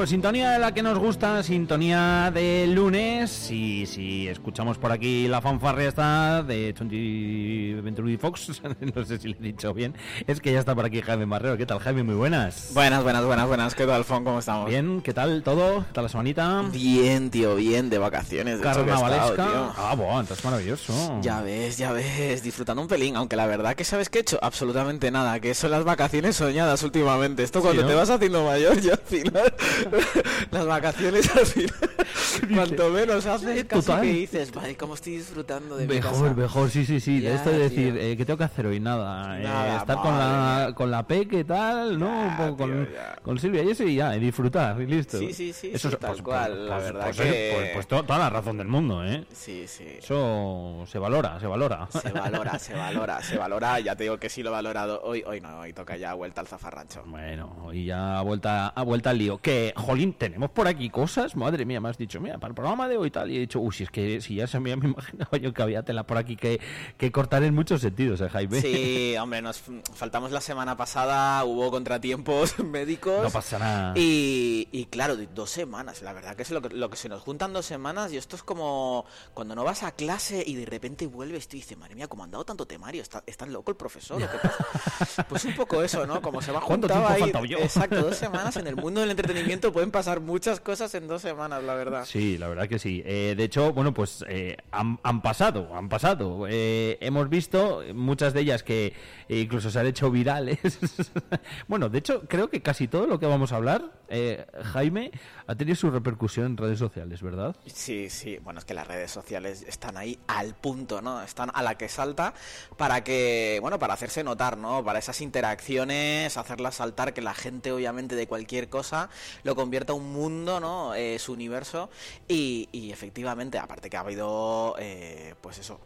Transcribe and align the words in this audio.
Pues 0.00 0.08
sintonía 0.08 0.52
de 0.52 0.58
la 0.58 0.72
que 0.72 0.82
nos 0.82 0.98
gusta, 0.98 1.42
sintonía 1.42 2.30
de 2.32 2.66
lunes. 2.68 3.50
Y 3.50 3.84
si 3.84 4.28
escuchamos 4.28 4.78
por 4.78 4.92
aquí 4.92 5.28
la 5.28 5.42
fanfarria 5.42 5.88
está 5.88 6.42
de 6.42 6.72
20 6.72 7.82
Venturi 7.82 8.16
Fox, 8.16 8.62
no 8.94 9.04
sé 9.04 9.18
si 9.18 9.28
le 9.28 9.36
he 9.38 9.42
dicho 9.42 9.74
bien, 9.74 9.94
es 10.26 10.40
que 10.40 10.54
ya 10.54 10.58
está 10.58 10.74
por 10.74 10.86
aquí 10.86 11.02
Jaime 11.02 11.26
Marrero. 11.26 11.58
¿Qué 11.58 11.66
tal, 11.66 11.80
Jaime? 11.80 12.02
Muy 12.02 12.14
buenas. 12.14 12.70
Buenas, 12.72 13.02
buenas, 13.02 13.26
buenas, 13.26 13.46
buenas. 13.46 13.74
¿Qué 13.74 13.84
tal, 13.84 14.04
Fon? 14.04 14.24
¿Cómo 14.24 14.38
estamos? 14.38 14.70
Bien, 14.70 15.02
¿qué 15.02 15.12
tal 15.12 15.42
todo? 15.42 15.80
¿Qué 15.80 15.92
tal 15.92 16.04
la 16.04 16.08
semanita? 16.08 16.64
Bien, 16.72 17.28
tío, 17.28 17.54
bien, 17.56 17.90
de 17.90 17.98
vacaciones. 17.98 18.58
De 18.58 18.70
hecho, 18.70 18.82
que 18.82 18.90
he 18.90 18.94
estado, 18.94 19.36
Carnavalesca. 19.36 19.74
Ah, 19.76 19.94
bueno, 19.94 20.20
entonces 20.20 20.42
maravilloso. 20.42 21.20
Ya 21.20 21.42
ves, 21.42 21.76
ya 21.76 21.92
ves, 21.92 22.42
disfrutando 22.42 22.80
un 22.80 22.88
pelín, 22.88 23.16
aunque 23.16 23.36
la 23.36 23.46
verdad 23.46 23.74
que 23.74 23.84
sabes 23.84 24.08
que 24.08 24.20
he 24.20 24.22
hecho 24.22 24.38
absolutamente 24.40 25.10
nada, 25.10 25.40
que 25.40 25.52
son 25.52 25.72
las 25.72 25.84
vacaciones 25.84 26.36
soñadas 26.36 26.82
últimamente. 26.84 27.42
Esto 27.42 27.60
cuando 27.60 27.82
¿no? 27.82 27.88
te 27.88 27.94
vas 27.94 28.08
haciendo 28.08 28.46
mayor, 28.46 28.80
ya 28.80 28.94
al 28.94 28.98
final, 29.00 29.54
las 30.50 30.66
vacaciones 30.66 31.36
al 31.36 31.46
final, 31.46 31.74
cuanto 32.54 32.90
menos 32.90 33.26
haces, 33.26 33.64
casi 33.64 33.86
Total. 33.86 34.02
que 34.02 34.08
dices, 34.12 34.52
vale, 34.52 34.76
cómo 34.76 34.94
estoy 34.94 35.16
disfrutando 35.16 35.76
de 35.76 35.86
mi 35.86 35.94
Mejor, 35.94 36.12
casa". 36.28 36.34
mejor, 36.34 36.70
sí, 36.70 36.84
sí, 36.86 37.00
sí. 37.00 37.20
de 37.20 37.28
Ya, 37.30 37.34
esto 37.34 37.50
de 37.50 37.58
decir, 37.58 37.96
eh, 37.98 38.16
¿qué 38.16 38.24
tengo 38.24 38.38
que 38.38 38.44
hacer 38.44 38.66
hoy? 38.66 38.80
Nada. 38.80 39.38
eh, 39.40 39.76
estar 39.76 39.96
con 40.00 40.18
la, 40.18 40.72
con 40.74 40.90
la 40.90 41.06
Peque, 41.06 41.44
tal, 41.44 41.98
¿no? 41.98 42.06
Ya, 42.06 42.26
Un 42.28 42.36
poco 42.36 42.56
con, 42.56 42.70
tío, 42.86 42.94
ya. 42.94 43.16
con 43.22 43.38
Silvia 43.38 43.62
y 43.62 43.70
eso 43.70 43.84
y 43.84 43.94
ya, 43.96 44.16
y 44.16 44.20
disfrutar, 44.20 44.80
y 44.80 44.86
listo. 44.86 45.18
Sí, 45.18 45.32
sí, 45.32 45.52
sí, 45.52 45.70
Eso 45.72 45.88
sí, 45.88 45.94
es- 45.94 46.00
tal 46.00 46.10
pues, 46.12 46.22
cual, 46.22 46.52
pues, 46.52 46.68
la 46.68 46.74
pues, 46.76 46.84
verdad 46.84 47.04
pues, 47.04 47.16
que- 47.16 47.52
pues, 47.56 47.70
pues 47.74 47.86
to- 47.86 48.02
toda 48.04 48.18
la 48.18 48.30
razón 48.30 48.56
del 48.58 48.68
mundo, 48.68 49.04
¿eh? 49.04 49.24
Sí, 49.32 49.64
sí. 49.66 49.86
Eso 49.98 50.84
se 50.86 50.98
valora, 50.98 51.38
se 51.40 51.46
valora. 51.46 51.88
Se 51.90 52.10
valora, 52.12 52.58
se 52.58 52.74
valora, 52.74 53.22
se 53.22 53.36
valora. 53.38 53.80
Ya 53.80 53.96
te 53.96 54.04
digo 54.04 54.18
que 54.18 54.28
sí 54.28 54.42
lo 54.42 54.50
he 54.50 54.52
valorado. 54.52 55.00
Hoy, 55.02 55.22
hoy 55.26 55.40
no, 55.40 55.60
hoy 55.60 55.72
toca 55.72 55.96
ya 55.96 56.14
vuelta 56.14 56.40
al 56.40 56.46
zafarrancho. 56.46 57.02
Bueno, 57.06 57.70
y 57.72 57.84
ya 57.86 58.20
vuelta, 58.22 58.68
a 58.68 58.82
vuelta 58.82 59.10
al 59.10 59.18
lío. 59.18 59.38
Que, 59.38 59.72
jolín, 59.80 60.12
tenemos 60.12 60.50
por 60.50 60.68
aquí 60.68 60.90
cosas. 60.90 61.36
Madre 61.36 61.64
mía, 61.64 61.80
me 61.80 61.88
has 61.88 61.98
dicho, 61.98 62.20
mira, 62.20 62.38
para 62.38 62.50
el 62.50 62.54
programa 62.54 62.88
de 62.88 62.96
hoy 62.96 63.10
tal. 63.10 63.30
Y 63.30 63.36
he 63.36 63.40
dicho, 63.40 63.60
uy, 63.60 63.72
si 63.72 63.84
es 63.84 63.90
que 63.90 64.20
si 64.20 64.36
ya 64.36 64.46
se 64.46 64.60
me, 64.60 64.74
me 64.76 64.88
imaginaba 64.88 65.36
yo 65.38 65.52
que 65.52 65.62
había 65.62 65.82
tela 65.82 66.06
por 66.06 66.16
aquí 66.18 66.36
que, 66.36 66.60
que 66.96 67.10
cortar 67.12 67.42
en 67.42 67.54
muchos 67.54 67.80
sentidos, 67.80 68.20
¿eh, 68.20 68.28
Jaime? 68.28 68.60
Sí, 68.60 69.14
hombre, 69.20 69.42
nos 69.42 69.62
faltamos 69.94 70.30
la 70.32 70.40
semana 70.40 70.76
pasada, 70.76 71.44
hubo 71.44 71.70
contratiempos 71.70 72.58
médicos. 72.64 73.22
No 73.22 73.30
pasa 73.30 73.58
nada. 73.58 73.94
Y, 73.96 74.68
y 74.72 74.86
claro, 74.86 75.16
dos 75.16 75.50
semanas. 75.50 76.02
La 76.02 76.12
verdad 76.12 76.36
que 76.36 76.42
es 76.42 76.50
lo 76.50 76.62
que, 76.62 76.70
lo 76.70 76.90
que 76.90 76.96
se 76.96 77.08
nos 77.08 77.22
juntan 77.22 77.52
dos 77.52 77.66
semanas 77.66 78.12
y 78.12 78.16
esto 78.16 78.36
es 78.36 78.42
como 78.42 79.04
cuando 79.34 79.54
no 79.54 79.64
vas 79.64 79.82
a 79.82 79.92
clase 79.92 80.42
y 80.46 80.54
de 80.54 80.66
repente 80.66 81.06
vuelves 81.06 81.48
tú 81.48 81.56
y 81.56 81.60
dices, 81.60 81.76
madre 81.78 81.94
mía, 81.94 82.08
¿cómo 82.08 82.24
han 82.24 82.30
dado 82.30 82.44
tanto 82.44 82.66
temario? 82.66 83.02
¿Está, 83.02 83.22
¿Está 83.26 83.46
loco 83.46 83.70
el 83.70 83.76
profesor? 83.76 84.22
¿o 84.22 84.30
qué 84.30 84.38
pasa?". 84.38 85.26
Pues 85.28 85.44
un 85.44 85.54
poco 85.54 85.82
eso, 85.82 86.06
¿no? 86.06 86.20
Como 86.20 86.40
se 86.42 86.52
va 86.52 86.60
¿Cuánto 86.60 86.88
juntado 86.88 87.00
tiempo 87.00 87.14
ahí. 87.14 87.20
faltado 87.20 87.44
yo? 87.44 87.58
Exacto, 87.58 88.02
dos 88.02 88.16
semanas 88.16 88.56
en 88.56 88.66
el 88.66 88.76
mundo 88.76 89.00
del 89.00 89.10
entretenimiento 89.10 89.69
pueden 89.72 89.90
pasar 89.90 90.20
muchas 90.20 90.60
cosas 90.60 90.94
en 90.94 91.08
dos 91.08 91.22
semanas, 91.22 91.62
la 91.62 91.74
verdad. 91.74 92.04
Sí, 92.04 92.38
la 92.38 92.48
verdad 92.48 92.68
que 92.68 92.78
sí. 92.78 93.02
Eh, 93.04 93.34
de 93.36 93.44
hecho, 93.44 93.72
bueno, 93.72 93.94
pues 93.94 94.24
eh, 94.28 94.56
han, 94.70 94.98
han 95.02 95.22
pasado, 95.22 95.74
han 95.74 95.88
pasado. 95.88 96.46
Eh, 96.48 96.98
hemos 97.00 97.28
visto 97.28 97.82
muchas 97.94 98.34
de 98.34 98.40
ellas 98.40 98.62
que 98.62 98.94
incluso 99.28 99.70
se 99.70 99.78
han 99.78 99.86
hecho 99.86 100.10
virales. 100.10 100.58
bueno, 101.68 101.88
de 101.88 101.98
hecho, 101.98 102.22
creo 102.28 102.50
que 102.50 102.62
casi 102.62 102.88
todo 102.88 103.06
lo 103.06 103.18
que 103.18 103.26
vamos 103.26 103.52
a 103.52 103.56
hablar, 103.56 104.00
eh, 104.12 104.44
Jaime, 104.72 105.12
ha 105.46 105.54
tenido 105.54 105.76
su 105.76 105.88
repercusión 105.88 106.46
en 106.46 106.56
redes 106.56 106.80
sociales, 106.80 107.22
¿verdad? 107.22 107.54
Sí, 107.66 108.10
sí, 108.10 108.38
bueno, 108.38 108.58
es 108.58 108.64
que 108.64 108.74
las 108.74 108.88
redes 108.88 109.10
sociales 109.10 109.64
están 109.68 109.96
ahí 109.96 110.18
al 110.26 110.54
punto, 110.54 111.00
¿no? 111.00 111.22
Están 111.22 111.50
a 111.54 111.62
la 111.62 111.76
que 111.76 111.88
salta 111.88 112.34
para 112.76 113.04
que, 113.04 113.58
bueno, 113.60 113.78
para 113.78 113.94
hacerse 113.94 114.24
notar, 114.24 114.58
¿no? 114.58 114.84
Para 114.84 114.98
esas 114.98 115.20
interacciones, 115.20 116.36
hacerlas 116.36 116.74
saltar, 116.74 117.14
que 117.14 117.22
la 117.22 117.34
gente, 117.34 117.70
obviamente, 117.70 118.16
de 118.16 118.26
cualquier 118.26 118.68
cosa 118.68 119.10
lo 119.44 119.54
convierta 119.60 119.92
un 119.92 120.12
mundo, 120.12 120.58
¿no? 120.58 120.94
Eh, 120.94 121.18
su 121.18 121.32
universo. 121.32 121.90
Y, 122.28 122.68
y 122.72 122.92
efectivamente, 122.92 123.58
aparte 123.58 123.90
que 123.90 123.96
ha 123.96 124.00
habido, 124.00 124.74
eh, 124.78 125.34
pues 125.40 125.58
eso. 125.58 125.78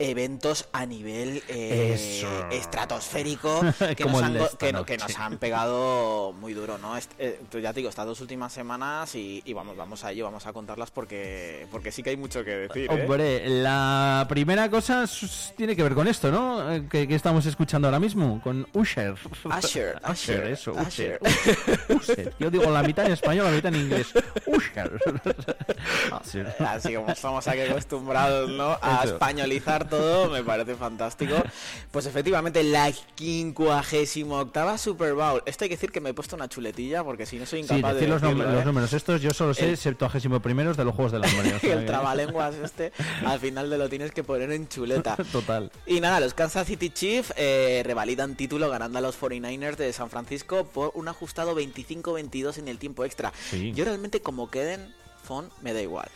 Eventos 0.00 0.68
a 0.72 0.86
nivel 0.86 1.42
eh, 1.48 1.96
estratosférico 2.52 3.60
que 3.96 4.04
nos, 4.04 4.22
han, 4.22 4.32
de 4.34 4.38
go- 4.38 4.44
esta 4.46 4.58
que, 4.58 4.72
no- 4.72 4.84
que 4.84 4.96
noche. 4.96 5.12
nos 5.12 5.18
han 5.20 5.38
pegado 5.38 6.32
muy 6.34 6.52
duro, 6.54 6.78
¿no? 6.78 6.96
Est- 6.96 7.10
eh, 7.18 7.40
pues 7.50 7.62
ya 7.62 7.72
te 7.72 7.80
digo, 7.80 7.88
estas 7.90 8.06
dos 8.06 8.20
últimas 8.20 8.52
semanas 8.52 9.14
y, 9.14 9.42
y 9.44 9.52
vamos, 9.52 9.76
vamos 9.76 10.04
a 10.04 10.12
ello, 10.12 10.24
vamos 10.24 10.46
a 10.46 10.52
contarlas 10.52 10.90
porque, 10.90 11.66
porque 11.70 11.90
sí 11.92 12.02
que 12.02 12.10
hay 12.10 12.16
mucho 12.16 12.44
que 12.44 12.50
decir. 12.50 12.84
¿eh? 12.90 12.94
Hombre, 12.94 13.48
la 13.48 14.26
primera 14.28 14.70
cosa 14.70 15.04
tiene 15.56 15.74
que 15.74 15.82
ver 15.82 15.94
con 15.94 16.06
esto, 16.08 16.30
¿no? 16.30 16.88
Que, 16.88 17.08
que 17.08 17.14
estamos 17.14 17.44
escuchando 17.46 17.88
ahora 17.88 17.98
mismo, 18.00 18.40
con 18.42 18.66
Usher. 18.74 19.14
Usher, 19.44 20.00
Usher, 20.08 20.44
eso, 20.46 20.72
Usher. 20.72 21.18
Usher. 21.22 21.80
Usher. 21.96 22.34
Yo 22.38 22.50
digo 22.50 22.70
la 22.70 22.82
mitad 22.82 23.06
en 23.06 23.12
español, 23.12 23.46
la 23.46 23.52
mitad 23.52 23.74
en 23.74 23.80
inglés. 23.80 24.06
Usher. 24.46 24.92
Usher. 26.22 26.54
Así 26.66 26.94
como 26.94 27.08
estamos 27.10 27.46
aquí 27.48 27.60
acostumbrados, 27.62 28.50
¿no? 28.50 28.78
A 28.80 29.02
Eso. 29.04 29.14
españolizar 29.14 29.87
todo, 29.88 30.30
me 30.30 30.42
parece 30.42 30.74
fantástico. 30.74 31.34
Pues 31.90 32.06
efectivamente, 32.06 32.62
la 32.62 32.92
58 33.16 34.28
octava 34.30 34.78
Super 34.78 35.14
Bowl. 35.14 35.42
Esto 35.46 35.64
hay 35.64 35.68
que 35.70 35.76
decir 35.76 35.90
que 35.92 36.00
me 36.00 36.10
he 36.10 36.14
puesto 36.14 36.36
una 36.36 36.48
chuletilla 36.48 37.04
porque 37.04 37.26
si 37.26 37.38
no 37.38 37.46
soy 37.46 37.60
Sí, 37.64 37.74
incapaz 37.74 37.94
decir 37.94 38.08
de 38.08 38.14
los, 38.14 38.22
nom- 38.22 38.28
decirlo, 38.34 38.52
los 38.52 38.62
¿eh? 38.62 38.64
números 38.66 38.92
estos, 38.92 39.20
yo 39.22 39.30
solo 39.32 39.54
sé 39.54 39.70
El- 39.70 39.76
septuagésimo 39.76 40.40
primeros 40.40 40.76
de 40.76 40.84
los 40.84 40.94
Juegos 40.94 41.12
del 41.12 41.24
Hambre. 41.24 41.54
o 41.56 41.60
sea 41.60 41.72
el 41.74 41.86
trabalenguas 41.86 42.54
este, 42.62 42.92
al 43.24 43.40
final 43.40 43.70
de 43.70 43.78
lo 43.78 43.88
tienes 43.88 44.12
que 44.12 44.24
poner 44.24 44.52
en 44.52 44.68
chuleta. 44.68 45.16
Total. 45.32 45.70
Y 45.86 46.00
nada, 46.00 46.20
los 46.20 46.34
Kansas 46.34 46.66
City 46.66 46.90
Chiefs 46.90 47.32
eh, 47.36 47.82
revalidan 47.84 48.36
título 48.36 48.68
ganando 48.70 48.98
a 48.98 49.02
los 49.02 49.18
49ers 49.20 49.76
de 49.76 49.92
San 49.92 50.10
Francisco 50.10 50.64
por 50.64 50.92
un 50.94 51.08
ajustado 51.08 51.56
25-22 51.58 52.58
en 52.58 52.68
el 52.68 52.78
tiempo 52.78 53.04
extra. 53.04 53.32
Sí. 53.50 53.72
Yo 53.74 53.84
realmente 53.84 54.20
como 54.20 54.50
queden, 54.50 54.94
Fon, 55.22 55.50
me 55.62 55.72
da 55.72 55.80
igual. 55.82 56.08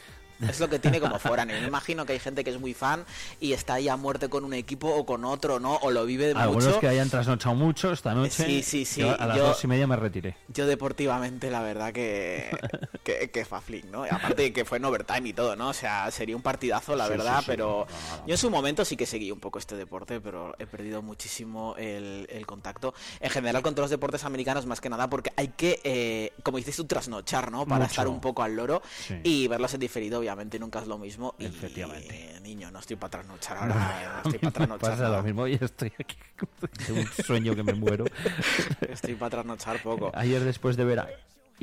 Es 0.48 0.60
lo 0.60 0.68
que 0.68 0.78
tiene 0.78 1.00
como 1.00 1.18
foráneo. 1.18 1.60
Me 1.60 1.66
imagino 1.66 2.04
que 2.06 2.12
hay 2.14 2.18
gente 2.18 2.44
que 2.44 2.50
es 2.50 2.60
muy 2.60 2.74
fan 2.74 3.04
y 3.40 3.52
está 3.52 3.74
ahí 3.74 3.88
a 3.88 3.96
muerte 3.96 4.28
con 4.28 4.44
un 4.44 4.54
equipo 4.54 4.88
o 4.88 5.06
con 5.06 5.24
otro, 5.24 5.60
¿no? 5.60 5.76
O 5.76 5.90
lo 5.90 6.04
vive 6.04 6.32
Algunos 6.36 6.64
mucho. 6.66 6.80
que 6.80 6.88
hayan 6.88 7.08
trasnochado 7.10 7.54
mucho 7.54 7.92
esta 7.92 8.14
noche. 8.14 8.44
Sí, 8.44 8.62
sí, 8.62 8.84
sí, 8.84 9.00
yo 9.02 9.20
a 9.20 9.26
las 9.26 9.36
yo- 9.36 9.46
dos 9.48 9.64
y 9.64 9.66
media 9.66 9.86
me 9.86 9.96
retiré. 9.96 10.36
Yo 10.48 10.66
deportivamente, 10.66 11.50
la 11.50 11.60
verdad 11.62 11.92
que, 11.92 12.50
que, 13.04 13.30
que 13.30 13.44
faflín, 13.44 13.90
¿no? 13.90 14.06
Y 14.06 14.08
aparte 14.10 14.42
de 14.42 14.52
que 14.52 14.64
fue 14.64 14.78
en 14.78 14.84
overtime 14.84 15.28
y 15.28 15.32
todo, 15.32 15.56
¿no? 15.56 15.68
O 15.68 15.72
sea, 15.74 16.10
sería 16.10 16.36
un 16.36 16.42
partidazo, 16.42 16.96
la 16.96 17.04
Sí, 17.06 17.10
verdad, 17.10 17.38
sí, 17.38 17.44
sí. 17.44 17.46
pero 17.48 17.86
No, 17.88 18.16
no. 18.18 18.26
yo 18.26 18.34
en 18.34 18.38
su 18.38 18.50
momento 18.50 18.84
sí 18.84 18.96
que 18.96 19.06
seguí 19.06 19.30
un 19.30 19.40
poco 19.40 19.58
este 19.58 19.76
deporte, 19.76 20.20
pero 20.20 20.54
he 20.58 20.66
perdido 20.66 21.02
muchísimo 21.02 21.74
el, 21.78 22.26
el 22.30 22.46
contacto. 22.46 22.94
En 23.20 23.30
general 23.30 23.62
con 23.62 23.74
todos 23.74 23.84
los 23.84 23.90
deportes 23.90 24.24
americanos, 24.24 24.66
más 24.66 24.80
que 24.80 24.88
nada, 24.90 25.08
porque 25.08 25.32
hay 25.36 25.48
que, 25.48 25.80
eh, 25.84 26.32
como 26.42 26.58
dices 26.58 26.76
tú, 26.76 26.84
trasnochar, 26.84 27.50
¿no? 27.52 27.64
Para 27.66 27.80
Mucho. 27.82 27.90
estar 27.90 28.08
un 28.08 28.20
poco 28.20 28.42
al 28.42 28.56
loro 28.56 28.82
y 29.22 29.46
verlos 29.48 29.74
en 29.74 29.80
diferido, 29.80 30.18
obviamente, 30.18 30.31
nunca 30.58 30.80
es 30.80 30.86
lo 30.86 30.98
mismo. 30.98 31.34
Y, 31.38 31.46
Efectivamente. 31.46 32.40
niño, 32.42 32.70
no 32.70 32.78
estoy 32.78 32.96
para 32.96 33.10
trasnochar 33.10 33.56
ahora, 33.58 34.20
no 34.24 34.30
estoy 34.30 34.38
para 34.38 34.52
trasnochar. 34.52 34.90
pasa 34.90 35.02
nada. 35.02 35.16
lo 35.18 35.22
mismo 35.22 35.46
y 35.46 35.54
estoy 35.60 35.92
aquí 35.98 36.16
de 36.86 36.92
un 36.92 37.06
sueño 37.06 37.54
que 37.54 37.62
me 37.62 37.74
muero. 37.74 38.04
Estoy 38.88 39.14
para 39.14 39.30
trasnochar 39.30 39.82
poco. 39.82 40.10
Ayer 40.14 40.42
después 40.42 40.76
de 40.76 40.84
ver 40.84 41.00
a 41.00 41.08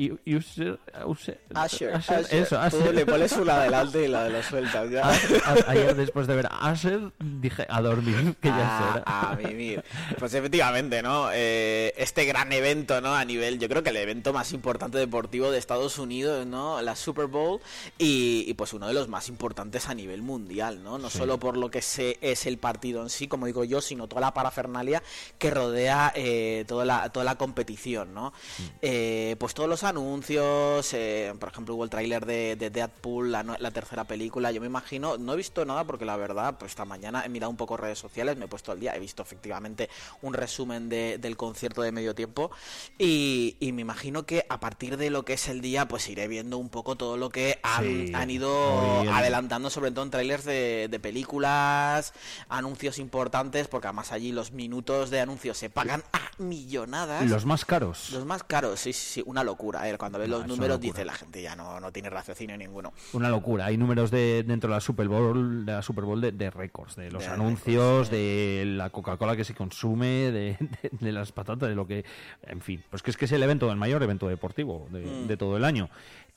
Usher, 0.08 0.78
Usher- 1.04 1.38
Usher. 1.54 2.00
eso, 2.30 2.58
Tú 2.70 2.76
Usher. 2.78 2.94
le 2.94 3.04
pones 3.06 3.32
una 3.32 3.56
adelante 3.56 4.04
y 4.04 4.08
la 4.08 4.24
de 4.24 4.30
los 4.30 4.46
sueltas 4.46 4.90
ya. 4.90 5.06
A- 5.06 5.10
a- 5.12 5.70
Ayer 5.70 5.94
después 5.94 6.26
de 6.26 6.36
ver 6.36 6.48
a 6.50 6.72
Usher 6.72 7.12
dije 7.18 7.66
a 7.68 7.80
dormir 7.82 8.34
que 8.40 8.48
ya 8.48 8.78
es 8.78 8.90
hora. 8.96 9.02
a, 9.06 9.36
mimir. 9.36 9.84
Pues 10.18 10.32
efectivamente, 10.34 11.02
¿no? 11.02 11.28
Eh, 11.32 11.92
este 11.96 12.24
gran 12.24 12.52
evento, 12.52 13.00
¿no? 13.00 13.14
A 13.14 13.24
nivel, 13.24 13.58
yo 13.58 13.68
creo 13.68 13.82
que 13.82 13.90
el 13.90 13.96
evento 13.96 14.32
más 14.32 14.52
importante 14.52 14.98
deportivo 14.98 15.50
de 15.50 15.58
Estados 15.58 15.98
Unidos, 15.98 16.46
¿no? 16.46 16.80
La 16.82 16.96
Super 16.96 17.26
Bowl 17.26 17.60
y, 17.98 18.44
y, 18.46 18.54
pues 18.54 18.72
uno 18.72 18.86
de 18.88 18.94
los 18.94 19.08
más 19.08 19.28
importantes 19.28 19.88
a 19.88 19.94
nivel 19.94 20.22
mundial, 20.22 20.82
¿no? 20.82 20.98
No 20.98 21.10
Sí. 21.10 21.18
solo 21.18 21.38
por 21.38 21.56
lo 21.56 21.70
que 21.70 21.82
se, 21.82 22.18
es 22.20 22.46
el 22.46 22.58
partido 22.58 23.02
en 23.02 23.10
sí, 23.10 23.28
como 23.28 23.46
digo 23.46 23.64
yo, 23.64 23.80
sino 23.80 24.06
toda 24.08 24.20
la 24.22 24.32
parafernalia 24.34 25.02
que 25.38 25.50
rodea 25.50 26.12
eh, 26.14 26.64
toda, 26.68 26.84
la, 26.84 27.08
toda 27.10 27.24
la 27.24 27.34
competición, 27.36 28.14
¿no? 28.14 28.30
Mm. 28.30 28.62
Eh, 28.82 29.36
pues 29.38 29.54
todos 29.54 29.68
los 29.68 29.82
anuncios, 29.90 30.92
eh, 30.94 31.32
por 31.38 31.50
ejemplo 31.50 31.74
hubo 31.74 31.84
el 31.84 31.90
tráiler 31.90 32.24
de, 32.26 32.56
de 32.56 32.70
Deadpool, 32.70 33.30
la, 33.32 33.70
tercera 33.70 34.04
película, 34.04 34.50
yo 34.52 34.60
me 34.60 34.66
imagino, 34.66 35.18
no 35.18 35.34
he 35.34 35.36
visto 35.36 35.64
nada 35.64 35.84
porque 35.84 36.04
la 36.04 36.16
verdad, 36.16 36.56
pues 36.58 36.72
esta 36.72 36.84
mañana 36.84 37.22
he 37.24 37.28
mirado 37.28 37.50
un 37.50 37.56
poco 37.56 37.76
redes 37.76 37.98
sociales, 37.98 38.36
me 38.36 38.46
he 38.46 38.48
puesto 38.48 38.72
al 38.72 38.80
día, 38.80 38.94
he 38.96 39.00
visto 39.00 39.22
efectivamente 39.22 39.88
un 40.22 40.34
resumen 40.34 40.88
de- 40.88 41.18
del 41.18 41.36
concierto 41.36 41.82
de 41.82 41.92
medio 41.92 42.14
tiempo 42.14 42.50
y, 42.98 43.56
y 43.60 43.72
me 43.72 43.82
imagino 43.82 44.24
que 44.26 44.46
a 44.48 44.58
partir 44.60 44.96
de 44.96 45.10
lo 45.10 45.24
que 45.24 45.34
es 45.34 45.48
el 45.48 45.60
día, 45.60 45.86
pues 45.88 46.08
iré 46.08 46.26
viendo 46.28 46.58
un 46.58 46.68
poco 46.70 46.96
todo 46.96 47.16
lo 47.16 47.30
que 47.30 47.58
han, 47.62 47.80
Sí. 47.84 48.12
han 48.14 48.30
ido 48.30 48.50
adelantando, 49.12 49.70
sobre 49.70 49.90
todo 49.90 50.04
en 50.04 50.10
trailers 50.10 50.44
de, 50.44 50.88
de 50.90 51.00
películas, 51.00 52.12
anuncios 52.48 52.98
importantes, 52.98 53.68
porque 53.68 53.86
además 53.88 54.12
allí 54.12 54.32
los 54.32 54.52
minutos 54.52 55.10
de 55.10 55.20
anuncios 55.20 55.58
se 55.58 55.70
pagan 55.70 56.02
a 56.12 56.20
millonadas. 56.42 57.28
Los 57.28 57.44
más 57.46 57.64
caros. 57.64 58.10
Los 58.10 58.24
más 58.24 58.42
caros, 58.44 58.80
sí, 58.80 58.92
sí, 58.92 59.14
sí, 59.14 59.22
una 59.26 59.44
locura. 59.44 59.79
Eh, 59.88 59.96
Cuando 59.98 60.18
ves 60.18 60.28
No, 60.28 60.38
los 60.38 60.46
números 60.46 60.80
dice 60.80 61.04
la 61.04 61.12
gente 61.14 61.42
ya 61.42 61.54
no, 61.56 61.80
no 61.80 61.92
tiene 61.92 62.10
raciocinio 62.10 62.56
ninguno. 62.56 62.92
Una 63.12 63.28
locura. 63.28 63.66
Hay 63.66 63.76
números 63.76 64.10
de 64.10 64.42
dentro 64.46 64.68
de 64.70 64.76
la 64.76 64.80
Super 64.80 65.08
Bowl, 65.08 65.64
de 65.66 65.72
la 65.72 65.82
Super 65.82 66.04
Bowl 66.04 66.20
de, 66.20 66.32
de 66.32 66.50
récords, 66.50 66.96
de 66.96 67.10
los 67.10 67.22
De 67.24 67.28
anuncios, 67.30 68.08
récords, 68.08 68.10
de 68.10 68.64
la 68.76 68.90
Coca-Cola 68.90 69.36
que 69.36 69.44
se 69.44 69.54
consume, 69.54 70.06
de, 70.32 70.56
de- 70.82 70.90
de 70.92 71.12
las 71.12 71.32
patatas, 71.32 71.68
de 71.68 71.74
lo 71.74 71.86
que, 71.86 72.04
en 72.46 72.60
fin, 72.60 72.82
pues 72.90 73.02
que 73.02 73.10
es 73.10 73.16
que 73.16 73.24
es 73.26 73.32
el 73.32 73.42
evento, 73.42 73.70
el 73.70 73.76
mayor 73.76 74.02
evento 74.02 74.28
deportivo 74.28 74.86
de, 74.90 75.00
Mm. 75.00 75.26
de 75.26 75.36
todo 75.36 75.56
el 75.56 75.64
año. 75.64 75.88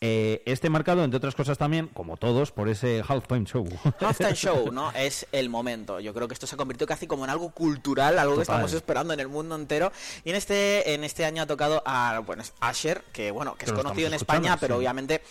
Eh, 0.05 0.41
este 0.43 0.69
marcado, 0.69 1.01
entre 1.05 1.15
otras 1.15 1.33
cosas 1.33 1.57
también, 1.57 1.87
como 1.87 2.17
todos, 2.17 2.51
por 2.51 2.67
ese 2.67 3.01
halftime 3.07 3.45
show. 3.45 3.65
Halftime 4.01 4.33
Show, 4.33 4.69
¿no? 4.73 4.91
Es 4.91 5.25
el 5.31 5.47
momento. 5.47 6.01
Yo 6.01 6.13
creo 6.13 6.27
que 6.27 6.33
esto 6.33 6.45
se 6.45 6.55
ha 6.55 6.57
convertido 6.57 6.87
casi 6.87 7.07
como 7.07 7.23
en 7.23 7.29
algo 7.29 7.51
cultural, 7.51 8.19
algo 8.19 8.35
que 8.35 8.41
estamos 8.41 8.73
esperando 8.73 9.13
en 9.13 9.21
el 9.21 9.29
mundo 9.29 9.55
entero. 9.55 9.93
Y 10.25 10.31
en 10.31 10.35
este, 10.35 10.93
en 10.93 11.05
este 11.05 11.23
año 11.23 11.43
ha 11.43 11.47
tocado 11.47 11.81
a, 11.85 12.19
bueno, 12.19 12.43
Asher, 12.59 13.01
que 13.13 13.31
bueno, 13.31 13.55
que 13.55 13.63
es 13.63 13.71
conocido 13.71 14.09
en 14.09 14.15
España, 14.15 14.57
pero 14.59 14.75
sí. 14.75 14.79
obviamente 14.79 15.21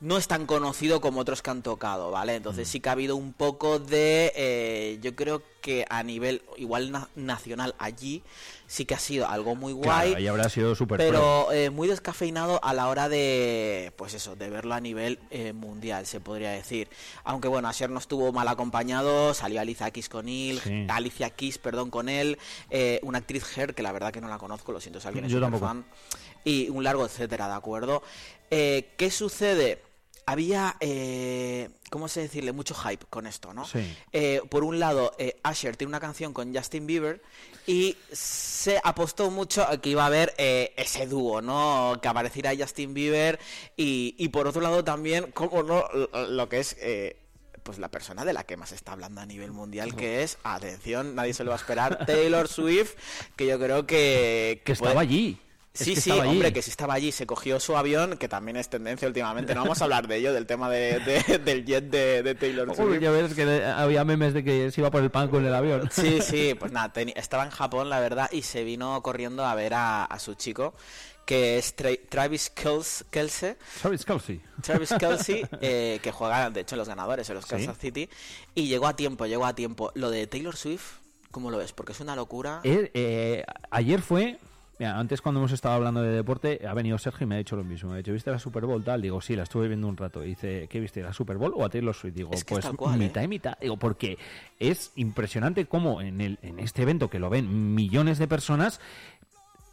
no 0.00 0.16
es 0.16 0.28
tan 0.28 0.46
conocido 0.46 1.00
como 1.00 1.20
otros 1.20 1.42
que 1.42 1.50
han 1.50 1.62
tocado, 1.62 2.10
¿vale? 2.12 2.36
Entonces 2.36 2.68
Mm. 2.68 2.70
sí 2.70 2.80
que 2.80 2.88
ha 2.88 2.92
habido 2.92 3.16
un 3.16 3.32
poco 3.32 3.78
de, 3.80 4.32
eh, 4.36 4.98
yo 5.02 5.16
creo 5.16 5.42
que 5.60 5.84
a 5.90 6.02
nivel 6.04 6.42
igual 6.56 6.92
na- 6.92 7.08
nacional 7.16 7.74
allí 7.80 8.22
sí 8.68 8.84
que 8.84 8.94
ha 8.94 8.98
sido 9.00 9.26
algo 9.28 9.56
muy 9.56 9.72
guay. 9.72 10.10
Claro, 10.10 10.16
ahí 10.18 10.26
habrá 10.28 10.48
sido 10.50 10.74
súper. 10.76 10.98
Pero 10.98 11.50
eh, 11.52 11.70
muy 11.70 11.88
descafeinado 11.88 12.60
a 12.62 12.74
la 12.74 12.88
hora 12.88 13.08
de, 13.08 13.92
pues 13.96 14.14
eso, 14.14 14.36
de 14.36 14.48
verlo 14.50 14.74
a 14.74 14.80
nivel 14.80 15.18
eh, 15.30 15.52
mundial, 15.52 16.06
se 16.06 16.20
podría 16.20 16.52
decir. 16.52 16.88
Aunque 17.24 17.48
bueno, 17.48 17.66
ayer 17.68 17.90
no 17.90 17.98
estuvo 17.98 18.30
mal 18.32 18.46
acompañado, 18.46 19.34
salió 19.34 19.60
Alicia 19.60 19.90
Keys 19.90 20.08
con 20.08 20.28
él, 20.28 20.60
Sí. 20.62 20.86
Alicia 20.88 21.30
Keys, 21.30 21.58
perdón, 21.58 21.90
con 21.90 22.08
él, 22.08 22.38
eh, 22.70 23.00
una 23.02 23.18
actriz 23.18 23.44
Her, 23.58 23.74
que 23.74 23.82
la 23.82 23.90
verdad 23.90 24.12
que 24.12 24.20
no 24.20 24.28
la 24.28 24.38
conozco, 24.38 24.70
lo 24.70 24.80
siento 24.80 25.00
si 25.00 25.08
alguien 25.08 25.24
es 25.24 25.32
Yo 25.32 25.40
tampoco. 25.40 25.66
fan, 25.66 25.84
y 26.44 26.68
un 26.68 26.84
largo 26.84 27.04
etcétera, 27.04 27.48
¿de 27.48 27.54
acuerdo? 27.54 28.02
Eh, 28.50 28.90
¿Qué 28.96 29.10
sucede? 29.10 29.82
Había, 30.30 30.76
eh, 30.80 31.70
¿cómo 31.88 32.06
se 32.06 32.20
decirle? 32.20 32.52
Mucho 32.52 32.74
hype 32.74 33.06
con 33.08 33.26
esto, 33.26 33.54
¿no? 33.54 33.64
Sí. 33.64 33.80
Eh, 34.12 34.42
por 34.50 34.62
un 34.62 34.78
lado, 34.78 35.14
eh, 35.16 35.40
Asher 35.42 35.74
tiene 35.74 35.88
una 35.88 36.00
canción 36.00 36.34
con 36.34 36.54
Justin 36.54 36.86
Bieber 36.86 37.22
y 37.66 37.96
se 38.12 38.78
apostó 38.84 39.30
mucho 39.30 39.62
a 39.62 39.80
que 39.80 39.88
iba 39.88 40.02
a 40.02 40.06
haber 40.06 40.34
eh, 40.36 40.74
ese 40.76 41.06
dúo, 41.06 41.40
¿no? 41.40 41.98
Que 42.02 42.08
apareciera 42.08 42.52
Justin 42.54 42.92
Bieber 42.92 43.38
y, 43.74 44.14
y 44.18 44.28
por 44.28 44.46
otro 44.46 44.60
lado 44.60 44.84
también, 44.84 45.32
como 45.32 45.62
no, 45.62 45.86
lo, 46.28 46.48
que 46.50 46.58
es... 46.60 46.76
eh, 46.78 47.16
pues 47.62 47.78
la 47.78 47.90
persona 47.90 48.26
de 48.26 48.34
la 48.34 48.44
que 48.44 48.58
más 48.58 48.72
está 48.72 48.92
hablando 48.92 49.22
a 49.22 49.26
nivel 49.26 49.52
mundial, 49.52 49.94
que 49.94 50.22
es, 50.22 50.36
atención, 50.42 51.14
nadie 51.14 51.32
se 51.32 51.42
lo 51.42 51.50
va 51.50 51.56
a 51.56 51.60
esperar, 51.60 52.04
Taylor 52.06 52.48
Swift, 52.48 52.96
que 53.34 53.46
yo 53.46 53.58
creo 53.58 53.86
que... 53.86 54.60
que 54.64 54.72
estaba 54.72 55.00
allí. 55.00 55.38
Sí, 55.84 55.94
que 55.94 56.00
sí, 56.00 56.10
allí. 56.10 56.28
hombre, 56.28 56.52
que 56.52 56.62
sí 56.62 56.70
estaba 56.70 56.94
allí, 56.94 57.12
se 57.12 57.26
cogió 57.26 57.60
su 57.60 57.76
avión, 57.76 58.16
que 58.16 58.28
también 58.28 58.56
es 58.56 58.68
tendencia 58.68 59.06
últimamente. 59.08 59.54
No 59.54 59.62
vamos 59.62 59.80
a 59.80 59.84
hablar 59.84 60.08
de 60.08 60.16
ello, 60.16 60.32
del 60.32 60.46
tema 60.46 60.68
de, 60.70 60.98
de- 61.00 61.38
del 61.44 61.64
jet 61.64 61.84
de, 61.84 62.22
de 62.22 62.34
Taylor 62.34 62.68
Uy, 62.68 62.74
Swift. 62.76 63.00
ya 63.00 63.10
ves 63.10 63.34
que 63.34 63.64
había 63.64 64.04
memes 64.04 64.34
de 64.34 64.42
que 64.44 64.70
se 64.70 64.80
iba 64.80 64.90
por 64.90 65.02
el 65.02 65.10
pan 65.10 65.28
con 65.28 65.44
el 65.44 65.54
avión. 65.54 65.88
Sí, 65.92 66.20
sí, 66.22 66.54
pues 66.58 66.72
nada, 66.72 66.92
estaba 67.16 67.44
en 67.44 67.50
Japón, 67.50 67.88
la 67.88 68.00
verdad, 68.00 68.28
y 68.32 68.42
se 68.42 68.64
vino 68.64 69.02
corriendo 69.02 69.44
a 69.46 69.54
ver 69.54 69.74
a, 69.74 70.04
a 70.04 70.18
su 70.18 70.34
chico, 70.34 70.74
que 71.24 71.58
es 71.58 71.76
Tra- 71.76 72.00
Travis 72.08 72.50
Kelce. 72.50 73.56
Travis 73.80 74.04
Kelsey. 74.04 74.40
Travis 74.62 74.94
Kelsey, 74.98 75.46
eh, 75.60 76.00
que 76.02 76.10
juega, 76.10 76.50
de 76.50 76.60
hecho, 76.60 76.74
en 76.74 76.78
los 76.78 76.88
ganadores, 76.88 77.28
en 77.28 77.34
los 77.36 77.44
Sí. 77.44 77.50
Kansas 77.50 77.78
City, 77.78 78.08
y 78.54 78.66
llegó 78.68 78.86
a 78.86 78.96
tiempo, 78.96 79.26
llegó 79.26 79.46
a 79.46 79.54
tiempo. 79.54 79.92
Lo 79.94 80.10
de 80.10 80.26
Taylor 80.26 80.56
Swift, 80.56 80.96
¿cómo 81.30 81.50
lo 81.50 81.58
ves? 81.58 81.72
Porque 81.72 81.92
es 81.92 82.00
una 82.00 82.16
locura. 82.16 82.60
Eh, 82.64 82.90
eh, 82.94 83.44
ayer 83.70 84.00
fue. 84.00 84.38
Mira, 84.78 84.96
antes 84.98 85.20
cuando 85.20 85.40
hemos 85.40 85.50
estado 85.50 85.74
hablando 85.74 86.02
de 86.02 86.10
deporte, 86.10 86.60
ha 86.68 86.72
venido 86.72 86.96
Sergio 86.98 87.24
y 87.24 87.26
me 87.28 87.34
ha 87.34 87.38
dicho 87.38 87.56
lo 87.56 87.64
mismo. 87.64 87.90
Me 87.90 87.96
ha 87.96 87.98
dicho, 87.98 88.12
¿viste 88.12 88.30
la 88.30 88.38
Super 88.38 88.64
Bowl 88.64 88.84
tal? 88.84 89.02
Digo, 89.02 89.20
sí, 89.20 89.34
la 89.34 89.42
estuve 89.42 89.66
viendo 89.66 89.88
un 89.88 89.96
rato. 89.96 90.22
Y 90.24 90.28
dice, 90.28 90.68
¿qué 90.70 90.78
viste? 90.78 91.02
¿La 91.02 91.12
Super 91.12 91.36
Bowl 91.36 91.52
o 91.56 91.64
a 91.64 91.68
Taylor 91.68 91.94
Swift? 91.94 92.14
Digo, 92.14 92.30
Es 92.32 92.44
que 92.44 92.54
es 92.54 92.60
pues 92.60 92.64
tal 92.64 92.76
cual, 92.76 92.94
¿eh? 92.94 92.98
mitad 93.06 93.22
y 93.22 93.28
mitad. 93.28 93.58
Digo, 93.60 93.76
porque 93.76 94.18
es 94.60 94.92
impresionante 94.94 95.66
cómo 95.66 96.00
en, 96.00 96.20
el, 96.20 96.38
en 96.42 96.60
este 96.60 96.82
evento 96.82 97.10
que 97.10 97.18
lo 97.18 97.28
ven 97.28 97.74
millones 97.74 98.18
de 98.18 98.28
personas, 98.28 98.80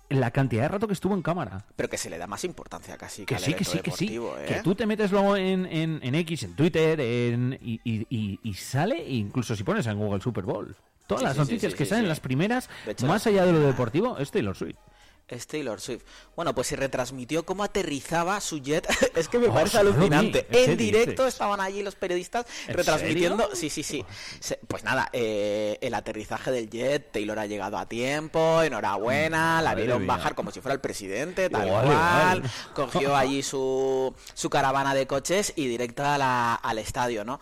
la 0.09 0.31
cantidad 0.31 0.63
de 0.63 0.67
rato 0.69 0.87
que 0.87 0.93
estuvo 0.93 1.13
en 1.13 1.21
cámara. 1.21 1.65
Pero 1.75 1.87
que 1.87 1.97
se 1.97 2.09
le 2.09 2.17
da 2.17 2.25
más 2.25 2.43
importancia 2.43 2.97
casi 2.97 3.25
Que 3.25 3.35
al 3.35 3.41
sí, 3.41 3.53
que 3.53 3.63
sí, 3.63 3.79
que 3.79 3.91
sí. 3.91 4.17
¿eh? 4.39 4.45
Que 4.47 4.61
tú 4.63 4.73
te 4.73 4.87
metes 4.87 5.11
luego 5.11 5.37
en, 5.37 5.67
en, 5.67 5.99
en 6.01 6.15
X, 6.15 6.43
en 6.43 6.55
Twitter, 6.55 6.99
en, 6.99 7.59
y, 7.61 7.79
y- 7.83 8.07
y- 8.09 8.39
y 8.41 8.53
sale, 8.55 9.07
incluso 9.07 9.55
si 9.55 9.63
pones 9.63 9.85
en 9.85 9.99
Google 9.99 10.21
Super 10.21 10.45
Bowl. 10.45 10.75
Todas 11.05 11.21
Sí, 11.21 11.25
las 11.25 11.33
sí, 11.35 11.39
noticias 11.41 11.71
sí, 11.73 11.77
que 11.77 11.85
salen, 11.85 12.07
las 12.07 12.19
primeras, 12.19 12.67
hecho, 12.87 13.05
más 13.05 13.27
allá 13.27 13.45
de 13.45 13.51
lo 13.53 13.59
deportivo, 13.59 14.17
es 14.17 14.31
Taylor 14.31 14.55
Swift. 14.55 14.77
Es 15.27 15.47
Taylor 15.47 15.81
Swift. 15.81 16.03
Bueno, 16.35 16.53
pues 16.53 16.67
se 16.67 16.75
retransmitió 16.75 17.45
cómo 17.47 17.63
aterrizaba 17.63 18.39
su 18.41 18.59
jet. 18.59 18.87
es 19.15 19.27
que 19.27 19.39
me 19.39 19.47
Oh, 19.47 19.53
parece 19.55 19.79
alucinante. 19.79 20.45
¿Qué 20.45 20.65
En 20.65 20.77
directo 20.77 21.23
dices? 21.23 21.33
estaban 21.33 21.59
allí 21.61 21.81
los 21.81 21.95
periodistas 21.95 22.45
¿En 22.67 22.75
retransmitiendo. 22.75 23.41
serio? 23.45 23.55
Sí, 23.55 23.71
sí, 23.71 23.81
sí. 23.81 24.05
Se- 24.39 24.59
pues 24.67 24.83
nada, 24.83 25.09
eh, 25.13 25.79
el 25.81 25.95
aterrizaje 25.95 26.51
del 26.51 26.69
jet. 26.69 27.11
Taylor 27.11 27.39
ha 27.39 27.47
llegado 27.47 27.79
a 27.79 27.87
tiempo. 27.87 28.61
Enhorabuena. 28.61 29.63
La 29.63 29.71
Madre 29.71 29.81
vieron 29.83 30.05
bajar 30.05 30.35
como 30.35 30.51
si 30.51 30.61
fuera 30.61 30.75
el 30.75 30.79
presidente, 30.81 31.49
tal 31.49 31.67
Igual, 31.69 31.85
cual. 31.85 32.37
igual. 32.37 32.51
Cogió 32.75 33.15
allí 33.17 33.41
su, 33.41 34.13
su 34.35 34.49
caravana 34.51 34.93
de 34.93 35.07
coches 35.07 35.53
y 35.55 35.67
directo 35.67 36.05
a 36.05 36.19
la- 36.19 36.53
al 36.53 36.77
estadio, 36.77 37.25
¿no? 37.25 37.39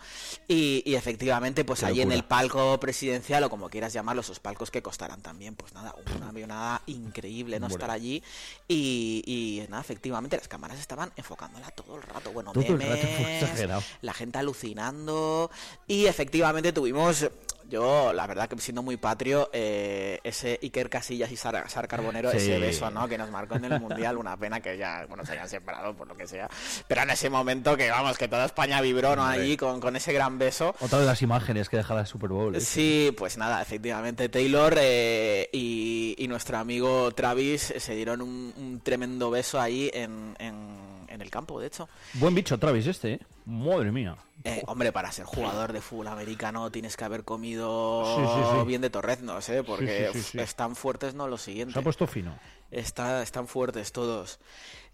Y, 0.48 0.82
y 0.86 0.94
efectivamente, 0.94 1.66
pues 1.66 1.80
Qué 1.80 1.86
allí 1.86 2.00
en 2.00 2.12
el 2.12 2.24
palco 2.24 2.80
presidencial 2.80 3.44
o 3.44 3.50
como 3.50 3.68
quieras 3.68 3.92
llamarlo, 3.92 4.22
esos 4.22 4.40
palcos 4.40 4.70
que 4.70 4.80
costarán 4.82 5.20
también, 5.20 5.54
pues 5.54 5.74
nada, 5.74 5.94
una 6.16 6.30
avionada 6.30 6.80
increíble 6.86 7.60
no. 7.60 7.73
Estar 7.74 7.90
allí. 7.90 8.22
Y, 8.68 9.22
y 9.26 9.66
nada, 9.70 9.80
efectivamente 9.82 10.36
las 10.36 10.48
cámaras 10.48 10.78
estaban 10.78 11.12
enfocándola 11.16 11.70
todo 11.70 11.96
el 11.96 12.02
rato, 12.02 12.32
bueno, 12.32 12.52
Todo 12.52 12.64
el 12.64 12.80
rato, 12.80 13.82
la 14.02 14.12
gente 14.14 14.38
alucinando. 14.38 15.50
Y 15.86 16.06
efectivamente 16.06 16.72
tuvimos 16.72 17.26
yo, 17.68 18.12
la 18.12 18.26
verdad 18.26 18.48
que 18.48 18.58
siendo 18.58 18.82
muy 18.82 18.96
patrio, 18.96 19.50
eh, 19.52 20.20
ese 20.24 20.58
Iker 20.62 20.88
Casillas 20.90 21.30
y 21.32 21.36
Sara, 21.36 21.68
Sara 21.68 21.88
Carbonero, 21.88 22.30
Sí. 22.30 22.36
ese 22.38 22.58
beso, 22.58 22.90
¿no? 22.90 23.08
Que 23.08 23.18
nos 23.18 23.30
marcó 23.30 23.56
en 23.56 23.64
el 23.66 23.80
Mundial, 23.80 24.16
una 24.18 24.36
pena 24.36 24.60
que 24.60 24.76
ya, 24.78 25.06
bueno, 25.08 25.24
se 25.24 25.32
hayan 25.32 25.48
separado 25.48 25.94
por 25.96 26.06
lo 26.06 26.16
que 26.16 26.26
sea. 26.26 26.48
Pero 26.86 27.02
en 27.02 27.10
ese 27.10 27.30
momento 27.30 27.76
que, 27.76 27.90
vamos, 27.90 28.16
que 28.18 28.28
toda 28.28 28.44
España 28.44 28.80
vibró, 28.80 29.16
¿no? 29.16 29.24
Allí 29.24 29.56
con, 29.56 29.80
con 29.80 29.96
ese 29.96 30.12
gran 30.12 30.38
beso. 30.38 30.74
Otra 30.80 30.98
de 31.00 31.06
las 31.06 31.22
imágenes 31.22 31.68
que 31.68 31.76
deja 31.78 31.94
la 31.94 32.06
Super 32.06 32.30
Bowl. 32.30 32.54
¿eh? 32.56 32.60
Sí, 32.60 33.14
pues 33.16 33.36
nada, 33.38 33.60
efectivamente 33.62 34.28
Taylor 34.28 34.74
eh, 34.78 35.48
y, 35.52 36.14
y 36.18 36.28
nuestro 36.28 36.58
amigo 36.58 37.10
Travis 37.12 37.74
se 37.78 37.94
dieron 37.94 38.20
un, 38.20 38.52
un 38.56 38.80
tremendo 38.82 39.30
beso 39.30 39.60
ahí 39.60 39.90
en- 39.92 40.36
en 40.38 40.93
el 41.24 41.30
campo, 41.30 41.58
de 41.60 41.66
hecho. 41.66 41.88
Buen 42.14 42.34
bicho 42.34 42.58
Travis 42.58 42.86
este, 42.86 43.14
¿eh? 43.14 43.20
Madre 43.46 43.90
mía. 43.90 44.16
Eh, 44.44 44.62
hombre, 44.66 44.92
para 44.92 45.10
ser 45.12 45.24
jugador 45.24 45.72
de 45.72 45.80
fútbol 45.80 46.08
americano 46.08 46.70
tienes 46.70 46.96
que 46.96 47.04
haber 47.04 47.24
comido 47.24 48.04
Sí, 48.16 48.22
sí, 48.26 48.58
sí. 48.60 48.66
bien 48.66 48.80
de 48.82 48.90
torreznos, 48.90 49.48
¿eh? 49.48 49.62
Porque 49.64 50.10
están 50.34 50.76
fuertes, 50.76 51.14
no 51.14 51.28
lo 51.28 51.38
siguiente. 51.38 51.72
Se 51.72 51.78
ha 51.78 51.82
puesto 51.82 52.06
fino. 52.06 52.38
Está- 52.70 53.22
están 53.22 53.46
fuertes 53.48 53.92
todos. 53.92 54.38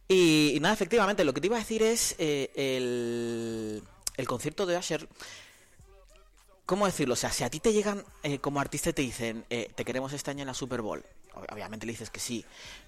Y, 0.08 0.52
y 0.56 0.60
nada, 0.60 0.74
efectivamente, 0.74 1.24
lo 1.24 1.32
que 1.32 1.40
te 1.40 1.46
iba 1.46 1.56
a 1.56 1.60
decir 1.60 1.82
es 1.82 2.14
eh, 2.18 2.50
el, 2.54 3.82
el 4.16 4.26
concierto 4.26 4.66
de 4.66 4.76
Asher. 4.76 5.08
¿Cómo 6.66 6.86
decirlo? 6.86 7.14
O 7.14 7.16
sea, 7.16 7.32
si 7.32 7.42
a 7.42 7.50
ti 7.50 7.58
te 7.60 7.72
llegan 7.72 8.04
eh, 8.22 8.38
como 8.38 8.60
artista 8.60 8.90
y 8.90 8.92
te 8.92 9.02
dicen, 9.02 9.44
eh, 9.50 9.70
te 9.74 9.84
queremos 9.84 10.12
este 10.12 10.30
año 10.30 10.42
en 10.42 10.46
la 10.48 10.54
Super 10.54 10.82
Bowl, 10.82 11.04
obviamente 11.52 11.86
le 11.86 11.92
dices 11.92 12.10
que 12.10 12.20
sí, 12.20 12.44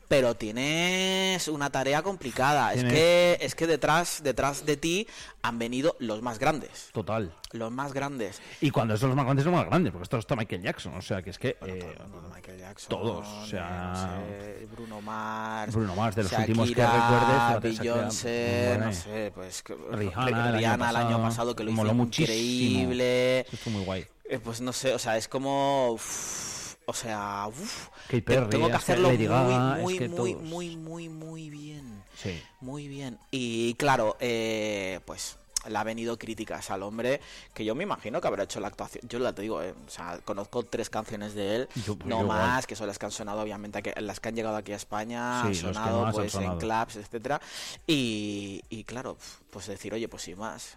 pero 0.08 0.34
tienes 0.34 1.48
una 1.48 1.70
tarea 1.70 2.02
complicada. 2.02 2.74
Es 2.74 2.80
Tienes- 2.80 2.92
que, 2.92 3.38
es 3.40 3.54
que 3.54 3.66
detrás, 3.66 4.20
detrás 4.22 4.66
de 4.66 4.76
ti 4.76 5.06
han 5.42 5.58
venido 5.58 5.96
los 6.00 6.20
más 6.22 6.38
grandes. 6.38 6.90
Total. 6.92 7.32
Los 7.52 7.70
más 7.72 7.92
grandes. 7.94 8.40
Y 8.60 8.70
cuando 8.70 8.96
son 8.96 9.10
los 9.10 9.16
más 9.16 9.24
grandes, 9.24 9.44
son 9.44 9.52
los 9.52 9.60
más 9.62 9.68
grandes, 9.70 9.92
porque 9.92 10.04
esto 10.04 10.18
está 10.18 10.36
Michael 10.36 10.62
Jackson, 10.62 10.94
o 10.94 11.02
sea, 11.02 11.22
que 11.22 11.30
es 11.30 11.38
que... 11.38 11.56
Bueno, 11.60 11.74
eh, 11.76 11.94
todo, 11.96 12.22
Michael 12.34 12.58
Jackson, 12.58 12.88
todos, 12.90 13.26
o 13.26 13.46
sea, 13.46 14.20
eh, 14.28 14.58
no 14.58 14.58
sé, 14.60 14.66
Bruno 14.74 15.00
Mars, 15.00 15.74
Bruno 15.74 15.94
Mars, 15.96 16.16
de 16.16 16.22
los 16.24 16.32
Shakira, 16.32 16.62
últimos 16.62 16.70
que 16.72 16.86
recuerdes, 16.86 17.78
Beyoncé, 17.78 18.76
no 18.80 18.92
sé, 18.92 19.32
pues 19.34 19.62
que- 19.62 19.74
Rihanna, 19.92 20.28
el 20.28 20.34
año 20.34 20.56
Rihanna 20.58 20.90
el 20.90 20.96
año 20.96 21.06
pasado, 21.08 21.22
pasado 21.22 21.56
que 21.56 21.64
lo 21.64 21.70
hizo 21.70 21.76
moló 21.76 21.94
muchísimo. 21.94 22.32
increíble, 22.34 23.40
estuvo 23.40 23.74
muy 23.76 23.84
guay. 23.84 24.06
Eh, 24.28 24.38
pues 24.38 24.60
no 24.62 24.72
sé, 24.72 24.94
o 24.94 24.98
sea, 24.98 25.16
es 25.18 25.28
como, 25.28 25.92
uf, 25.92 26.51
o 26.86 26.92
sea, 26.94 27.46
uf, 27.48 27.88
Katy 28.06 28.22
te- 28.22 28.34
Perry, 28.34 28.50
tengo 28.50 28.66
que 28.68 28.72
hacerlo 28.74 29.08
muy, 29.10 29.18
muy, 29.18 30.08
muy, 30.08 30.34
muy, 30.36 30.76
muy, 30.76 31.08
muy 31.08 31.50
bien. 31.50 32.02
Sí. 32.16 32.40
Muy 32.60 32.88
bien. 32.88 33.18
Y 33.30 33.74
claro, 33.74 34.16
eh, 34.20 35.00
pues 35.04 35.38
le 35.68 35.78
ha 35.78 35.84
venido 35.84 36.18
críticas 36.18 36.70
al 36.70 36.82
hombre 36.82 37.20
que 37.54 37.64
yo 37.64 37.74
me 37.74 37.84
imagino 37.84 38.20
que 38.20 38.26
habrá 38.28 38.44
hecho 38.44 38.58
la 38.60 38.68
actuación. 38.68 39.06
Yo 39.08 39.18
la 39.18 39.32
te 39.32 39.42
digo, 39.42 39.62
eh, 39.62 39.74
o 39.86 39.90
sea, 39.90 40.18
conozco 40.24 40.64
tres 40.64 40.90
canciones 40.90 41.34
de 41.34 41.56
él, 41.56 41.68
Yo- 41.86 41.96
pues, 41.96 42.06
no 42.08 42.18
yo 42.18 42.22
igual. 42.24 42.38
más, 42.38 42.66
que 42.66 42.74
son 42.76 42.86
las 42.86 42.98
que 42.98 43.06
han 43.06 43.12
sonado 43.12 43.40
obviamente, 43.42 43.78
aquí- 43.78 43.90
las 44.00 44.20
que 44.20 44.28
han 44.28 44.34
llegado 44.36 44.56
aquí 44.56 44.72
a 44.72 44.76
España, 44.76 45.40
Sí, 45.42 45.46
han 45.46 45.52
que 45.52 45.58
sonado 45.58 46.06
han 46.06 46.12
pues 46.12 46.32
sonado. 46.32 46.52
en 46.54 46.58
clubs, 46.58 46.96
etcétera. 46.96 47.40
Y, 47.86 48.62
y 48.70 48.84
claro, 48.84 49.16
pues 49.50 49.66
decir, 49.66 49.92
oye, 49.94 50.08
pues 50.08 50.22
sin 50.22 50.38
más. 50.38 50.76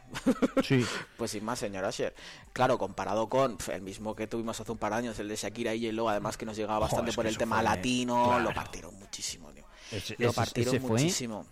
Sí. 0.63 0.86
Pues 1.18 1.32
sin 1.32 1.44
más, 1.46 1.60
señor 1.60 1.86
Asher. 1.86 2.13
Claro, 2.54 2.77
comparado 2.77 3.30
con 3.30 3.58
el 3.72 3.82
mismo 3.82 4.15
que 4.15 4.27
tuvimos 4.27 4.60
hace 4.60 4.72
un 4.72 4.77
par 4.77 4.92
de 4.92 4.98
años, 5.00 5.20
el 5.20 5.27
de 5.30 5.36
Shakira 5.36 5.74
y 5.74 5.82
J-Lo, 5.86 6.10
además 6.10 6.38
que 6.38 6.46
nos 6.46 6.58
llegaba 6.58 6.80
bastante 6.80 7.13
por 7.13 7.24
que 7.25 7.30
el 7.30 7.38
tema 7.38 7.56
fue- 7.58 7.63
latino, 7.63 8.25
claro. 8.25 8.44
lo 8.44 8.54
partieron 8.54 8.94
muchísimo, 9.00 9.51
tío. 9.51 9.63
Ese- 9.92 10.15
Lo 10.20 10.30
ese- 10.30 10.36
partieron 10.36 10.75
ese 10.75 10.82
fue- 10.88 11.00
muchísimo. 11.00 11.46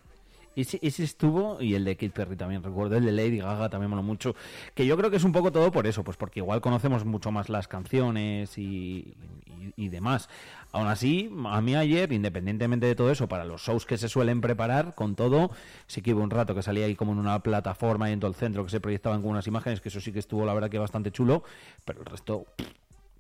Ese, 0.56 0.80
ese 0.82 1.04
estuvo 1.04 1.62
y 1.62 1.74
el 1.76 1.84
de 1.84 1.96
Katy 1.96 2.10
Perry 2.10 2.36
también 2.36 2.62
recuerdo, 2.64 2.96
el 2.98 3.06
de 3.06 3.12
Lady 3.12 3.38
Gaga 3.40 3.70
también 3.70 3.90
mola 3.90 4.02
mucho, 4.04 4.36
que 4.76 4.86
yo 4.86 4.96
creo 4.98 5.10
que 5.10 5.18
es 5.18 5.24
un 5.24 5.32
poco 5.32 5.52
todo 5.52 5.72
por 5.72 5.88
eso, 5.88 6.04
pues 6.04 6.16
porque 6.18 6.40
igual 6.42 6.62
conocemos 6.62 7.06
mucho 7.06 7.32
más 7.32 7.50
las 7.50 7.68
canciones 7.68 8.58
y, 8.58 9.14
y- 9.48 9.74
y 9.76 9.90
demás. 9.90 10.30
Aún 10.72 10.88
así, 10.88 11.32
a 11.46 11.62
mí 11.62 11.76
ayer, 11.76 12.12
independientemente 12.12 12.86
de 12.86 12.96
todo 12.96 13.12
eso, 13.12 13.28
para 13.28 13.46
los 13.46 13.62
shows 13.62 13.86
que 13.86 13.98
se 13.98 14.10
suelen 14.10 14.42
preparar, 14.42 14.94
con 14.96 15.16
todo, 15.16 15.52
sí 15.88 16.02
que 16.02 16.14
hubo 16.14 16.22
un 16.24 16.30
rato 16.30 16.54
que 16.56 16.62
salía 16.64 16.86
ahí 16.86 16.96
como 16.96 17.12
en 17.14 17.20
una 17.20 17.40
plataforma 17.42 18.10
y 18.10 18.14
en 18.14 18.20
todo 18.20 18.30
el 18.30 18.36
centro 18.36 18.64
que 18.64 18.72
se 18.72 18.80
proyectaban 18.80 19.22
con 19.22 19.32
unas 19.32 19.48
imágenes, 19.48 19.82
que 19.82 19.90
eso 19.90 20.02
sí 20.02 20.12
que 20.12 20.20
estuvo 20.20 20.46
la 20.46 20.54
verdad 20.54 20.70
que 20.70 20.80
bastante 20.80 21.12
chulo, 21.12 21.44
pero 21.86 22.00
el 22.02 22.06
resto, 22.06 22.46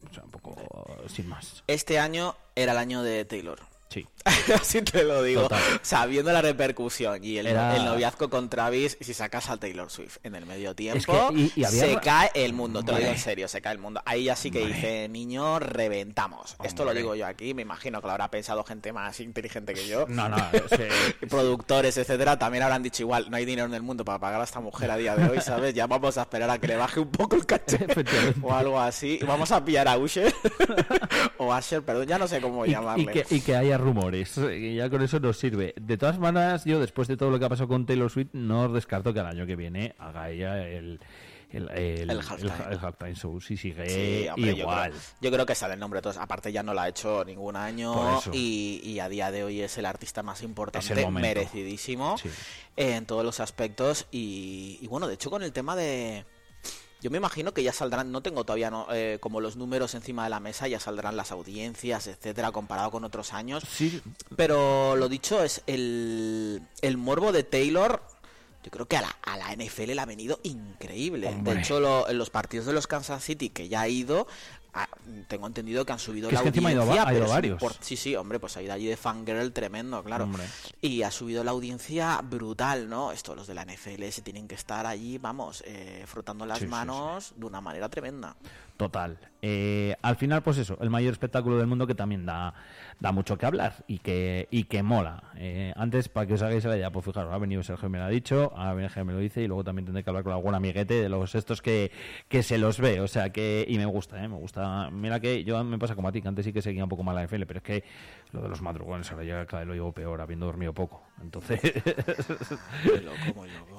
o 0.10 0.13
sea, 0.13 0.24
un 0.24 0.32
poco 0.32 0.56
sin 1.08 1.28
más. 1.30 1.63
Este 1.68 1.98
año 2.00 2.36
era 2.56 2.72
el 2.74 2.78
año 2.78 3.02
de 3.04 3.25
Taylor. 3.25 3.60
Sí. 3.94 4.08
Así 4.56 4.82
te 4.82 5.04
lo 5.04 5.22
digo. 5.22 5.44
Total. 5.44 5.62
O 5.76 5.80
sea, 5.84 6.06
viendo 6.06 6.32
la 6.32 6.42
repercusión 6.42 7.24
y 7.24 7.38
el, 7.38 7.46
Era- 7.48 7.76
el 7.76 7.86
noviazgo 7.86 8.30
con 8.30 8.50
Travis, 8.50 8.98
si 9.02 9.14
sacas 9.14 9.50
a 9.50 9.58
Taylor 9.58 9.92
Swift 9.92 10.18
en 10.24 10.34
el 10.36 10.46
medio 10.46 10.74
tiempo, 10.74 11.30
que- 11.30 11.36
y- 11.36 11.52
y 11.58 11.64
había- 11.64 11.84
se 11.86 11.96
cae 12.00 12.32
el 12.34 12.54
mundo. 12.54 12.82
Te 12.84 12.92
lo 12.94 12.98
digo 12.98 13.12
en 13.12 13.20
serio, 13.20 13.48
se 13.48 13.62
cae 13.62 13.74
el 13.74 13.80
mundo. 13.80 14.02
Ahí 14.06 14.24
ya 14.26 14.36
sí 14.36 14.50
que 14.50 14.60
Hombre. 14.64 14.74
dice, 14.76 15.10
niño, 15.10 15.60
reventamos. 15.60 16.56
Esto 16.64 16.86
lo 16.86 16.94
digo 16.94 17.14
yo 17.16 17.28
aquí, 17.28 17.54
me 17.54 17.62
imagino 17.62 18.02
que 18.02 18.08
lo 18.08 18.12
habrá 18.14 18.32
pensado 18.32 18.64
gente 18.64 18.92
más 18.94 19.20
inteligente 19.20 19.74
que 19.74 19.88
yo. 19.88 20.06
No, 20.08 20.28
no, 20.30 20.38
ese- 20.54 20.90
productores, 21.30 21.96
etcétera, 21.98 22.40
también 22.40 22.64
habrán 22.64 22.82
dicho 22.82 23.04
igual, 23.04 23.30
no 23.30 23.38
hay 23.38 23.46
dinero 23.46 23.68
en 23.68 23.74
el 23.74 23.82
mundo 23.84 24.04
para 24.06 24.20
pagar 24.20 24.42
a 24.42 24.46
esta 24.46 24.60
mujer 24.60 24.90
a 24.90 24.98
día 24.98 25.16
de 25.16 25.30
hoy, 25.30 25.42
¿sabes? 25.42 25.74
Ya 25.74 25.86
vamos 25.88 26.18
a 26.18 26.22
esperar 26.22 26.50
a 26.50 26.58
que 26.58 26.68
le 26.68 26.78
baje 26.78 27.00
un 27.00 27.10
poco 27.12 27.36
el 27.36 27.46
caché 27.46 27.86
o 28.42 28.54
algo 28.54 28.80
así. 28.80 29.20
Vamos 29.28 29.52
a 29.52 29.64
pillar 29.64 29.88
a 29.88 29.98
Usher 29.98 30.34
o 31.38 31.54
Asher, 31.54 31.84
perdón, 31.84 32.08
ya 32.08 32.18
no 32.18 32.28
sé 32.28 32.40
cómo 32.42 32.66
y, 32.66 32.72
llamarle. 32.72 33.04
y 33.04 33.08
que, 33.08 33.26
y 33.36 33.42
que 33.42 33.56
haya 33.56 33.78
rumores. 33.84 34.36
Ya 34.75 34.90
con 34.90 35.02
eso 35.02 35.20
nos 35.20 35.38
sirve. 35.38 35.74
De 35.80 35.98
todas 35.98 36.18
maneras, 36.20 36.66
yo 36.66 36.80
después 36.80 37.08
de 37.08 37.18
todo 37.18 37.30
lo 37.30 37.40
que 37.40 37.46
ha 37.46 37.50
pasado 37.50 37.68
con 37.68 37.86
Taylor 37.86 38.10
Swift, 38.10 38.30
no 38.34 38.68
descarto 38.70 39.13
que 39.13 39.20
el 39.20 39.25
año 39.28 39.46
que 39.46 39.56
viene 39.56 39.96
haga 40.00 40.30
ella 40.30 40.68
el, 40.68 41.00
el, 41.52 41.70
el, 41.70 42.10
El 42.10 42.20
halftime. 42.20 43.13
show. 43.16 43.40
Si 43.40 43.58
sigue 43.58 43.88
Sí, 43.90 44.28
hombre, 44.30 44.56
yo 44.56 44.62
igual. 44.63 44.92
creo- 44.92 45.02
Yo 45.22 45.32
creo, 45.32 45.46
que 45.46 45.54
sale 45.56 45.75
el 45.75 45.80
nombre 45.80 46.00
de 46.00 46.02
todos. 46.02 46.18
Aparte 46.18 46.52
ya 46.52 46.63
no 46.63 46.74
la 46.74 46.84
ha 46.84 46.88
hecho 46.90 47.24
ningún 47.25 47.56
año 47.56 48.20
y, 48.32 48.82
y 48.84 49.00
a 49.00 49.08
día 49.10 49.30
de 49.32 49.44
hoy 49.44 49.62
es 49.62 49.78
el 49.78 49.86
artista 49.86 50.24
más 50.24 50.42
importante, 50.42 51.08
merecidísimo 51.10 52.18
Sí. 52.18 52.30
en 52.78 53.06
todos 53.06 53.24
los 53.24 53.40
aspectos. 53.40 54.08
Y, 54.12 54.80
y 54.82 54.88
bueno, 54.88 55.08
de 55.08 55.13
hecho 55.16 55.30
con 55.30 55.44
el 55.44 55.52
tema 55.52 55.75
de... 55.75 56.25
Yo 57.03 57.12
me 57.12 57.17
imagino 57.17 57.53
que 57.53 57.62
ya 57.62 57.74
saldrán, 57.74 58.12
no 58.12 58.22
tengo 58.22 58.45
todavía 58.45 58.72
no, 58.72 58.88
eh, 58.93 59.17
como 59.19 59.41
los 59.41 59.57
números 59.57 59.93
encima 59.93 60.24
de 60.24 60.29
la 60.31 60.39
mesa, 60.39 60.67
ya 60.69 60.79
saldrán 60.79 61.17
las 61.17 61.31
audiencias, 61.33 62.07
etcétera, 62.07 62.51
comparado 62.51 62.89
con 62.91 63.03
otros 63.03 63.33
años. 63.33 63.62
Sí, 63.69 64.01
Pero 64.38 64.95
lo 64.95 65.10
dicho 65.10 65.43
es 65.43 65.62
el, 65.67 66.62
el 66.81 66.98
morbo 66.98 67.31
de 67.33 67.43
Taylor. 67.43 68.01
Yo 68.63 68.72
creo 68.72 68.88
que 68.88 68.95
a 68.95 69.01
la, 69.01 69.10
a 69.22 69.36
la 69.36 69.53
NFL 69.53 69.91
le 69.93 70.00
ha 70.01 70.05
venido 70.05 70.39
increíble. 70.43 71.27
Hombre. 71.27 71.55
De 71.55 71.60
hecho, 71.60 71.81
lo- 71.81 72.07
en 72.10 72.17
los 72.17 72.29
partidos 72.29 72.65
de 72.65 72.72
los 72.74 72.88
Kansas 72.88 73.22
City 73.22 73.50
que 73.50 73.67
ya 73.67 73.81
ha 73.81 73.89
ido, 73.89 74.25
ah, 74.74 74.88
tengo 75.27 75.48
entendido 75.48 75.86
que 75.86 75.94
han 75.94 76.00
subido 76.00 76.30
Que 76.30 76.36
la 76.36 76.39
es 76.39 76.44
que 76.44 76.50
encima 76.50 76.70
ha 76.70 76.72
ido 76.74 76.82
audiencia. 76.84 77.25
ha 77.25 77.27
varios. 77.27 77.62
Sí, 77.82 77.96
sí, 77.96 78.15
hombre, 78.15 78.39
pues 78.39 78.58
ha 78.58 78.62
ido 78.62 78.74
allí 78.74 78.88
de 78.88 78.98
fangirl 78.98 79.51
tremendo, 79.51 80.03
claro. 80.03 80.25
Hombre. 80.25 80.44
Y 80.82 81.03
ha 81.03 81.12
subido 81.12 81.44
la 81.44 81.51
audiencia 81.51 82.20
brutal, 82.24 82.89
¿no? 82.89 83.12
Esto, 83.12 83.36
los 83.36 83.48
de 83.48 83.53
la 83.53 83.65
NFL 83.65 84.03
se 84.10 84.22
tienen 84.22 84.48
que 84.48 84.56
estar 84.56 84.86
allí, 84.86 85.18
vamos, 85.18 85.63
eh, 85.65 86.03
frotando 86.08 86.46
las 86.46 86.60
Sí, 86.60 86.65
sí, 86.65 86.72
manos 86.72 87.34
de 87.36 87.46
una 87.46 87.62
manera 87.62 87.89
tremenda. 87.89 88.36
Total. 88.77 89.18
Eh, 89.42 89.96
al 90.01 90.15
final, 90.15 90.42
pues 90.42 90.58
eso, 90.58 90.77
el 90.82 90.89
mayor 90.89 91.12
espectáculo 91.13 91.58
del 91.58 91.68
mundo 91.68 91.86
que 91.86 91.94
también 91.94 92.25
da, 92.25 92.53
da 93.00 93.12
mucho 93.12 93.38
que 93.38 93.46
hablar 93.46 93.84
y 93.88 94.00
que, 94.00 94.48
y 94.50 94.63
que 94.63 94.82
mola. 94.82 95.32
Eh, 95.36 95.74
antes, 95.75 96.10
para 96.10 96.25
que 96.25 96.34
os 96.34 96.42
hagáis 96.42 96.63
la 96.65 96.75
idea, 96.75 96.89
pues 96.92 97.06
fijaros, 97.06 97.32
ha 97.32 97.38
venido 97.38 97.62
Sergio 97.62 97.88
me 97.89 98.00
lo 98.00 98.06
ha 98.06 98.10
dicho, 98.10 98.51
ha 98.58 98.74
venido 98.74 98.89
Sergio 98.89 99.06
me 99.06 99.13
lo 99.13 99.20
dice 99.20 99.42
y 99.44 99.48
luego 99.48 99.63
también 99.63 99.86
tendré 99.86 100.03
que 100.03 100.10
hablar 100.10 100.24
con 100.24 100.34
algún 100.34 100.56
amiguete 100.56 100.96
de 100.96 101.08
los 101.10 101.36
estos 101.36 101.62
que, 101.62 101.92
que 102.27 102.42
se 102.42 102.58
los 102.58 102.80
ve. 102.80 103.00
O 103.00 103.08
sea 103.08 103.30
que, 103.32 103.63
y 103.68 103.77
me 103.77 103.86
gusta, 103.86 104.24
¿eh? 104.24 104.27
me 104.27 104.38
gusta. 104.38 104.62
Mira 104.91 105.20
que 105.20 105.43
yo 105.43 105.63
me 105.63 105.77
pasa 105.77 105.96
como 105.96 106.08
a 106.08 106.12
ti, 106.12 106.22
que 106.22 106.27
antes 106.27 106.46
sí 106.46 106.53
que 106.53 106.62
seguía 106.62 106.84
un 106.84 106.89
poco 106.89 107.03
mal 107.03 107.15
la 107.15 107.24
NFL, 107.24 107.43
pero 107.46 107.58
es 107.60 107.63
que 107.63 107.84
lo 108.32 108.41
de 108.41 108.50
los 108.50 108.62
madrugones 108.62 109.12
ahora 109.12 109.24
ya 109.24 109.46
cada 109.46 109.60
vez 109.62 109.67
lo 109.67 109.74
llevo 109.74 109.91
peor, 109.91 110.22
habiendo 110.22 110.46
dormido 110.46 110.74
poco. 110.74 111.03
Entonces, 111.22 111.60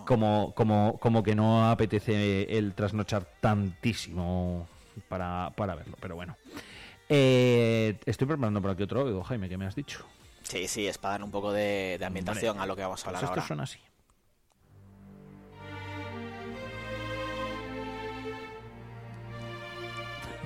como, 0.04 0.52
como, 0.54 0.98
como 0.98 1.22
que 1.22 1.34
no 1.34 1.68
apetece 1.70 2.56
el 2.56 2.74
trasnochar 2.74 3.24
tantísimo 3.40 4.68
para, 5.08 5.52
para 5.56 5.74
verlo, 5.74 5.96
pero 6.00 6.14
bueno. 6.16 6.36
Eh, 7.08 7.98
estoy 8.06 8.26
preparando 8.26 8.60
por 8.62 8.70
aquí 8.70 8.82
otro 8.82 9.02
audio, 9.02 9.22
Jaime, 9.22 9.48
que 9.48 9.58
me 9.58 9.66
has 9.66 9.74
dicho. 9.74 10.06
Sí, 10.42 10.68
sí, 10.68 10.86
es 10.86 10.98
para 10.98 11.12
dar 11.12 11.24
un 11.24 11.30
poco 11.30 11.52
de, 11.52 11.96
de 11.98 12.04
ambientación 12.04 12.60
a 12.60 12.66
lo 12.66 12.76
que 12.76 12.82
vamos 12.82 13.00
a 13.02 13.04
Pues 13.04 13.16
hablar 13.16 13.24
esto 13.24 13.32
ahora. 13.32 13.46
suena 13.46 13.62
así. 13.64 13.78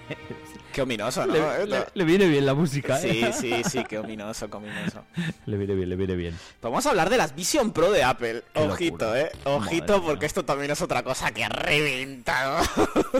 Qué 0.73 0.83
ominoso, 0.83 1.27
¿no? 1.27 1.33
Le, 1.33 1.39
Esto- 1.41 1.67
le- 1.67 1.87
le 1.95 2.05
viene 2.05 2.29
bien 2.29 2.47
la 2.47 2.55
música, 2.55 2.99
Sí, 2.99 3.09
¿eh? 3.25 3.33
sí, 3.33 3.53
sí, 3.69 3.83
qué 3.89 3.99
ominoso, 3.99 4.49
qué 4.49 4.57
ominoso. 4.59 5.03
Le 5.47 5.57
viene 5.57 5.75
bien, 5.75 5.89
le 5.89 5.97
viene 5.97 6.15
bien. 6.15 6.39
Vamos 6.63 6.87
a 6.87 6.91
hablar 6.91 7.11
de 7.11 7.17
las 7.17 7.35
Vision 7.35 7.73
Pro 7.73 7.91
de 7.91 8.05
Apple. 8.05 8.45
Qué 8.53 8.61
Ojito, 8.61 9.07
locura. 9.07 9.21
eh. 9.23 9.31
Ojito, 9.45 9.95
Madre 9.95 10.07
porque 10.07 10.21
mía. 10.21 10.27
esto 10.27 10.45
también 10.45 10.71
es 10.71 10.81
otra 10.83 11.03
cosa 11.03 11.33
que 11.33 11.43
ha 11.43 11.49
reventado. 11.49 12.63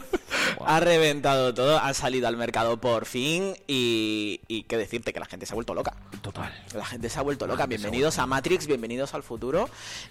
ha 0.67 0.81
reventado 0.81 1.53
todo. 1.55 1.79
Han 1.81 1.95
salido 1.95 2.29
al 2.29 2.37
mercado 2.37 2.77
por 2.79 3.07
fin. 3.07 3.55
Y, 3.67 4.41
y 4.47 4.65
qué 4.65 4.77
decirte, 4.77 5.13
que 5.13 5.19
la 5.19 5.27
gente 5.27 5.47
se 5.47 5.53
ha 5.53 5.57
vuelto 5.57 5.75
loca. 5.75 5.97
Total. 6.21 6.53
La 6.75 6.85
gente 6.85 7.09
se 7.09 7.19
ha 7.19 7.23
vuelto 7.23 7.47
loca. 7.47 7.65
ha 7.65 7.67
Bienvenidos 7.67 8.19
a 8.19 8.27
Matrix, 8.27 8.67
bienvenidos 8.67 9.15
al 9.15 9.23
futuro. 9.23 9.69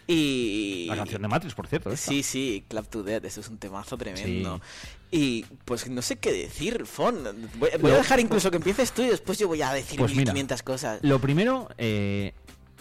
Y. 0.07 0.85
La 0.89 0.97
canción 0.97 1.21
de 1.21 1.27
Matrix, 1.27 1.53
por 1.53 1.67
cierto. 1.67 1.91
esta. 1.91 2.09
Sí, 2.11 2.23
sí, 2.23 2.65
Clap 2.67 2.87
to 2.87 3.03
Death, 3.03 3.23
eso 3.25 3.39
es 3.41 3.47
un 3.47 3.57
temazo 3.57 3.95
tremendo. 3.97 4.59
Y 5.09 5.45
pues 5.65 5.89
no 5.89 6.01
sé 6.01 6.17
qué 6.17 6.31
decir, 6.31 6.85
Fon. 6.85 7.49
Voy, 7.59 7.91
a 7.91 7.97
dejar 7.97 8.19
incluso 8.19 8.51
que 8.51 8.57
empieces 8.57 8.91
tú 8.91 9.03
y 9.03 9.07
después 9.07 9.39
yo 9.39 9.47
voy 9.47 9.61
a 9.61 9.71
decir 9.71 9.97
Pues 9.97 10.11
mira, 10.11 10.33
1500 10.33 10.63
cosas. 10.63 10.99
Lo 11.01 11.19
primero, 11.19 11.69
eh, 11.77 12.33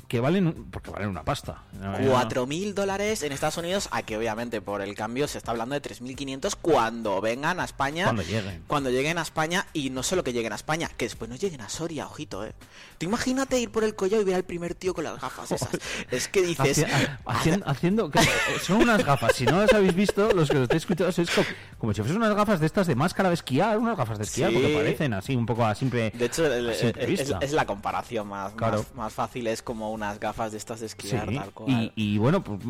que 0.09 0.21
valen, 0.21 0.67
porque 0.71 0.91
valen 0.91 1.09
una 1.09 1.25
pasta. 1.25 1.63
No, 1.73 1.97
4.000 1.99 2.75
dólares 2.75 3.23
en 3.23 3.33
Estados 3.33 3.57
Unidos, 3.57 3.89
a 3.91 4.03
que 4.03 4.17
obviamente 4.17 4.61
por 4.61 4.81
el 4.83 4.95
cambio 4.95 5.27
se 5.29 5.39
está 5.39 5.51
hablando 5.51 5.75
de 5.75 5.83
3.500 5.83 6.55
cuando 6.61 7.21
vengan 7.21 7.59
a 7.61 7.65
España. 7.65 8.05
Cuando 8.05 8.23
lleguen. 8.23 8.63
Cuando 8.67 8.91
lleguen 8.91 9.19
a 9.19 9.23
España 9.23 9.67
y 9.73 9.91
no 9.91 10.03
solo 10.03 10.23
que 10.23 10.33
lleguen 10.33 10.53
a 10.53 10.57
España, 10.57 10.89
que 10.97 11.07
después 11.07 11.29
no 11.29 11.37
lleguen 11.37 11.61
a 11.61 11.69
Soria, 11.69 12.07
ojito, 12.07 12.45
eh. 12.45 12.53
Tú 12.99 13.07
imagínate 13.07 13.59
ir 13.59 13.71
por 13.71 13.85
el 13.85 13.95
collado 13.95 14.23
y 14.23 14.25
ver 14.25 14.37
al 14.37 14.45
primer 14.45 14.75
tío 14.75 14.95
con 14.95 15.05
las 15.05 15.21
gafas 15.21 15.51
esas. 15.53 15.69
es 16.11 16.29
que 16.29 16.43
dices... 16.43 16.79
Haci- 16.87 17.19
haciendo, 17.27 17.67
haciendo- 17.67 18.11
que- 18.11 18.21
son 18.63 18.83
unas 18.83 19.05
gafas, 19.05 19.35
si 19.35 19.45
no 19.45 19.61
las 19.61 19.73
habéis 19.75 19.95
visto, 19.95 20.31
los 20.33 20.49
que 20.49 20.55
lo 20.57 20.63
estáis 20.63 20.83
escuchando, 20.83 21.11
es 21.11 21.31
como, 21.31 21.47
como 21.79 21.93
si 21.95 22.01
fuesen 22.03 22.17
unas 22.19 22.35
gafas 22.35 22.61
de 22.61 22.67
estas 22.67 22.87
de 22.87 22.95
máscara 22.95 23.29
de 23.29 23.35
esquiar, 23.35 23.77
unas 23.79 23.97
gafas 23.97 24.19
de 24.19 24.25
esquiar, 24.25 24.51
Sí. 24.51 24.57
porque 24.57 24.75
parecen 24.75 25.13
así 25.15 25.35
un 25.37 25.45
poco 25.47 25.65
a 25.67 25.75
simple. 25.75 26.11
De 26.11 26.25
hecho, 26.27 26.47
el- 26.47 26.69
a 26.69 26.73
el- 26.73 26.79
simple 26.79 27.13
es, 27.15 27.33
es 27.41 27.53
la 27.53 27.67
comparación 27.67 28.29
más, 28.29 28.55
Claro. 28.55 28.79
más, 28.79 28.95
más 28.95 29.13
fácil, 29.13 29.47
es 29.49 29.63
como 29.63 29.91
unas 29.97 30.21
gafas 30.21 30.53
de 30.53 30.59
estas 30.59 30.81
de 30.81 30.87
esquiar, 30.87 31.29
Sí, 31.29 31.37
tal 31.37 31.51
cual. 31.53 31.93
y, 31.97 32.15
y 32.15 32.19
bueno, 32.19 32.43
pues, 32.45 32.61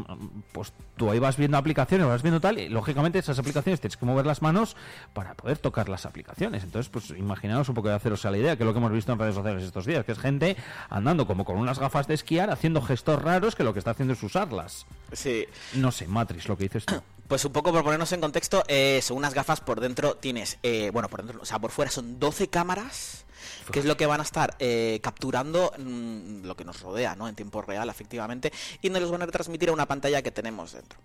pues 0.53 0.73
tú 0.97 1.11
ahí 1.11 1.19
vas 1.19 1.37
viendo 1.37 1.57
aplicaciones, 1.59 2.07
vas 2.07 2.23
viendo 2.23 2.41
tal, 2.41 2.59
y 2.59 2.69
lógicamente 2.69 3.19
esas 3.19 3.39
aplicaciones 3.39 3.81
tienes 3.81 3.97
que 3.97 4.07
mover 4.07 4.25
las 4.27 4.43
manos 4.43 4.77
para 5.13 5.35
poder 5.35 5.59
tocar 5.59 5.89
las 5.89 6.07
aplicaciones. 6.07 6.63
Entonces, 6.65 6.89
pues 6.91 7.11
imaginaos 7.11 7.69
un 7.69 7.75
poco 7.75 7.89
de 7.89 7.95
haceros 7.95 8.25
a 8.25 8.31
la 8.31 8.39
idea, 8.39 8.57
que 8.57 8.63
es 8.63 8.67
lo 8.67 8.73
que 8.73 8.79
hemos 8.79 8.93
visto 8.93 9.13
en 9.13 9.19
redes 9.19 9.35
sociales 9.35 9.63
estos 9.65 9.85
días, 9.87 10.05
que 10.05 10.13
es 10.13 10.19
gente 10.19 10.57
andando 10.89 11.27
como 11.27 11.45
con 11.45 11.57
unas 11.57 11.79
gafas 11.79 12.07
de 12.07 12.15
esquiar, 12.15 12.51
haciendo 12.51 12.81
gestos 12.81 13.21
raros 13.23 13.55
que 13.55 13.65
lo 13.65 13.73
que 13.73 13.79
está 13.81 13.91
haciendo 13.93 14.15
es 14.15 14.23
usarlas. 14.23 14.87
Sí, 15.13 15.45
No 15.75 15.93
sé, 15.93 16.07
Matrix, 16.07 16.49
lo 16.49 16.57
que 16.57 16.65
dices 16.65 16.87
tú. 16.87 16.95
Pues 17.27 17.45
un 17.45 17.53
poco 17.53 17.73
por 17.73 17.83
ponernos 17.83 18.13
en 18.13 18.21
contexto, 18.21 18.63
eh, 18.69 19.01
son 19.03 19.17
unas 19.17 19.35
gafas 19.35 19.61
por 19.61 19.81
dentro 19.81 20.15
tienes, 20.15 20.59
eh, 20.63 20.91
bueno, 20.93 21.09
por 21.09 21.25
dentro, 21.25 21.43
o 21.43 21.45
sea, 21.45 21.59
por 21.59 21.73
fuera 21.73 21.91
son 21.91 22.21
12 22.21 22.47
cámaras, 22.51 23.25
que 23.71 23.81
es 23.81 23.85
lo 23.85 23.97
que 23.97 24.07
van 24.07 24.21
a 24.21 24.23
estar 24.23 24.57
eh, 24.59 25.01
capturando 25.03 25.73
mm, 25.79 26.45
lo 26.45 26.57
que 26.57 26.65
nos 26.65 26.81
rodea, 26.81 27.15
¿no? 27.17 27.29
En 27.29 27.35
tiempo 27.35 27.63
real, 27.63 27.89
efectivamente, 27.89 28.53
y 28.83 28.91
nos 28.91 29.03
los 29.03 29.11
van 29.11 29.23
a 29.23 29.27
retransmitir 29.27 29.69
a 29.69 29.73
una 29.73 29.87
pantalla 29.87 30.23
que 30.23 30.31
tenemos 30.31 30.73
dentro. 30.73 30.99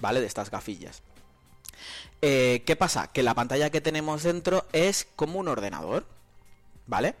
¿vale? 0.00 0.20
De 0.20 0.26
estas 0.26 0.50
gafillas. 0.50 1.02
Eh, 2.22 2.62
¿Qué 2.66 2.76
pasa? 2.76 3.08
Que 3.08 3.22
la 3.22 3.34
pantalla 3.34 3.70
que 3.70 3.80
tenemos 3.80 4.22
dentro 4.22 4.66
es 4.72 5.06
como 5.16 5.38
un 5.38 5.48
ordenador, 5.48 6.06
¿vale? 6.86 7.14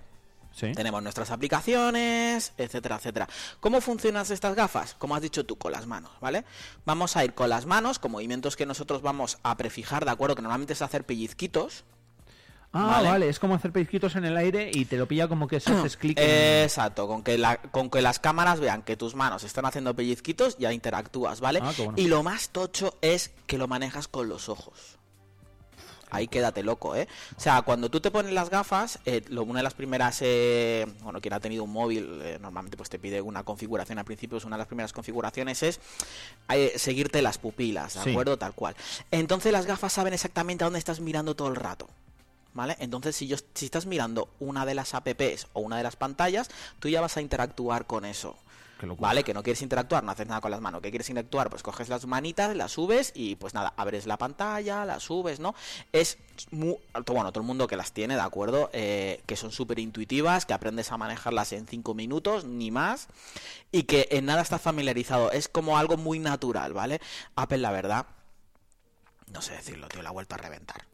Sí. 0.52 0.72
Tenemos 0.72 1.02
nuestras 1.02 1.30
aplicaciones, 1.30 2.52
etcétera, 2.56 2.96
etcétera. 2.96 3.28
¿Cómo 3.60 3.80
funcionan 3.80 4.26
estas 4.28 4.56
gafas? 4.56 4.94
Como 4.94 5.14
has 5.14 5.22
dicho 5.22 5.46
tú, 5.46 5.56
con 5.56 5.70
las 5.70 5.86
manos, 5.86 6.10
¿vale? 6.20 6.44
Vamos 6.84 7.16
a 7.16 7.24
ir 7.24 7.34
con 7.34 7.48
las 7.48 7.66
manos, 7.66 8.00
con 8.00 8.10
movimientos 8.10 8.56
que 8.56 8.66
nosotros 8.66 9.02
vamos 9.02 9.38
a 9.44 9.56
prefijar, 9.56 10.04
¿de 10.04 10.10
acuerdo? 10.10 10.34
Que 10.34 10.42
normalmente 10.42 10.72
es 10.72 10.82
hacer 10.82 11.04
pellizquitos. 11.04 11.84
Ah, 12.72 12.86
Vale. 12.86 13.08
vale. 13.08 13.28
es 13.30 13.38
como 13.38 13.54
hacer 13.54 13.72
pellizquitos 13.72 14.14
en 14.16 14.26
el 14.26 14.36
aire 14.36 14.70
y 14.72 14.84
te 14.84 14.96
lo 14.98 15.08
pilla 15.08 15.26
como 15.26 15.48
que 15.48 15.58
se 15.58 15.72
haces 15.72 15.96
clic 15.96 16.18
en... 16.20 16.64
Exacto, 16.64 17.08
con 17.08 17.22
que, 17.22 17.38
la- 17.38 17.56
con 17.56 17.88
que 17.88 18.02
las 18.02 18.18
cámaras 18.18 18.60
vean 18.60 18.82
que 18.82 18.96
tus 18.96 19.14
manos 19.14 19.42
están 19.42 19.64
haciendo 19.64 19.94
pellizquitos, 19.96 20.58
ya 20.58 20.72
interactúas, 20.72 21.40
¿vale? 21.40 21.60
Ah, 21.62 21.72
bueno. 21.78 21.94
Y 21.96 22.08
lo 22.08 22.22
más 22.22 22.50
tocho 22.50 22.94
es 23.00 23.30
que 23.46 23.56
lo 23.56 23.68
manejas 23.68 24.06
con 24.06 24.28
los 24.28 24.50
ojos. 24.50 24.96
Ahí 26.10 26.26
quédate 26.28 26.62
loco, 26.62 26.94
¿eh? 26.96 27.06
O 27.36 27.40
sea, 27.40 27.60
cuando 27.62 27.90
tú 27.90 28.00
te 28.00 28.10
pones 28.10 28.32
las 28.32 28.48
gafas, 28.50 28.98
eh, 29.06 29.22
lo- 29.28 29.42
una 29.44 29.58
de 29.60 29.62
las 29.62 29.74
primeras, 29.74 30.18
eh, 30.20 30.86
bueno, 31.02 31.20
quien 31.22 31.32
ha 31.34 31.40
tenido 31.40 31.64
un 31.64 31.72
móvil, 31.72 32.20
eh, 32.22 32.38
normalmente 32.40 32.76
pues 32.76 32.88
te 32.90 32.98
pide 32.98 33.20
una 33.22 33.44
configuración 33.44 33.98
al 33.98 34.04
principio, 34.06 34.36
es 34.38 34.44
una 34.44 34.56
de 34.56 34.60
las 34.60 34.68
primeras 34.68 34.92
configuraciones 34.92 35.62
es 35.62 35.80
eh, 36.50 36.72
seguirte 36.76 37.20
las 37.22 37.38
pupilas, 37.38 37.94
¿de 37.94 38.02
Sí. 38.04 38.10
acuerdo? 38.10 38.38
Tal 38.38 38.52
cual. 38.54 38.74
Entonces 39.10 39.52
las 39.52 39.64
gafas 39.66 39.92
saben 39.94 40.12
exactamente 40.14 40.64
a 40.64 40.66
dónde 40.66 40.78
estás 40.78 41.00
mirando 41.00 41.34
todo 41.34 41.48
el 41.48 41.56
rato. 41.56 41.88
¿Vale? 42.54 42.76
Entonces, 42.80 43.14
si, 43.14 43.26
yo, 43.26 43.36
si 43.54 43.66
estás 43.66 43.86
mirando 43.86 44.28
una 44.40 44.66
de 44.66 44.74
las 44.74 44.94
apps 44.94 45.46
o 45.52 45.60
una 45.60 45.76
de 45.76 45.82
las 45.82 45.96
pantallas, 45.96 46.48
tú 46.80 46.88
ya 46.88 47.00
vas 47.00 47.16
a 47.16 47.20
interactuar 47.20 47.86
con 47.86 48.04
eso. 48.04 48.36
¿Vale? 48.98 49.24
Que 49.24 49.34
no 49.34 49.42
quieres 49.42 49.62
interactuar, 49.62 50.04
no 50.04 50.12
haces 50.12 50.26
nada 50.26 50.40
con 50.40 50.50
las 50.50 50.60
manos. 50.60 50.80
¿Qué 50.80 50.90
quieres 50.90 51.08
interactuar? 51.08 51.50
Pues 51.50 51.62
coges 51.62 51.88
las 51.88 52.06
manitas, 52.06 52.54
las 52.54 52.72
subes 52.72 53.12
y 53.14 53.34
pues 53.34 53.54
nada, 53.54 53.74
abres 53.76 54.06
la 54.06 54.16
pantalla, 54.18 54.84
las 54.84 55.02
subes, 55.02 55.40
¿no? 55.40 55.54
Es 55.92 56.18
muy... 56.52 56.76
Bueno, 57.06 57.32
todo 57.32 57.40
el 57.40 57.46
mundo 57.46 57.66
que 57.66 57.76
las 57.76 57.92
tiene, 57.92 58.14
¿de 58.14 58.20
acuerdo? 58.20 58.70
Eh, 58.72 59.20
que 59.26 59.36
son 59.36 59.50
súper 59.50 59.80
intuitivas, 59.80 60.46
que 60.46 60.54
aprendes 60.54 60.92
a 60.92 60.96
manejarlas 60.96 61.52
en 61.52 61.66
5 61.66 61.94
minutos, 61.94 62.44
ni 62.44 62.70
más. 62.70 63.08
Y 63.72 63.84
que 63.84 64.08
en 64.12 64.26
nada 64.26 64.42
estás 64.42 64.62
familiarizado. 64.62 65.32
Es 65.32 65.48
como 65.48 65.76
algo 65.76 65.96
muy 65.96 66.20
natural, 66.20 66.72
¿vale? 66.72 67.00
Apple, 67.34 67.58
la 67.58 67.72
verdad, 67.72 68.06
no 69.32 69.42
sé 69.42 69.54
decirlo, 69.54 69.88
tío, 69.88 70.02
la 70.02 70.10
ha 70.10 70.12
vuelto 70.12 70.36
a 70.36 70.38
reventar. 70.38 70.87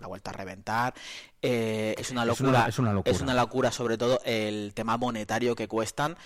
La 0.00 0.06
ha 0.06 0.08
vuelto 0.08 0.30
a 0.30 0.32
reventar. 0.32 0.94
Eh, 1.42 1.94
es 1.98 2.10
una 2.10 2.22
Es 2.24 2.40
una- 2.40 2.50
locura. 2.50 2.68
es 2.68 2.78
una 2.78 2.92
locura. 2.92 3.14
Es 3.14 3.20
una 3.22 3.34
locura, 3.34 3.70
sobre 3.70 3.96
todo 3.98 4.20
el 4.24 4.72
tema 4.74 4.96
monetario 4.96 5.54
que 5.54 5.68
cuestan. 5.68 6.16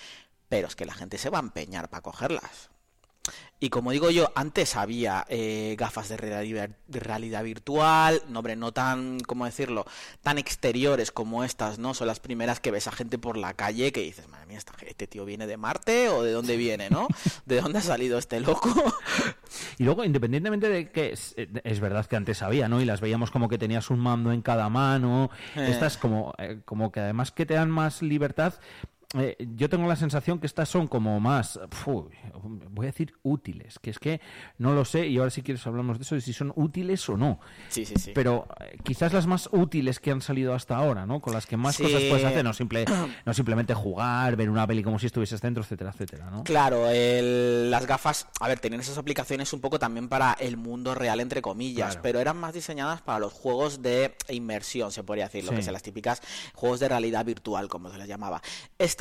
Pero 0.49 0.69
es 0.69 0.77
que 0.77 0.85
la 0.87 0.95
gente 0.95 1.19
se 1.19 1.31
va 1.31 1.39
a 1.39 1.43
empeñar 1.43 1.89
para 1.89 2.03
cogerlas. 2.03 2.71
Y 3.65 3.71
como 3.71 3.93
digo 3.93 4.11
yo, 4.11 4.31
antes 4.35 4.77
había 4.77 5.25
eh, 5.31 5.75
gafas 5.79 6.11
de 6.11 6.19
realidad, 6.19 7.43
virtual, 7.43 8.21
no, 8.29 8.41
hombre, 8.41 8.57
no 8.57 8.73
tan, 8.73 9.21
¿cómo 9.21 9.47
decirlo?, 9.47 9.87
tan 10.21 10.37
exteriores 10.37 11.11
como 11.11 11.45
estas, 11.45 11.79
¿no? 11.79 11.95
Son 11.95 12.07
las 12.07 12.21
primeras 12.21 12.61
que 12.61 12.71
ves 12.71 12.89
a 12.89 12.93
gente 12.93 13.17
por 13.17 13.39
la 13.39 13.55
calle 13.55 13.91
que 13.91 14.03
dices, 14.03 14.29
madre 14.29 14.45
mía, 14.45 14.59
este 14.87 15.07
tío 15.07 15.25
viene 15.25 15.47
de 15.47 15.57
Marte 15.57 16.11
o 16.11 16.23
de 16.23 16.33
dónde 16.33 16.59
viene, 16.59 16.91
¿no? 16.91 17.09
¿De 17.47 17.63
dónde 17.63 17.79
ha 17.79 17.81
salido 17.81 18.19
este 18.19 18.39
loco? 18.39 18.71
Y 19.79 19.85
luego, 19.85 20.05
independientemente 20.05 20.69
de 20.69 20.91
que 20.91 21.13
es, 21.13 21.35
es 21.37 21.81
verdad 21.81 22.05
que 22.05 22.17
antes 22.17 22.43
había, 22.43 22.69
¿no? 22.69 22.83
Y 22.83 22.85
las 22.85 23.01
veíamos 23.01 23.31
como 23.31 23.49
que 23.49 23.57
tenías 23.57 23.89
un 23.89 23.99
mando 23.99 24.31
en 24.33 24.43
cada 24.43 24.69
mano. 24.69 25.31
Eh. 25.57 25.69
Estas 25.71 25.97
como, 25.97 26.35
eh, 26.37 26.61
como 26.67 26.93
que 26.93 27.01
además 27.01 27.31
que 27.31 27.47
te 27.47 27.55
dan 27.55 27.71
más 27.71 28.03
libertad. 28.03 28.55
Eh, 29.15 29.37
yo 29.57 29.69
tengo 29.69 29.87
la 29.89 29.97
sensación 29.97 30.39
que 30.39 30.47
estas 30.47 30.69
son 30.69 30.87
como 30.89 31.19
más, 31.21 31.59
voy 32.71 32.87
a 32.87 32.91
decir 32.91 33.15
útiles, 33.23 33.79
que 33.79 33.91
es 33.91 33.99
que 33.99 34.21
no 34.59 34.75
lo 34.75 34.85
sé 34.85 35.07
y 35.07 35.19
ahora 35.19 35.31
si 35.31 35.43
quieres 35.43 35.67
hablamos 35.67 35.99
de 35.99 36.03
eso, 36.05 36.15
de 36.15 36.21
si 36.21 36.33
son 36.33 36.53
útiles 36.57 37.09
o 37.09 37.17
no. 37.17 37.39
Sí, 37.69 37.85
sí, 37.85 37.95
sí. 37.97 38.13
Pero 38.15 38.47
eh, 38.61 38.77
quizás 38.83 39.13
las 39.13 39.27
más 39.27 39.49
útiles 39.53 40.01
que 40.01 40.11
han 40.11 40.21
salido 40.21 40.55
hasta 40.55 40.77
ahora, 40.77 41.07
¿no? 41.07 41.21
Con 41.21 41.33
las 41.33 41.47
que 41.47 41.57
más 41.57 41.77
Sí. 41.77 41.83
cosas 41.83 42.03
puedes 42.05 42.25
hacer, 42.25 42.45
no, 42.45 42.53
simple, 42.53 42.85
no 43.27 43.35
simplemente 43.35 43.75
jugar, 43.75 44.37
ver 44.37 44.51
una 44.51 44.67
peli 44.67 44.83
como 44.83 44.99
si 44.99 45.07
estuvieses 45.07 45.41
dentro, 45.41 45.63
etcétera, 45.63 45.91
etcétera, 45.93 46.31
¿no? 46.31 46.45
Claro, 46.45 46.89
el- 46.89 47.71
las 47.71 47.87
gafas, 47.87 48.27
a 48.41 48.49
ver, 48.49 48.61
tenían 48.61 48.81
esas 48.81 48.99
aplicaciones 48.99 49.53
un 49.53 49.61
poco 49.61 49.79
también 49.79 50.09
para 50.09 50.33
el 50.35 50.57
mundo 50.57 50.95
real, 50.95 51.21
entre 51.21 51.43
comillas, 51.43 51.89
Claro. 51.93 52.03
pero 52.03 52.21
eran 52.21 52.37
más 52.37 52.55
diseñadas 52.55 53.03
para 53.03 53.19
los 53.19 53.33
juegos 53.33 53.83
de 53.83 54.15
inmersión, 54.29 54.93
se 54.93 55.03
podría 55.03 55.25
decir, 55.25 55.45
lo 55.45 55.51
Sí. 55.51 55.57
que 55.57 55.63
son 55.63 55.73
las 55.73 55.83
típicas 55.83 56.23
juegos 56.55 56.81
de 56.81 56.89
realidad 56.89 57.25
virtual, 57.25 57.69
como 57.69 57.91
se 57.91 57.99
les 57.99 58.09
llamaba. 58.09 58.43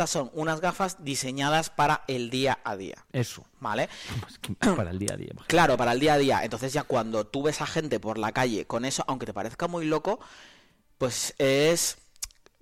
Estas 0.03 0.21
son 0.21 0.31
unas 0.33 0.59
gafas 0.59 1.03
diseñadas 1.03 1.69
para 1.69 2.03
el 2.07 2.29
día 2.29 2.59
a 2.65 2.75
día, 2.75 3.05
Eso. 3.13 3.45
¿vale? 3.61 3.87
Es 4.29 4.37
que 4.39 4.53
para 4.75 4.91
el 4.91 4.99
día 4.99 5.13
a 5.13 5.17
día. 5.17 5.27
imagínate. 5.31 5.47
Claro, 5.47 5.77
para 5.77 5.93
el 5.93 5.99
día 6.01 6.15
a 6.15 6.17
día. 6.17 6.43
Entonces 6.43 6.73
ya 6.73 6.83
cuando 6.83 7.25
tú 7.25 7.43
ves 7.43 7.61
a 7.61 7.65
gente 7.65 7.99
por 8.01 8.17
la 8.17 8.33
calle 8.33 8.65
con 8.65 8.83
eso, 8.83 9.03
aunque 9.07 9.25
te 9.25 9.33
parezca 9.33 9.67
muy 9.67 9.85
loco, 9.85 10.19
pues 10.97 11.33
es... 11.37 11.97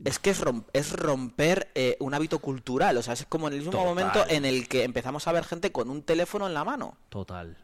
Es 0.03 0.17
que 0.19 0.31
es, 0.31 0.41
rom- 0.41 0.65
es 0.73 0.93
romper 0.93 1.71
eh, 1.75 1.95
un 1.99 2.13
hábito 2.15 2.39
cultural, 2.39 2.97
o 2.97 3.03
sea, 3.03 3.13
es 3.13 3.25
como 3.27 3.47
en 3.47 3.53
el 3.53 3.59
mismo 3.59 3.71
Total. 3.73 3.87
momento 3.87 4.25
en 4.29 4.45
el 4.45 4.67
que 4.67 4.83
empezamos 4.83 5.27
a 5.27 5.31
ver 5.31 5.43
gente 5.43 5.71
con 5.71 5.91
un 5.91 6.01
teléfono 6.01 6.47
en 6.47 6.55
la 6.55 6.63
mano. 6.63 6.97
Total. 7.09 7.55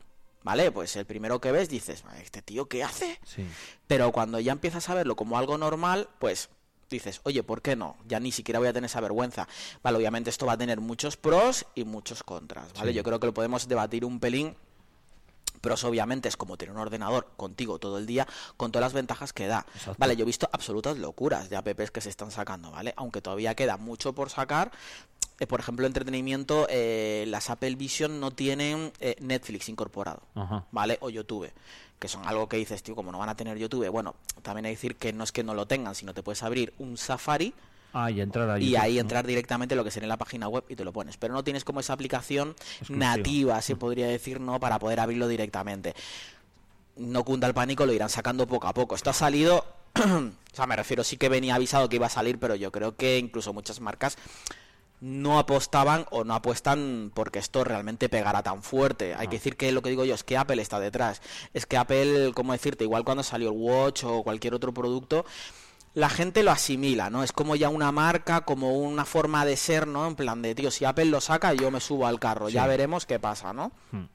¿Vale? 0.44 0.72
Pues 0.72 0.96
el 0.98 1.06
primero 1.08 1.42
que 1.42 1.52
ves 1.52 1.68
dices, 1.68 2.04
¿este 2.22 2.44
tío 2.44 2.68
qué 2.70 2.84
hace? 2.84 3.20
Sí. 3.26 3.44
Pero 3.88 4.12
cuando 4.12 4.40
ya 4.40 4.52
empiezas 4.52 4.88
a 4.90 4.94
verlo 4.94 5.16
como 5.16 5.38
algo 5.40 5.58
normal, 5.58 6.10
pues 6.20 6.50
dices, 6.90 7.22
oye, 7.24 7.44
¿por 7.44 7.62
qué 7.62 7.76
no? 7.76 7.98
Ya 8.08 8.20
ni 8.20 8.32
siquiera 8.32 8.60
voy 8.60 8.68
a 8.68 8.74
tener 8.74 8.90
esa 8.90 9.02
vergüenza. 9.02 9.48
Vale, 9.84 9.98
obviamente 9.98 10.30
esto 10.30 10.46
va 10.46 10.54
a 10.54 10.58
tener 10.58 10.80
muchos 10.80 11.18
pros 11.18 11.66
y 11.76 11.84
muchos 11.84 12.24
contras, 12.24 12.74
¿vale? 12.74 12.92
Sí. 12.92 12.98
Yo 12.98 13.04
creo 13.04 13.20
que 13.20 13.28
lo 13.28 13.34
podemos 13.34 13.68
debatir 13.68 14.06
un 14.06 14.20
pelín. 14.20 14.56
Pros 15.62 15.84
obviamente 15.84 16.30
es 16.30 16.38
como 16.38 16.56
tener 16.56 16.74
un 16.74 16.80
ordenador 16.80 17.28
contigo 17.36 17.80
todo 17.80 17.98
el 17.98 18.06
día 18.06 18.28
con 18.58 18.72
todas 18.72 18.86
las 18.86 18.94
ventajas 18.94 19.34
que 19.34 19.48
da. 19.48 19.66
Exacto. 19.74 19.96
Vale, 19.98 20.16
yo 20.16 20.22
he 20.22 20.26
visto 20.26 20.48
absolutas 20.52 20.98
locuras 20.98 21.50
de 21.50 21.56
apps 21.56 21.90
que 21.90 22.00
se 22.00 22.10
están 22.10 22.30
sacando, 22.32 22.72
¿vale? 22.72 22.94
Aunque 22.96 23.22
todavía 23.22 23.56
queda 23.56 23.78
mucho 23.78 24.14
por 24.14 24.30
sacar. 24.30 24.72
Eh, 25.40 25.48
por 25.48 25.60
ejemplo, 25.60 25.86
entretenimiento, 25.86 26.68
eh, 26.70 27.26
las 27.28 27.50
Apple 27.50 27.76
Vision 27.76 28.20
no 28.20 28.32
tienen 28.32 28.92
eh, 29.00 29.16
Netflix 29.20 29.70
incorporado. 29.70 30.22
Ajá. 30.36 30.66
¿vale? 30.72 30.98
O 31.02 31.10
YouTube, 31.10 31.52
que 32.00 32.08
son 32.08 32.28
algo 32.28 32.50
que 32.50 32.58
dices, 32.58 32.82
tío, 32.82 32.96
como 32.96 33.12
no 33.12 33.20
van 33.20 33.30
a 33.30 33.36
tener 33.36 33.58
YouTube, 33.58 33.88
bueno, 33.90 34.16
también 34.42 34.66
hay 34.66 34.72
que 34.72 34.78
decir 34.78 34.96
que 34.96 35.14
no 35.14 35.24
es 35.24 35.32
que 35.32 35.44
no 35.44 35.54
lo 35.54 35.68
tengan, 35.68 35.96
sino 35.96 36.14
te 36.14 36.24
puedes 36.24 36.44
abrir 36.44 36.74
un 36.80 36.98
Safari 36.98 37.54
Ah, 37.94 38.12
y 38.12 38.22
entrar 38.22 38.50
ahí 38.50 38.96
¿no? 38.96 39.02
entrar 39.02 39.26
directamente 39.26 39.74
en 39.74 39.78
lo 39.78 39.84
que 39.84 39.92
sería 39.92 40.08
la 40.10 40.18
página 40.18 40.48
web 40.48 40.64
y 40.70 40.76
te 40.76 40.84
lo 40.84 40.92
pones, 40.92 41.18
pero 41.18 41.34
no 41.34 41.44
tienes 41.44 41.64
como 41.64 41.80
esa 41.80 41.94
aplicación 41.94 42.50
Exclusiva. 42.80 42.98
nativa, 43.18 43.62
se 43.62 43.76
podría 43.76 44.08
decir, 44.08 44.40
¿no? 44.40 44.60
Para 44.60 44.78
poder 44.78 45.00
abrirlo 45.00 45.28
directamente. 45.28 45.96
No 46.98 47.24
cunda 47.24 47.48
el 47.48 47.54
pánico, 47.54 47.86
lo 47.86 47.94
irán 47.94 48.10
sacando 48.10 48.46
poco 48.46 48.68
a 48.68 48.74
poco. 48.74 48.94
Esto 48.96 49.10
ha 49.10 49.14
salido, 49.14 49.66
o 49.96 50.56
sea, 50.56 50.68
me 50.68 50.76
refiero, 50.76 51.04
sí 51.04 51.18
que 51.18 51.30
venía 51.30 51.56
avisado 51.56 51.90
que 51.90 51.96
iba 51.96 52.08
a 52.08 52.10
salir, 52.10 52.40
pero 52.40 52.56
yo 52.56 52.72
creo 52.72 52.96
que 52.96 53.18
incluso 53.18 53.54
muchas 53.54 53.80
marcas 53.80 54.18
no 55.00 55.38
apostaban 55.38 56.06
o 56.10 56.24
no 56.24 56.34
apuestan 56.34 57.12
porque 57.14 57.40
esto 57.40 57.64
realmente 57.64 58.10
pegara 58.10 58.44
tan 58.44 58.64
fuerte. 58.64 59.16
Hay 59.16 59.28
que 59.28 59.38
decir 59.38 59.56
que 59.56 59.72
lo 59.72 59.82
que 59.82 59.90
digo 59.90 60.06
yo 60.06 60.16
es 60.16 60.24
que 60.24 60.38
Apple 60.38 60.62
está 60.62 60.80
detrás. 60.80 61.22
Es 61.54 61.66
que 61.66 61.78
Apple, 61.78 62.32
¿cómo 62.34 62.54
decirte? 62.54 62.84
Igual 62.84 63.04
cuando 63.04 63.24
salió 63.24 63.50
el 63.50 63.58
Watch 63.58 64.04
o 64.04 64.24
cualquier 64.24 64.54
otro 64.54 64.74
producto, 64.74 65.26
la 65.94 66.10
gente 66.10 66.44
lo 66.44 66.52
asimila, 66.52 67.10
¿no? 67.10 67.24
Es 67.24 67.32
como 67.32 67.56
ya 67.56 67.70
una 67.70 67.92
marca, 67.92 68.42
como 68.42 68.78
una 68.78 69.06
forma 69.06 69.46
de 69.46 69.58
ser, 69.58 69.88
¿no? 69.88 70.08
En 70.08 70.16
plan 70.16 70.42
de, 70.42 70.54
tío, 70.54 70.72
si 70.72 70.86
Apple 70.86 71.06
lo 71.06 71.22
saca, 71.22 71.54
yo 71.54 71.72
me 71.72 71.80
subo 71.80 72.06
al 72.06 72.20
carro, 72.20 72.50
ya 72.50 72.68
veremos 72.68 73.06
qué 73.06 73.20
pasa, 73.20 73.54
¿no? 73.54 73.72
Hmm. 73.92 74.06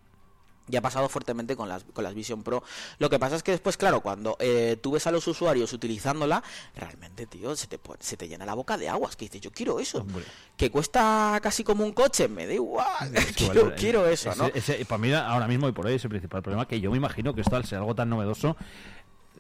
Y 0.73 0.77
ha 0.77 0.81
pasado 0.81 1.07
fuertemente 1.11 1.55
con 1.55 1.69
las, 1.69 1.85
con 1.85 2.03
las 2.03 2.15
Vision 2.15 2.43
Pro. 2.43 2.63
Lo 2.99 3.11
que 3.11 3.19
pasa 3.19 3.37
es 3.37 3.43
que 3.43 3.53
después, 3.53 3.77
claro, 3.77 4.01
cuando 4.01 4.39
eh, 4.41 4.79
tú 4.83 4.93
ves 4.93 5.07
a 5.07 5.11
los 5.11 5.27
usuarios 5.29 5.71
utilizándola, 5.75 6.43
realmente, 6.75 7.27
tío, 7.27 7.55
se 7.55 7.67
te, 7.67 7.79
se 8.01 8.17
te 8.17 8.27
llena 8.27 8.47
la 8.47 8.55
boca 8.55 8.79
de 8.79 8.89
aguas. 8.89 9.15
Que 9.15 9.27
dices, 9.27 9.43
yo 9.43 9.51
quiero 9.53 9.79
eso. 9.81 9.99
Hombre. 9.99 10.25
Que 10.57 10.71
cuesta 10.71 11.39
casi 11.43 11.63
como 11.63 11.85
un 11.85 11.93
coche, 11.93 12.27
me 12.27 12.47
da 12.47 12.55
igual. 12.55 13.15
Es 13.15 13.27
quiero, 13.37 13.55
igual, 13.61 13.73
eh, 13.73 13.77
quiero 13.79 14.07
eso, 14.09 14.31
ese- 14.31 14.39
¿no? 14.39 14.47
ese- 14.55 14.85
para 14.87 14.99
mí, 14.99 15.13
ahora 15.13 15.47
mismo 15.47 15.69
y 15.69 15.73
por 15.73 15.85
hoy 15.87 15.95
es 15.97 16.05
el 16.05 16.11
principal 16.11 16.41
problema 16.43 16.67
que 16.67 16.81
yo 16.81 16.91
me 16.91 16.97
imagino 16.97 17.35
que 17.35 17.43
esto, 17.43 17.55
al 17.55 17.67
ser 17.67 17.77
algo 17.77 17.95
tan 17.95 18.09
novedoso, 18.09 18.57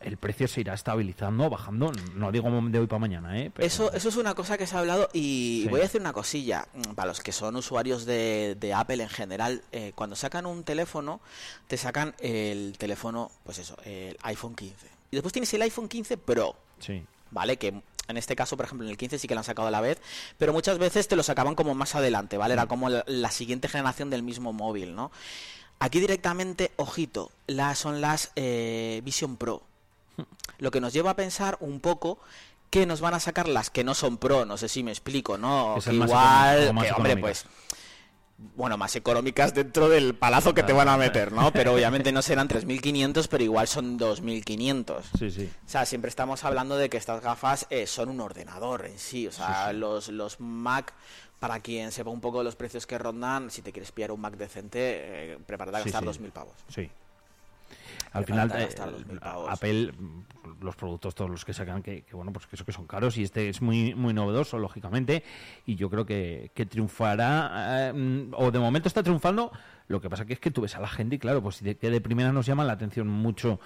el 0.04 0.16
precio 0.16 0.46
se 0.48 0.60
irá 0.60 0.74
estabilizando, 0.74 1.48
bajando. 1.50 1.92
No 2.14 2.30
digo 2.32 2.50
de 2.50 2.78
hoy 2.78 2.86
para 2.86 2.98
mañana, 3.00 3.38
¿eh? 3.38 3.50
Pero- 3.54 3.66
Eso, 3.66 3.92
eso 3.92 4.08
es 4.08 4.16
una 4.16 4.34
cosa 4.34 4.58
que 4.58 4.66
se 4.66 4.76
ha 4.76 4.80
hablado 4.80 5.08
y 5.12 5.62
Sí. 5.64 5.68
voy 5.70 5.80
a 5.80 5.84
decir 5.84 6.00
una 6.00 6.12
cosilla. 6.12 6.66
Mm, 6.74 6.94
Para 6.94 7.08
los 7.08 7.20
que 7.20 7.32
son 7.32 7.56
usuarios 7.56 8.04
de, 8.04 8.56
de 8.58 8.74
Apple 8.74 9.02
en 9.02 9.08
general, 9.08 9.62
eh, 9.72 9.92
cuando 9.94 10.16
sacan 10.16 10.46
un 10.46 10.64
teléfono, 10.64 11.20
te 11.68 11.76
sacan 11.76 12.14
el 12.20 12.74
teléfono, 12.78 13.30
pues 13.44 13.58
eso, 13.58 13.76
el 13.84 14.16
iPhone 14.22 14.54
15. 14.54 14.86
Y 15.10 15.16
después 15.16 15.32
tienes 15.32 15.52
el 15.54 15.62
iPhone 15.62 15.88
15 15.88 16.16
Pro, 16.16 16.56
Sí. 16.78 17.02
¿vale? 17.30 17.56
Que 17.56 17.68
en 18.08 18.16
este 18.16 18.34
caso, 18.34 18.56
por 18.56 18.66
ejemplo, 18.66 18.84
en 18.86 18.90
el 18.90 18.96
15 18.98 19.18
sí 19.18 19.28
que 19.28 19.34
lo 19.34 19.40
han 19.40 19.44
sacado 19.44 19.68
a 19.68 19.70
la 19.70 19.80
vez, 19.80 20.00
pero 20.38 20.52
muchas 20.52 20.78
veces 20.78 21.06
te 21.08 21.16
lo 21.16 21.22
sacaban 21.22 21.54
como 21.54 21.74
más 21.74 21.94
adelante, 21.94 22.36
¿vale? 22.36 22.54
Mm. 22.54 22.58
Era 22.58 22.66
como 22.66 22.88
la, 22.88 23.04
la 23.06 23.30
siguiente 23.30 23.68
generación 23.68 24.10
del 24.10 24.22
mismo 24.22 24.52
móvil, 24.52 24.94
¿no? 24.94 25.10
Aquí 25.78 25.98
directamente, 26.00 26.70
ojito, 26.76 27.30
las, 27.46 27.78
son 27.78 28.00
las 28.00 28.30
eh, 28.36 29.00
Vision 29.04 29.36
Pro. 29.36 29.62
Lo 30.58 30.70
que 30.70 30.80
nos 30.80 30.92
lleva 30.92 31.10
a 31.10 31.16
pensar 31.16 31.56
un 31.60 31.80
poco 31.80 32.18
que 32.70 32.86
nos 32.86 33.00
van 33.00 33.14
a 33.14 33.20
sacar 33.20 33.48
las 33.48 33.68
que 33.68 33.84
no 33.84 33.94
son 33.94 34.16
Pro, 34.16 34.46
no 34.46 34.56
sé 34.56 34.68
si 34.68 34.82
me 34.82 34.90
explico, 34.90 35.36
¿no? 35.36 35.76
Que 35.84 35.92
igual, 35.92 36.74
que, 36.80 36.92
hombre, 36.92 37.16
pues 37.18 37.46
bueno, 38.56 38.76
más 38.76 38.96
económicas 38.96 39.54
dentro 39.54 39.88
del 39.88 40.14
palazo 40.14 40.54
que 40.54 40.62
te 40.62 40.72
van 40.72 40.88
a 40.88 40.96
meter, 40.96 41.32
¿no? 41.32 41.52
Pero 41.52 41.72
obviamente 41.74 42.12
no 42.12 42.22
serán 42.22 42.48
3.500, 42.48 43.28
pero 43.28 43.44
igual 43.44 43.68
son 43.68 43.98
2.500. 43.98 45.02
Sí, 45.18 45.30
sí. 45.30 45.50
O 45.66 45.68
sea, 45.68 45.86
siempre 45.86 46.08
estamos 46.08 46.44
hablando 46.44 46.76
de 46.76 46.90
que 46.90 46.96
estas 46.96 47.22
gafas 47.22 47.66
eh, 47.70 47.86
son 47.86 48.08
un 48.08 48.20
ordenador 48.20 48.86
en 48.86 48.98
sí. 48.98 49.26
O 49.26 49.32
sea, 49.32 49.72
Los, 49.72 50.08
los 50.08 50.40
Mac, 50.40 50.92
para 51.38 51.60
quien 51.60 51.92
sepa 51.92 52.10
un 52.10 52.20
poco 52.20 52.42
los 52.42 52.56
precios 52.56 52.86
que 52.86 52.98
rondan, 52.98 53.50
si 53.50 53.62
te 53.62 53.72
quieres 53.72 53.92
pillar 53.92 54.12
un 54.12 54.20
Mac 54.20 54.36
decente, 54.36 54.78
eh, 55.34 55.38
prepárate 55.44 55.76
a 55.76 55.80
gastar 55.80 56.02
sí. 56.02 56.20
2.000 56.20 56.32
pavos. 56.32 56.54
Sí. 56.68 56.90
Al 58.12 58.24
final, 58.24 58.50
eh. 58.56 58.68
Apple, 59.48 59.92
mm, 59.92 60.64
los 60.64 60.76
productos 60.76 61.14
todos 61.14 61.30
los 61.30 61.44
que 61.44 61.52
sacan, 61.54 61.82
que, 61.82 62.02
que, 62.02 62.14
bueno, 62.14 62.32
pues 62.32 62.46
que 62.46 62.56
eso 62.56 62.64
que 62.64 62.72
son 62.72 62.86
caros 62.86 63.16
y 63.18 63.22
este 63.22 63.48
es 63.48 63.62
muy 63.62 63.94
muy 63.94 64.12
novedoso, 64.14 64.58
lógicamente, 64.58 65.22
y 65.66 65.76
yo 65.76 65.88
creo 65.90 66.04
que, 66.06 66.50
que 66.54 66.66
triunfará, 66.66 67.90
eh, 67.90 68.28
o 68.32 68.50
de 68.50 68.58
momento 68.58 68.88
está 68.88 69.02
triunfando, 69.02 69.50
lo 69.88 70.00
que 70.00 70.08
pasa 70.10 70.24
que 70.24 70.34
es 70.34 70.38
que 70.40 70.50
tú 70.50 70.60
ves 70.62 70.76
a 70.76 70.80
la 70.80 70.88
gente 70.88 71.16
y 71.16 71.18
claro, 71.18 71.42
pues 71.42 71.62
de, 71.62 71.76
que 71.76 71.90
de 71.90 72.00
primera 72.00 72.32
nos 72.32 72.46
llama 72.46 72.64
la 72.64 72.74
atención 72.74 73.08
mucho 73.08 73.60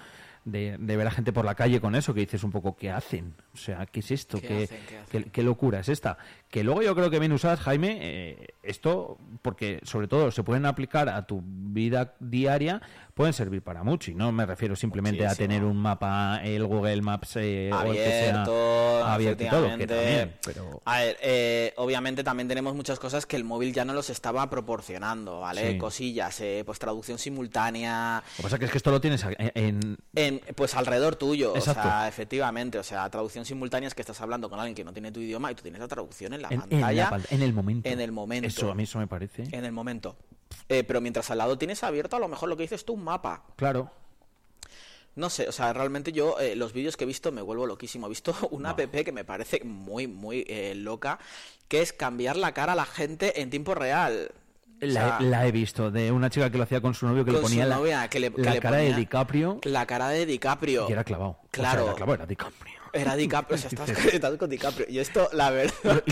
de, 0.44 0.76
de 0.78 0.96
ver 0.96 1.06
a 1.08 1.10
gente 1.10 1.32
por 1.32 1.44
la 1.44 1.56
calle 1.56 1.80
con 1.80 1.94
eso, 1.96 2.14
que 2.14 2.20
dices 2.20 2.44
un 2.44 2.52
poco, 2.52 2.76
¿qué 2.76 2.90
hacen? 2.90 3.34
O 3.52 3.56
sea, 3.56 3.84
¿qué 3.86 3.98
es 4.00 4.10
esto? 4.12 4.40
¿Qué 4.40 4.46
¿Qué, 4.46 4.62
hacen? 4.64 4.78
¿Qué 4.88 4.98
hacen? 4.98 5.22
qué- 5.24 5.30
qué 5.30 5.42
locura 5.42 5.80
es 5.80 5.88
esta? 5.88 6.18
Que 6.50 6.62
luego 6.62 6.82
yo 6.82 6.94
creo 6.94 7.10
que 7.10 7.18
bien 7.18 7.32
usadas, 7.32 7.60
Jaime, 7.60 7.98
eh, 8.00 8.46
esto, 8.62 9.18
porque 9.42 9.80
sobre 9.82 10.08
todo 10.08 10.30
se 10.30 10.42
pueden 10.42 10.66
aplicar 10.66 11.08
a 11.08 11.26
tu 11.26 11.42
vida 11.44 12.14
diaria, 12.20 12.82
pueden 13.14 13.32
servir 13.32 13.62
para 13.62 13.82
mucho. 13.82 14.10
Y 14.10 14.14
no 14.14 14.30
me 14.30 14.44
refiero 14.44 14.76
simplemente 14.76 15.26
a 15.26 15.34
tener 15.34 15.64
un 15.64 15.76
mapa, 15.76 16.40
el 16.44 16.66
Google 16.66 17.00
Maps 17.00 17.36
eh, 17.36 17.70
o 17.72 17.94
sea 17.94 18.42
abierto, 18.42 19.04
abierto 19.04 19.44
y 19.44 19.48
todo, 19.48 19.78
que 19.78 19.86
también, 19.86 20.36
pero... 20.44 20.82
A 20.84 21.00
ver, 21.00 21.16
eh, 21.22 21.72
obviamente 21.76 22.22
también 22.22 22.46
tenemos 22.46 22.74
muchas 22.74 22.98
cosas 22.98 23.24
que 23.24 23.36
el 23.36 23.44
móvil 23.44 23.72
ya 23.72 23.84
no 23.84 23.94
los 23.94 24.10
estaba 24.10 24.48
proporcionando, 24.50 25.40
¿vale? 25.40 25.72
Sí. 25.72 25.78
Cosillas, 25.78 26.40
eh, 26.40 26.62
pues 26.66 26.78
traducción 26.78 27.18
simultánea, 27.18 28.22
Lo 28.24 28.36
que 28.36 28.42
pasa 28.42 28.58
que 28.58 28.66
es 28.66 28.70
que 28.70 28.78
esto 28.78 28.90
lo 28.90 29.00
tienes 29.00 29.24
en, 29.38 30.40
pues 30.54 30.74
alrededor 30.74 31.16
tuyo, 31.16 31.56
Exacto. 31.56 31.80
o 31.80 31.82
sea, 31.84 32.08
efectivamente, 32.08 32.78
o 32.78 32.82
sea, 32.82 33.08
traducción 33.08 33.44
simultánea 33.46 33.88
es 33.88 33.94
que 33.94 34.02
estás 34.02 34.20
hablando 34.20 34.50
con 34.50 34.58
alguien 34.58 34.74
que 34.74 34.84
no 34.84 34.92
tiene 34.92 35.10
tu 35.10 35.20
idioma 35.20 35.50
y 35.50 35.54
tú 35.54 35.62
tienes 35.62 35.80
la 35.80 35.88
traducción 35.88 36.34
en 36.36 36.42
la 36.42 36.48
En, 36.48 36.54
en 36.54 36.60
pantalla, 36.70 37.04
la 37.04 37.10
pan- 37.10 37.22
en 37.30 37.42
el 37.42 37.52
momento. 37.52 37.88
en 37.88 38.00
el 38.00 38.12
momento. 38.12 38.46
Eso 38.48 38.70
a 38.70 38.74
mí 38.74 38.84
eso 38.84 38.98
me 39.00 39.06
parece. 39.08 39.42
en 39.50 39.64
el 39.64 39.72
momento. 39.72 40.16
Eh, 40.68 40.84
pero 40.84 41.00
mientras 41.00 41.30
al 41.30 41.38
lado 41.38 41.58
tienes 41.58 41.82
abierto 41.82 42.16
a 42.16 42.20
lo 42.20 42.28
mejor 42.28 42.48
lo 42.48 42.56
que 42.56 42.62
dices 42.62 42.84
tú, 42.84 42.92
un 42.94 43.02
mapa. 43.04 43.42
Claro. 43.56 43.90
No 45.16 45.30
sé, 45.30 45.48
o 45.48 45.52
sea, 45.52 45.72
realmente 45.72 46.12
yo 46.12 46.38
eh, 46.38 46.54
los 46.56 46.72
vídeos 46.74 46.96
que 46.96 47.04
he 47.04 47.06
visto 47.06 47.32
me 47.32 47.40
vuelvo 47.40 47.66
loquísimo. 47.66 48.06
He 48.06 48.10
visto 48.10 48.34
una 48.50 48.74
No. 48.74 48.82
app 48.84 48.90
que 48.94 49.12
me 49.12 49.24
parece 49.24 49.62
muy, 49.64 50.06
muy 50.06 50.44
eh, 50.46 50.74
loca, 50.76 51.18
que 51.68 51.80
es 51.80 51.92
cambiar 51.92 52.36
la 52.36 52.52
cara 52.52 52.72
a 52.72 52.76
la 52.76 52.84
gente 52.84 53.40
en 53.40 53.50
tiempo 53.50 53.74
real. 53.74 54.30
O 54.82 54.84
La, 54.84 55.18
sea, 55.18 55.20
la 55.26 55.46
he 55.46 55.52
visto 55.52 55.90
de 55.90 56.12
una 56.12 56.28
chica 56.28 56.50
que 56.50 56.58
lo 56.58 56.64
hacía 56.64 56.82
con 56.82 56.92
su 56.92 57.06
novio 57.06 57.24
que 57.24 57.30
le 57.32 57.38
con 57.38 57.46
su 57.48 57.54
ponía 57.54 57.64
la, 57.66 57.76
novia, 57.76 58.08
que 58.08 58.20
le- 58.20 58.30
que 58.30 58.42
la 58.42 58.52
le 58.54 58.60
cara 58.60 58.76
de 58.76 58.82
ponía 58.84 58.96
DiCaprio 58.98 59.60
La 59.64 59.86
cara 59.86 60.10
de 60.10 60.26
DiCaprio. 60.26 60.86
y 60.86 60.92
era 60.92 61.02
clavado. 61.02 61.30
O 61.30 61.38
sea, 61.40 61.48
Claro. 61.50 61.84
era 61.86 61.94
clavado, 61.94 62.14
era 62.16 62.26
DiCaprio. 62.26 62.75
Era 62.92 63.16
DiCaprio, 63.16 63.56
o 63.56 63.58
sea, 63.58 63.70
estás 64.12 64.36
con 64.38 64.48
DiCaprio. 64.50 64.86
Y 64.88 64.98
esto, 64.98 65.28
la 65.32 65.50
verdad, 65.50 65.74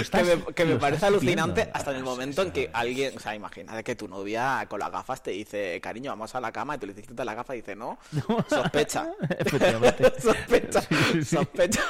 estás- 0.00 0.22
que 0.22 0.36
me, 0.36 0.44
que 0.54 0.64
me 0.64 0.74
lo 0.74 0.78
parece 0.78 1.06
alucinante 1.06 1.62
viendo. 1.62 1.76
hasta 1.76 1.90
en 1.90 1.96
el 1.96 2.02
momento 2.04 2.42
en 2.42 2.50
que 2.52 2.70
alguien, 2.72 3.16
o 3.16 3.20
sea, 3.20 3.34
imagínate 3.34 3.82
que 3.82 3.96
tu 3.96 4.06
novia 4.08 4.64
con 4.68 4.78
las 4.80 4.90
gafas 4.92 5.22
te 5.22 5.32
dice, 5.32 5.80
cariño, 5.80 6.10
vamos 6.10 6.34
a 6.34 6.40
la 6.40 6.52
cama, 6.52 6.76
y 6.76 6.78
tú 6.78 6.86
le 6.86 6.94
dices, 6.94 7.10
la 7.24 7.34
gafa 7.34 7.54
y 7.54 7.58
dice, 7.60 7.74
no, 7.76 7.98
sospecha. 8.48 9.08
Efectivamente. 9.38 10.12
sospecha, 10.20 10.80
Sí, 10.82 10.94
sí, 11.12 11.24
sí. 11.24 11.36
sospecha. 11.36 11.82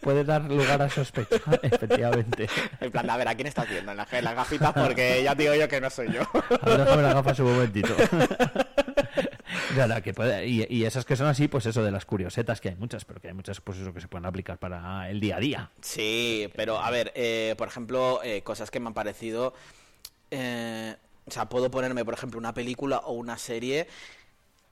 Puede 0.00 0.24
dar 0.24 0.42
lugar 0.44 0.80
a 0.80 0.88
sospecha, 0.88 1.36
efectivamente. 1.62 2.48
En 2.80 2.90
plan, 2.90 3.10
a 3.10 3.16
ver, 3.16 3.28
¿a 3.28 3.34
quién 3.34 3.46
estás 3.46 3.68
viendo? 3.68 3.90
En 3.92 3.98
las, 3.98 4.10
en 4.12 4.24
las 4.24 4.34
gafitas, 4.34 4.72
porque 4.72 5.22
ya 5.22 5.34
digo 5.34 5.54
yo 5.54 5.68
que 5.68 5.80
no 5.80 5.90
soy 5.90 6.10
yo. 6.12 6.22
A 6.62 6.66
ver, 6.66 6.78
déjame 6.84 7.02
las 7.02 7.14
gafas 7.14 7.38
un 7.40 7.52
momentito. 7.52 7.94
Nada, 9.76 10.00
que 10.02 10.14
puede- 10.14 10.46
y, 10.46 10.66
y 10.68 10.84
esas 10.84 11.04
que 11.04 11.16
son 11.16 11.26
así, 11.26 11.48
pues 11.48 11.66
eso 11.66 11.82
de 11.82 11.90
las 11.90 12.04
curiosetas, 12.06 12.60
que 12.60 12.70
hay 12.70 12.76
muchas, 12.76 13.04
pero 13.04 13.20
que 13.20 13.28
hay 13.28 13.34
muchas, 13.34 13.60
pues 13.60 13.78
eso 13.78 13.92
que 13.92 14.00
se 14.00 14.08
pueden 14.08 14.26
aplicar 14.26 14.58
para 14.58 15.10
el 15.10 15.20
día 15.20 15.36
a 15.36 15.40
día. 15.40 15.70
Sí, 15.82 16.48
pero 16.56 16.78
a 16.78 16.90
ver, 16.90 17.12
eh, 17.14 17.54
por 17.58 17.68
ejemplo, 17.68 18.20
eh, 18.22 18.42
cosas 18.42 18.70
que 18.70 18.80
me 18.80 18.86
han 18.88 18.94
parecido. 18.94 19.54
eh, 20.30 20.96
o 21.26 21.30
sea, 21.30 21.48
puedo 21.48 21.70
ponerme, 21.70 22.04
por 22.04 22.14
ejemplo, 22.14 22.38
una 22.38 22.54
película 22.54 22.98
o 22.98 23.12
una 23.12 23.36
serie 23.36 23.86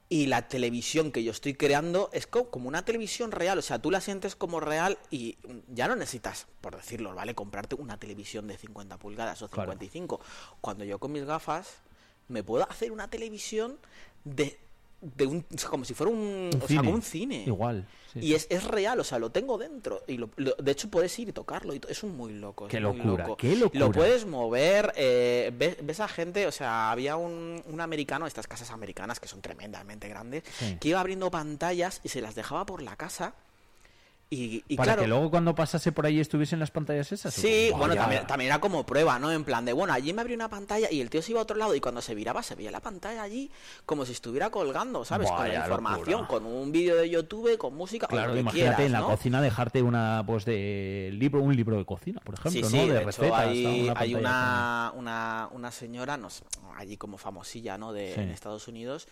y 0.08 0.26
la 0.26 0.48
televisión 0.48 1.12
que 1.12 1.22
yo 1.24 1.32
estoy 1.32 1.52
creando 1.54 2.08
es 2.12 2.26
co- 2.26 2.48
como 2.50 2.68
una 2.68 2.84
televisión 2.84 3.30
real. 3.32 3.58
O 3.58 3.62
sea, 3.62 3.78
tú 3.80 3.90
la 3.90 4.00
sientes 4.00 4.36
como 4.36 4.60
real 4.60 4.96
y 5.10 5.36
ya 5.68 5.88
no 5.88 5.96
necesitas, 5.96 6.46
por 6.62 6.76
decirlo, 6.76 7.14
¿vale? 7.14 7.34
Comprarte 7.34 7.74
una 7.74 7.98
televisión 7.98 8.46
de 8.46 8.56
50 8.56 8.96
pulgadas 8.98 9.42
o 9.42 9.48
Claro. 9.48 9.72
55. 9.72 10.20
Cuando 10.62 10.84
yo 10.84 10.98
con 10.98 11.12
mis 11.12 11.24
gafas 11.24 11.74
me 12.28 12.42
puedo 12.42 12.68
hacer 12.70 12.90
una 12.92 13.08
televisión 13.08 13.78
de. 14.24 14.58
De 15.16 15.26
un, 15.26 15.46
o 15.54 15.58
sea, 15.58 15.68
como 15.68 15.84
si 15.84 15.94
fuera 15.94 16.12
un, 16.12 16.18
Un 16.18 16.50
o 16.54 16.58
sea, 16.58 16.66
cine. 16.68 16.78
como 16.80 16.90
un 16.92 17.02
cine. 17.02 17.44
Igual. 17.46 17.86
sí, 18.12 18.18
Y 18.18 18.22
sí. 18.28 18.34
es, 18.34 18.46
es 18.50 18.64
real, 18.64 18.98
o 18.98 19.04
sea, 19.04 19.18
lo 19.18 19.30
tengo 19.30 19.56
dentro. 19.58 20.02
Y 20.06 20.16
lo- 20.16 20.30
lo- 20.36 20.54
de 20.56 20.72
hecho 20.72 20.90
puedes 20.90 21.16
ir 21.18 21.28
y 21.28 21.32
tocarlo. 21.32 21.74
Y 21.74 21.80
es 21.88 22.02
un 22.02 22.16
muy 22.16 22.32
loco. 22.32 22.66
Qué 22.68 22.80
muy 22.80 22.98
locura, 22.98 23.24
loco. 23.24 23.36
qué 23.36 23.54
locura. 23.56 23.80
Lo 23.86 23.92
puedes 23.92 24.26
mover. 24.26 24.92
eh, 24.96 25.52
ves, 25.56 25.76
ves 25.82 26.00
a 26.00 26.08
gente, 26.08 26.46
o 26.46 26.52
sea, 26.52 26.90
había 26.90 27.16
un, 27.16 27.62
un 27.66 27.80
americano, 27.80 28.26
estas 28.26 28.46
casas 28.46 28.70
americanas 28.70 29.20
que 29.20 29.28
son 29.28 29.40
tremendamente 29.42 30.08
grandes, 30.08 30.42
Sí. 30.58 30.76
que 30.80 30.88
iba 30.88 31.00
abriendo 31.00 31.30
pantallas 31.30 32.00
y 32.02 32.08
se 32.08 32.20
las 32.20 32.34
dejaba 32.34 32.66
por 32.66 32.82
la 32.82 32.96
casa. 32.96 33.34
Y, 34.28 34.64
y 34.66 34.76
Para 34.76 34.86
claro. 34.94 35.02
que 35.02 35.08
luego 35.08 35.30
cuando 35.30 35.54
pasase 35.54 35.92
por 35.92 36.04
ahí 36.04 36.18
estuviesen 36.18 36.58
las 36.58 36.72
pantallas 36.72 37.12
esas. 37.12 37.32
Sí, 37.32 37.70
bueno, 37.76 37.94
también, 37.94 38.26
también 38.26 38.50
era 38.50 38.60
como 38.60 38.84
prueba, 38.84 39.20
¿no? 39.20 39.30
En 39.30 39.44
plan 39.44 39.64
de, 39.64 39.72
bueno, 39.72 39.92
allí 39.92 40.12
me 40.12 40.20
abrió 40.22 40.34
una 40.34 40.48
pantalla 40.48 40.90
y 40.90 41.00
el 41.00 41.10
tío 41.10 41.22
se 41.22 41.30
iba 41.30 41.38
a 41.38 41.44
otro 41.44 41.56
lado 41.56 41.76
y 41.76 41.80
cuando 41.80 42.02
se 42.02 42.14
viraba 42.16 42.42
se 42.42 42.56
veía 42.56 42.72
la 42.72 42.80
pantalla 42.80 43.22
allí 43.22 43.52
como 43.84 44.04
si 44.04 44.10
estuviera 44.10 44.50
colgando, 44.50 45.04
¿sabes? 45.04 45.30
con 45.30 45.46
la 45.48 45.54
información, 45.54 46.22
locura. 46.22 46.40
con 46.40 46.46
un 46.46 46.72
vídeo 46.72 46.96
de 46.96 47.08
YouTube, 47.08 47.56
con 47.56 47.76
música, 47.76 48.08
Claro, 48.08 48.28
lo 48.30 48.34
que 48.34 48.40
imagínate 48.40 48.66
quieras, 48.74 48.86
en 48.86 48.92
la 48.92 49.00
¿no? 49.00 49.06
cocina 49.06 49.40
dejarte 49.40 49.82
una 49.82 50.24
pues 50.26 50.44
de 50.44 51.10
libro, 51.12 51.40
un 51.40 51.54
libro 51.54 51.76
de 51.78 51.84
cocina, 51.84 52.20
por 52.24 52.34
ejemplo, 52.34 52.68
sí, 52.68 52.76
¿no? 52.76 52.82
sí, 52.82 52.88
de, 52.88 52.94
de, 52.94 52.98
hecho 52.98 53.06
recetas. 53.06 53.40
hay, 53.96 54.14
una, 54.16 54.92
una, 54.96 55.48
una 55.52 55.70
señora, 55.70 56.16
no 56.16 56.30
sé, 56.30 56.42
allí 56.76 56.96
como 56.96 57.16
famosilla, 57.16 57.78
¿no? 57.78 57.92
De, 57.92 58.06
Sí. 58.16 58.20
En 58.20 58.30
Estados 58.30 58.66
Unidos, 58.68 59.08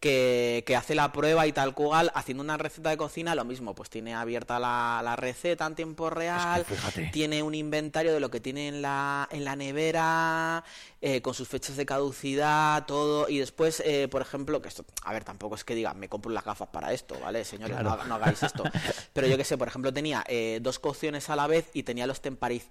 que, 0.00 0.64
que 0.66 0.76
hace 0.76 0.94
la 0.94 1.12
prueba 1.12 1.46
y 1.46 1.52
tal 1.52 1.74
cual, 1.74 2.10
haciendo 2.14 2.42
una 2.42 2.56
receta 2.56 2.90
de 2.90 2.96
cocina, 2.96 3.34
lo 3.34 3.44
mismo, 3.44 3.74
pues 3.74 3.90
tiene 3.90 4.14
abierta 4.14 4.55
la, 4.58 5.00
la 5.02 5.16
receta 5.16 5.66
en 5.66 5.74
tiempo 5.74 6.10
real, 6.10 6.64
tiene 7.12 7.42
un 7.42 7.54
inventario 7.54 8.12
de 8.12 8.20
lo 8.20 8.30
que 8.30 8.40
tiene 8.40 8.68
en 8.68 8.82
la, 8.82 9.28
en 9.30 9.44
la 9.44 9.56
nevera, 9.56 10.64
eh, 11.00 11.22
con 11.22 11.34
sus 11.34 11.48
fechas 11.48 11.76
de 11.76 11.86
caducidad, 11.86 12.84
todo, 12.86 13.28
y 13.28 13.38
después, 13.38 13.82
eh, 13.84 14.08
por 14.08 14.22
ejemplo, 14.22 14.60
que 14.62 14.68
esto, 14.68 14.84
a 15.02 15.12
ver, 15.12 15.24
tampoco 15.24 15.54
es 15.54 15.64
que 15.64 15.74
diga, 15.74 15.94
me 15.94 16.08
compro 16.08 16.30
las 16.32 16.44
gafas 16.44 16.68
para 16.68 16.92
esto, 16.92 17.18
¿vale? 17.20 17.44
Señores, 17.44 17.76
Claro. 17.76 18.04
no, 18.04 18.14
hagáis 18.14 18.42
esto. 18.42 18.64
Pero 19.12 19.26
yo 19.26 19.36
que 19.36 19.44
sé, 19.44 19.56
por 19.58 19.68
ejemplo, 19.68 19.92
tenía 19.92 20.24
eh, 20.28 20.58
dos 20.62 20.78
cocciones 20.78 21.28
a 21.30 21.36
la 21.36 21.46
vez 21.46 21.68
y 21.74 21.82
tenía 21.82 22.06
los, 22.06 22.20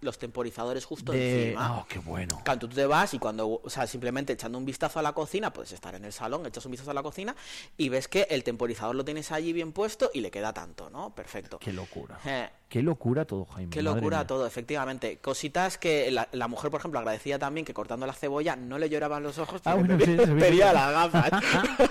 los 0.01 0.17
temporizadores 0.17 0.85
justo 0.85 1.11
de... 1.11 1.43
encima. 1.47 1.85
Qué 1.87 1.99
bueno. 1.99 2.41
Claro, 2.43 2.59
tú 2.59 2.67
te 2.69 2.85
vas 2.85 3.13
y 3.13 3.19
cuando, 3.19 3.61
o 3.63 3.69
sea, 3.69 3.87
simplemente 3.87 4.33
echando 4.33 4.57
un 4.57 4.65
vistazo 4.65 4.99
a 4.99 5.01
la 5.01 5.13
cocina, 5.13 5.53
puedes 5.53 5.71
estar 5.71 5.95
en 5.95 6.05
el 6.05 6.13
salón, 6.13 6.45
echas 6.45 6.65
un 6.65 6.71
vistazo 6.71 6.91
a 6.91 6.93
la 6.93 7.03
cocina 7.03 7.35
y 7.77 7.89
ves 7.89 8.07
que 8.07 8.27
el 8.29 8.43
temporizador 8.43 8.95
lo 8.95 9.05
tienes 9.05 9.31
allí 9.31 9.53
bien 9.53 9.71
puesto 9.71 10.09
y 10.13 10.21
le 10.21 10.31
queda 10.31 10.53
tanto, 10.53 10.89
¿no? 10.89 11.13
Perfecto. 11.15 11.59
Qué 11.59 11.71
locura. 11.75 12.17
Eh, 12.25 12.49
Qué 12.67 12.81
locura 12.81 13.25
todo, 13.25 13.45
Jaime. 13.45 13.69
Qué 13.69 13.81
locura 13.81 14.17
mía. 14.19 14.27
todo, 14.27 14.47
efectivamente. 14.47 15.19
Cositas 15.19 15.77
que 15.77 16.09
la, 16.11 16.27
la 16.31 16.47
mujer, 16.47 16.71
por 16.71 16.79
ejemplo, 16.81 16.99
agradecía 16.99 17.37
también 17.37 17.63
que 17.65 17.73
cortando 17.73 18.05
la 18.07 18.13
cebolla 18.13 18.55
no 18.55 18.79
le 18.79 18.89
lloraban 18.89 19.21
los 19.23 19.37
ojos 19.37 19.61
Ah, 19.65 19.75
porque 19.75 19.93
bueno, 19.95 19.97
pedía, 20.05 20.15
sí, 20.17 20.23
eso 20.23 20.35
viene 20.35 20.73
las 20.73 20.91
gafas. 20.91 21.43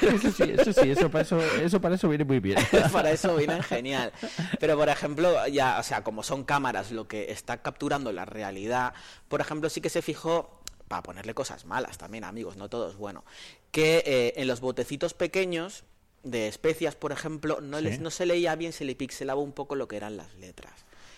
Eso 0.00 0.30
sí, 0.32 0.54
eso 0.56 0.72
sí, 0.72 0.90
eso 0.90 1.10
para 1.10 1.22
eso, 1.22 1.38
eso 1.62 1.80
para 1.80 1.94
eso 1.94 2.08
viene 2.08 2.24
muy 2.24 2.40
bien. 2.40 2.58
Para 2.92 3.10
eso 3.10 3.36
vienen 3.36 3.62
genial. 3.62 4.10
Pero, 4.58 4.76
por 4.76 4.88
ejemplo, 4.88 5.46
ya, 5.48 5.78
o 5.78 5.82
sea, 5.82 6.02
como 6.02 6.22
son 6.22 6.44
cámaras 6.44 6.90
lo 6.90 7.06
que 7.06 7.30
está 7.30 7.58
capturando 7.58 8.10
la 8.10 8.24
realidad, 8.24 8.94
por 9.28 9.42
ejemplo, 9.42 9.68
sí 9.68 9.82
que 9.82 9.90
se 9.90 10.00
fijó, 10.00 10.60
para 10.88 11.02
ponerle 11.02 11.34
cosas 11.34 11.66
malas 11.66 11.98
también, 11.98 12.24
amigos, 12.24 12.56
no 12.56 12.68
todos, 12.68 12.96
bueno, 12.96 13.24
que 13.70 14.02
eh, 14.06 14.32
en 14.36 14.48
los 14.48 14.60
botecitos 14.60 15.14
pequeños 15.14 15.84
de 16.22 16.48
especias, 16.48 16.94
por 16.94 17.12
ejemplo, 17.12 17.60
no, 17.60 17.78
Sí. 17.78 17.84
les, 17.84 18.00
no 18.00 18.10
se 18.10 18.26
leía 18.26 18.54
bien, 18.56 18.72
se 18.72 18.84
le 18.84 18.94
pixelaba 18.94 19.40
un 19.40 19.52
poco 19.52 19.74
lo 19.74 19.88
que 19.88 19.96
eran 19.96 20.16
las 20.16 20.34
letras, 20.34 20.72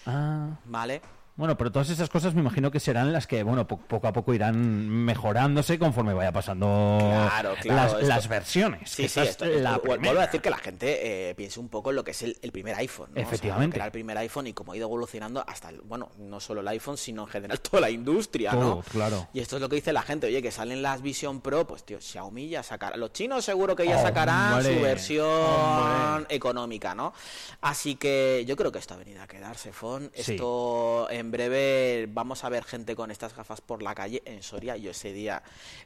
Ah, 0.06 0.58
¿vale? 0.64 1.00
Bueno, 1.34 1.56
pero 1.56 1.72
todas 1.72 1.88
esas 1.90 2.08
cosas 2.10 2.34
me 2.34 2.40
imagino 2.40 2.70
que 2.70 2.78
serán 2.80 3.12
las 3.12 3.26
que, 3.26 3.42
bueno, 3.42 3.66
po- 3.66 3.78
poco 3.78 4.06
a 4.06 4.12
poco 4.12 4.34
irán 4.34 4.88
mejorándose 4.88 5.78
conforme 5.78 6.12
vaya 6.12 6.30
pasando 6.32 6.98
Claro, 7.00 7.54
claro, 7.60 7.76
las, 7.82 7.92
esto- 7.94 8.06
las 8.06 8.28
versiones. 8.28 8.90
Sí, 8.90 9.08
sí, 9.08 9.20
esto, 9.20 9.44
esto- 9.44 9.60
la 9.60 9.78
vu- 9.80 9.98
vuelvo 9.98 10.20
a 10.20 10.26
decir 10.26 10.40
que 10.42 10.50
la 10.50 10.58
gente 10.58 11.30
eh, 11.30 11.34
piense 11.34 11.58
un 11.58 11.68
poco 11.68 11.90
en 11.90 11.96
lo 11.96 12.04
que 12.04 12.10
es 12.10 12.22
el, 12.22 12.36
el 12.42 12.52
primer 12.52 12.74
iPhone. 12.76 13.08
¿no? 13.08 13.12
O 13.12 13.24
sea, 13.24 13.28
Efectivamente. 13.28 13.76
era 13.78 13.86
el 13.86 13.92
primer 13.92 14.18
iPhone 14.18 14.46
y 14.46 14.52
cómo 14.52 14.72
ha 14.72 14.76
ido 14.76 14.86
evolucionando 14.86 15.42
hasta, 15.46 15.70
el- 15.70 15.80
bueno, 15.80 16.10
no 16.18 16.38
solo 16.38 16.60
el 16.60 16.68
iPhone, 16.68 16.98
sino 16.98 17.22
en 17.22 17.28
general 17.28 17.60
toda 17.62 17.80
la 17.80 17.90
industria, 17.90 18.50
Todo, 18.50 18.60
¿no? 18.76 18.82
claro. 18.82 19.28
Y 19.32 19.40
esto 19.40 19.56
es 19.56 19.62
lo 19.62 19.68
que 19.68 19.76
dice 19.76 19.92
la 19.92 20.02
gente, 20.02 20.26
oye, 20.26 20.42
que 20.42 20.50
salen 20.50 20.82
las 20.82 21.00
Vision 21.02 21.40
Pro, 21.40 21.66
pues 21.66 21.84
tío, 21.84 22.00
Xiaomi 22.00 22.48
ya 22.48 22.62
sacará, 22.62 22.96
los 22.96 23.12
chinos 23.12 23.44
seguro 23.44 23.74
que 23.74 23.86
ya 23.86 24.00
sacarán 24.02 24.62
su 24.62 24.80
versión 24.80 26.26
económica, 26.28 26.94
¿no? 26.94 27.12
Así 27.60 27.94
que 27.96 28.44
yo 28.46 28.56
creo 28.56 28.70
que 28.72 28.78
esto 28.78 28.94
ha 28.94 28.96
venido 28.98 29.22
a 29.22 29.26
quedarse, 29.26 29.72
Fon. 29.72 30.10
Sí. 30.14 30.32
Esto, 30.32 31.08
eh, 31.10 31.21
en 31.22 31.30
breve 31.30 32.06
vamos 32.12 32.44
a 32.44 32.48
ver 32.48 32.64
gente 32.64 32.94
con 32.96 33.10
estas 33.10 33.34
gafas 33.34 33.60
por 33.60 33.82
la 33.82 33.94
calle 33.94 34.22
en 34.26 34.42
Soria. 34.42 34.76
Yo 34.76 34.90
ese 34.90 35.12
día 35.12 35.42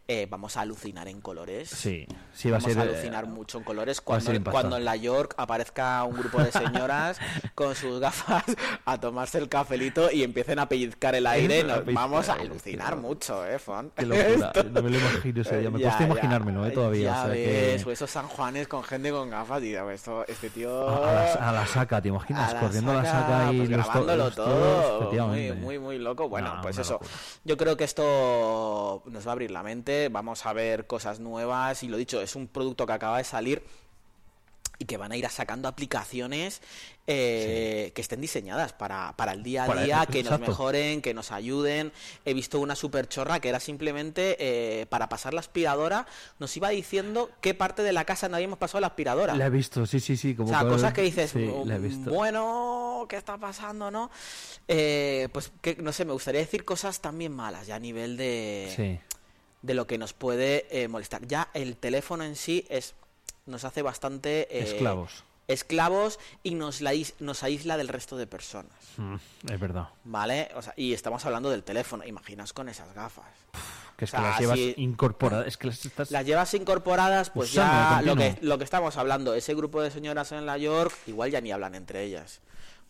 eh, 0.09 0.27
vamos 0.29 0.57
a 0.57 0.63
alucinar 0.63 1.07
en 1.09 1.21
colores. 1.21 1.69
Sí, 1.71 2.07
sí 2.35 2.51
va 2.51 2.57
a 2.57 2.61
Vamos 2.61 2.73
ser... 2.75 2.83
a 2.83 2.87
eh, 2.87 2.89
alucinar 2.95 3.27
mucho 3.27 3.59
en 3.59 3.65
colores 3.65 3.99
a 4.01 4.03
cuando, 4.03 4.77
en 4.77 4.85
la 4.85 4.97
York 4.97 5.35
aparezca 5.37 6.03
un 6.05 6.17
grupo 6.17 6.43
de 6.43 6.51
señoras 6.51 7.19
con 7.55 7.75
sus 7.75 8.01
gafas 8.01 8.45
a 8.85 8.99
tomarse 8.99 9.39
el 9.39 9.49
cafelito 9.49 10.11
y 10.11 10.23
empiecen 10.23 10.59
a 10.59 10.69
pellizcar 10.69 11.15
el 11.15 11.27
aire. 11.27 11.61
A 11.61 11.65
Nos 11.65 11.85
vamos 11.95 12.29
a 12.31 12.35
tío. 12.37 12.43
alucinar 12.45 12.97
mucho, 12.97 13.47
¿eh, 13.47 13.59
Fon? 13.59 13.93
Qué 13.95 14.07
locura, 14.07 14.53
no 14.73 14.83
me 14.83 14.91
lo 14.91 14.99
imagino 14.99 15.43
ese 15.43 15.59
día, 15.59 15.71
me 15.71 15.79
Ya, 15.79 15.89
cuesta 15.89 16.01
ya. 16.07 16.13
imaginármelo, 16.13 16.67
eh, 16.67 16.71
todavía. 16.71 17.03
Ya 17.11 17.23
o 17.23 17.25
sea 17.27 17.35
que- 17.35 17.47
ves, 17.75 17.87
o 17.87 17.91
esos 17.93 18.11
San 18.11 18.27
Juanes 18.29 18.69
con 18.69 18.83
gente 18.83 19.11
con 19.11 19.29
gafas 19.29 19.61
digo, 19.61 19.91
esto, 19.91 20.25
este 20.27 20.49
tío... 20.51 20.89
A, 20.89 20.97
a 20.97 21.13
la, 21.13 21.33
a 21.49 21.53
la 21.53 21.67
saca, 21.67 22.01
¿te 22.01 22.09
imaginas? 22.09 22.55
a 22.55 22.61
Corriendo 22.61 22.93
a 22.93 22.95
la 23.03 23.05
saca, 23.05 23.53
y 23.53 23.59
pues, 23.59 23.71
los 23.71 23.79
grabándolo 23.87 24.25
los 24.25 24.35
todo, 24.35 25.11
muy, 25.29 25.53
muy, 25.53 25.79
muy 25.79 25.99
loco. 25.99 26.29
Bueno, 26.29 26.57
No, 26.57 26.63
pues 26.63 26.79
eso. 26.79 26.95
locura. 26.95 27.11
Yo 27.45 27.57
creo 27.57 27.77
que 27.77 27.85
esto 27.85 29.03
nos 29.07 29.27
va 29.27 29.31
a 29.31 29.33
abrir 29.33 29.51
la 29.51 29.63
mente. 29.63 30.09
Vamos 30.09 30.47
a 30.47 30.53
ver 30.53 30.87
cosas 30.87 31.21
nuevas 31.21 31.83
y 31.83 31.89
lo 31.89 31.97
dicho, 31.97 32.21
es 32.21 32.37
un 32.37 32.47
producto 32.49 32.87
que 32.87 32.93
acaba 32.93 33.19
de 33.19 33.25
salir 33.25 33.63
y 34.79 34.85
que 34.85 34.97
van 34.97 35.13
a 35.13 35.17
ir 35.17 35.29
sacando 35.29 35.69
aplicaciones 35.69 36.61
eh, 37.07 37.93
que 37.95 38.03
estén 38.03 38.21
diseñadas 38.21 38.73
para, 38.73 39.15
para 39.17 39.33
el 39.33 39.43
día 39.43 39.65
a 39.65 39.67
Para- 39.67 39.83
día, 39.85 40.07
que 40.11 40.23
nos 40.25 40.41
mejoren, 40.41 41.01
que 41.03 41.15
nos 41.15 41.31
ayuden. 41.33 41.93
He 42.25 42.35
visto 42.35 42.59
una 42.61 42.75
super 42.75 43.09
chorra 43.09 43.41
que 43.41 43.49
era 43.49 43.61
simplemente 43.61 44.37
eh, 44.41 44.87
para 44.87 45.09
pasar 45.09 45.33
la 45.33 45.41
aspiradora, 45.41 46.07
nos 46.39 46.57
iba 46.57 46.69
diciendo 46.71 47.31
qué 47.41 47.55
parte 47.55 47.83
de 47.83 47.93
la 47.93 48.05
casa 48.05 48.29
no 48.29 48.37
habíamos 48.37 48.59
pasado 48.59 48.81
la 48.81 48.89
aspiradora. 48.89 49.35
La 49.37 49.47
he 49.47 49.51
visto, 49.51 49.87
sí, 49.87 50.01
sí, 50.01 50.17
sí. 50.17 50.35
Como 50.35 50.49
O 50.49 50.53
sea, 50.53 50.69
cosas 50.69 50.93
que 50.93 51.03
dices, 51.03 51.31
Sí, 51.31 51.39
"Mm, 51.39 52.05
bueno, 52.07 53.07
¿qué 53.09 53.17
está 53.17 53.39
pasando, 53.39 53.91
no? 53.91 54.11
Eh, 54.69 55.29
pues 55.33 55.53
que 55.61 55.77
no 55.77 55.93
sé, 55.93 56.05
me 56.05 56.13
gustaría 56.13 56.41
decir 56.41 56.65
cosas 56.65 57.01
también 57.01 57.33
malas, 57.33 57.67
ya 57.69 57.77
a 57.77 57.81
nivel 57.81 58.17
de, 58.17 58.73
Sí. 58.75 58.99
de 59.63 59.75
lo 59.75 59.87
que 59.87 59.97
nos 59.97 60.13
puede 60.13 60.67
eh, 60.71 60.89
molestar. 60.89 61.27
Ya 61.27 61.49
el 61.55 61.77
teléfono 61.77 62.25
en 62.25 62.35
sí 62.37 62.67
es 62.69 62.95
nos 63.47 63.65
hace 63.65 63.83
bastante 63.83 64.49
eh, 64.57 64.63
Esclavos. 64.65 65.25
esclavos 65.49 66.19
y 66.43 66.55
nos, 66.55 66.81
la 66.81 66.95
is- 66.95 67.15
nos 67.21 67.43
aísla 67.43 67.77
del 67.77 67.89
resto 67.89 68.17
de 68.17 68.27
personas, 68.27 68.73
Mm, 68.97 69.17
es 69.53 69.61
verdad. 69.61 69.89
¿vale? 70.05 70.49
O 70.57 70.63
sea, 70.63 70.73
y 70.77 70.93
estamos 70.93 71.25
hablando 71.27 71.51
del 71.51 71.63
teléfono, 71.63 72.05
imaginas 72.05 72.53
con 72.53 72.69
esas 72.69 72.93
gafas. 72.95 73.25
Que 73.97 74.05
es 74.05 74.11
O 74.11 74.13
sea, 74.13 74.21
que 74.21 74.27
las 74.29 74.41
llevas 74.41 74.59
incorporadas. 74.79 75.47
Es 75.47 75.57
que 75.57 75.67
las 75.69 75.85
estás... 75.87 76.11
Las 76.11 76.27
llevas 76.27 76.53
incorporadas, 76.53 77.31
pues 77.31 77.51
Usando 77.53 77.73
ya 77.73 78.03
lo 78.03 78.15
que, 78.17 78.37
lo 78.43 78.59
que 78.59 78.65
estamos 78.65 78.97
hablando, 78.99 79.33
ese 79.35 79.55
grupo 79.55 79.81
de 79.81 79.91
señoras 79.91 80.33
en 80.33 80.45
la 80.45 80.59
York, 80.59 80.93
igual 81.07 81.31
ya 81.31 81.41
ni 81.41 81.51
hablan 81.53 81.75
entre 81.75 82.03
ellas. 82.05 82.41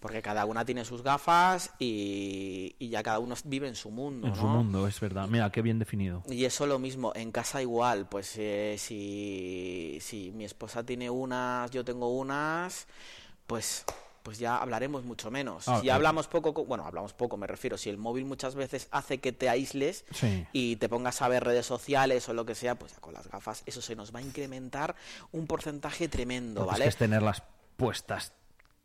Porque 0.00 0.20
cada 0.22 0.44
una 0.44 0.64
tiene 0.64 0.84
sus 0.84 1.02
gafas 1.02 1.70
y, 1.78 2.76
y 2.78 2.88
ya 2.90 3.02
cada 3.02 3.18
uno 3.18 3.34
vive 3.44 3.66
en 3.66 3.74
su 3.74 3.90
mundo. 3.90 4.28
En 4.28 4.36
su 4.36 4.44
mundo, 4.46 4.86
es 4.86 5.00
verdad. 5.00 5.26
Mira, 5.28 5.50
qué 5.50 5.62
bien 5.62 5.78
definido. 5.78 6.22
Y 6.28 6.44
eso 6.44 6.66
lo 6.66 6.78
mismo, 6.78 7.12
en 7.16 7.32
casa 7.32 7.62
igual, 7.62 8.06
pues 8.08 8.34
eh, 8.36 8.76
si, 8.78 9.98
si 10.00 10.32
mi 10.32 10.44
esposa 10.44 10.84
tiene 10.84 11.08
unas, 11.10 11.70
yo 11.70 11.84
tengo 11.84 12.08
unas, 12.16 12.86
pues 13.46 13.84
pues 14.22 14.40
ya 14.40 14.56
hablaremos 14.56 15.04
mucho 15.04 15.30
menos. 15.30 15.68
Ah, 15.68 15.78
si 15.80 15.88
hablamos 15.88 16.26
poco, 16.26 16.52
co- 16.52 16.64
bueno, 16.64 16.84
hablamos 16.84 17.12
poco, 17.12 17.36
me 17.36 17.46
refiero, 17.46 17.78
si 17.78 17.90
el 17.90 17.96
móvil 17.96 18.24
muchas 18.24 18.56
veces 18.56 18.88
hace 18.90 19.18
que 19.18 19.30
te 19.30 19.48
aísles 19.48 20.04
Sí. 20.10 20.44
y 20.52 20.74
te 20.76 20.88
pongas 20.88 21.22
a 21.22 21.28
ver 21.28 21.44
redes 21.44 21.64
sociales 21.64 22.28
o 22.28 22.34
lo 22.34 22.44
que 22.44 22.56
sea, 22.56 22.74
pues 22.74 22.90
ya 22.92 22.98
con 22.98 23.14
las 23.14 23.28
gafas 23.28 23.62
eso 23.66 23.80
se 23.80 23.94
nos 23.94 24.12
va 24.12 24.18
a 24.18 24.22
incrementar 24.22 24.96
un 25.30 25.46
porcentaje 25.46 26.08
tremendo, 26.08 26.62
Porque 26.62 26.70
es 26.70 26.72
¿vale? 26.72 26.84
que 26.86 26.88
es 26.88 26.96
tenerlas 26.96 27.44
puestas 27.76 28.32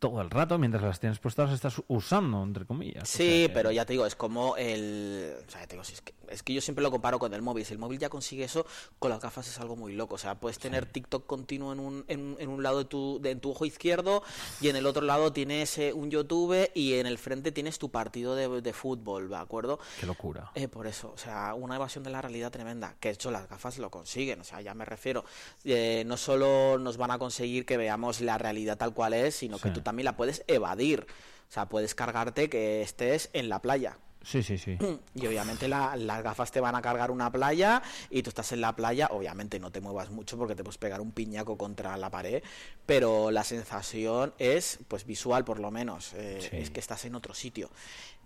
todo 0.02 0.20
el 0.22 0.30
rato, 0.30 0.58
mientras 0.58 0.84
las 0.84 1.00
tienes 1.00 1.20
puestas 1.20 1.46
las 1.52 1.56
estás 1.56 1.82
usando, 1.88 2.44
entre 2.44 2.66
comillas. 2.66 3.04
O 3.04 3.06
Sí, 3.06 3.18
sea 3.18 3.48
que- 3.48 3.54
pero 3.54 3.72
ya 3.72 3.86
te 3.86 3.94
digo, 3.94 4.06
es 4.06 4.16
como 4.16 4.58
el... 4.58 5.36
O 5.48 5.50
sea, 5.50 5.62
ya 5.62 5.68
te 5.68 5.76
digo, 5.76 5.84
si 5.86 5.94
es, 5.94 6.02
que, 6.02 6.14
es 6.32 6.44
que 6.44 6.54
yo 6.54 6.62
siempre 6.62 6.82
lo 6.84 6.92
comparo 6.92 7.20
con 7.20 7.34
el 7.34 7.42
móvil. 7.42 7.66
Si 7.66 7.74
el 7.74 7.80
móvil 7.80 8.00
ya 8.00 8.10
consigue 8.10 8.44
eso, 8.44 8.66
con 9.00 9.10
las 9.12 9.20
gafas 9.22 9.48
es 9.48 9.60
algo 9.60 9.76
muy 9.76 9.94
loco. 9.94 10.16
O 10.16 10.18
sea, 10.18 10.36
puedes 10.36 10.58
tener 10.60 10.86
TikTok 10.86 11.26
continuo 11.26 11.74
en 11.74 11.80
un, 11.80 12.06
en, 12.08 12.36
en 12.40 12.50
un 12.50 12.64
lado 12.64 12.80
de 12.80 12.86
tu, 12.86 13.20
de, 13.22 13.32
en 13.32 13.40
tu 13.40 13.52
ojo 13.52 13.66
izquierdo 13.66 14.24
y 14.62 14.70
en 14.70 14.76
el 14.76 14.86
otro 14.86 15.04
lado 15.04 15.32
tienes 15.34 15.78
eh, 15.78 15.94
un 15.94 16.10
YouTube 16.10 16.70
y 16.74 16.94
en 16.96 17.06
el 17.06 17.18
frente 17.18 17.52
tienes 17.52 17.78
tu 17.80 17.90
partido 17.90 18.36
de, 18.36 18.62
de 18.62 18.74
fútbol, 18.74 19.30
¿de 19.30 19.36
acuerdo? 19.36 19.80
Qué 20.00 20.06
locura. 20.06 20.52
Eh, 20.56 20.68
por 20.68 20.88
eso, 20.88 21.12
o 21.14 21.18
sea, 21.18 21.54
una 21.54 21.76
evasión 21.76 22.04
de 22.04 22.10
la 22.10 22.22
realidad 22.22 22.52
tremenda. 22.52 22.96
Que 23.00 23.10
de 23.10 23.14
hecho 23.16 23.32
las 23.32 23.50
gafas 23.50 23.78
lo 23.78 23.90
consiguen, 23.92 24.40
o 24.42 24.44
sea, 24.44 24.62
ya 24.62 24.74
me 24.74 24.86
refiero. 24.86 25.26
eh, 25.64 26.04
no 26.06 26.18
solo 26.18 26.78
nos 26.80 26.98
van 26.98 27.12
a 27.12 27.20
conseguir 27.20 27.66
que 27.66 27.78
veamos 27.78 28.22
la 28.22 28.38
realidad 28.38 28.78
tal 28.78 28.94
cual 28.94 29.14
es, 29.14 29.36
sino 29.36 29.58
que 29.60 29.70
tú 29.72 29.82
también 29.82 30.06
la 30.06 30.16
puedes 30.16 30.44
evadir. 30.48 31.06
O 31.50 31.54
sea, 31.54 31.68
puedes 31.68 31.96
cargarte 31.96 32.50
que 32.50 32.82
estés 32.82 33.30
en 33.34 33.50
la 33.50 33.62
playa. 33.62 33.98
Sí, 34.24 34.44
sí, 34.44 34.58
sí. 34.58 34.78
Y 35.16 35.26
obviamente 35.28 35.68
la- 35.68 35.96
las 35.96 36.22
gafas 36.24 36.52
te 36.52 36.60
van 36.60 36.76
a 36.76 36.82
cargar 36.82 37.10
una 37.12 37.32
playa 37.32 37.82
y 38.10 38.22
tú 38.24 38.30
estás 38.30 38.52
en 38.52 38.62
la 38.62 38.76
playa, 38.76 39.08
obviamente 39.12 39.60
no 39.60 39.72
te 39.72 39.82
muevas 39.82 40.10
mucho 40.12 40.38
porque 40.38 40.56
te 40.56 40.64
puedes 40.64 40.78
pegar 40.78 41.02
un 41.02 41.12
piñaco 41.12 41.58
contra 41.58 41.98
la 41.98 42.10
pared, 42.10 42.44
pero 42.86 43.32
la 43.32 43.44
sensación 43.44 44.34
es, 44.38 44.80
pues 44.88 45.06
visual 45.06 45.44
por 45.44 45.60
lo 45.60 45.72
menos, 45.72 46.14
eh, 46.14 46.40
Sí. 46.50 46.58
es 46.58 46.70
que 46.70 46.80
estás 46.80 47.04
en 47.06 47.16
otro 47.16 47.34
sitio. 47.34 47.70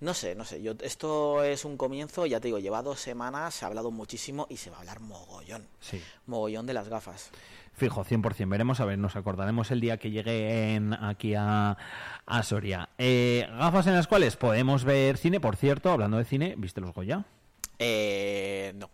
No 0.01 0.13
sé, 0.13 0.36
no 0.36 0.43
sé, 0.43 0.62
yo 0.62 0.73
esto 0.81 1.43
es 1.43 1.63
un 1.63 1.77
comienzo, 1.77 2.25
ya 2.25 2.39
te 2.41 2.49
digo, 2.49 2.60
lleva 2.60 2.81
dos 2.81 2.99
semanas, 2.99 3.55
se 3.55 3.63
ha 3.63 3.69
hablado 3.69 3.89
muchísimo 3.91 4.45
y 4.49 4.58
se 4.58 4.69
va 4.69 4.77
a 4.77 4.79
hablar 4.81 4.99
mogollón, 4.99 5.65
Sí. 5.79 6.01
mogollón 6.25 6.65
de 6.65 6.73
las 6.73 6.89
gafas. 6.89 7.29
Fijo, 7.76 8.04
100%. 8.06 8.50
Veremos, 8.50 8.80
a 8.80 8.86
ver, 8.86 8.98
nos 8.98 9.16
acordaremos 9.16 9.70
el 9.72 9.82
día 9.82 9.98
que 9.98 10.10
lleguen 10.12 10.94
aquí 10.94 11.36
a, 11.36 11.78
a 12.26 12.44
Soria. 12.44 12.90
Eh, 12.98 13.48
gafas 13.58 13.88
en 13.88 13.94
las 13.96 14.08
cuales 14.08 14.38
podemos 14.38 14.86
ver 14.86 15.18
cine, 15.18 15.40
por 15.40 15.56
cierto, 15.58 15.92
hablando 15.92 16.18
de 16.18 16.24
cine, 16.26 16.56
¿viste 16.58 16.80
los 16.82 16.94
Goya? 16.94 17.26
Eh, 17.78 18.72
no, 18.76 18.90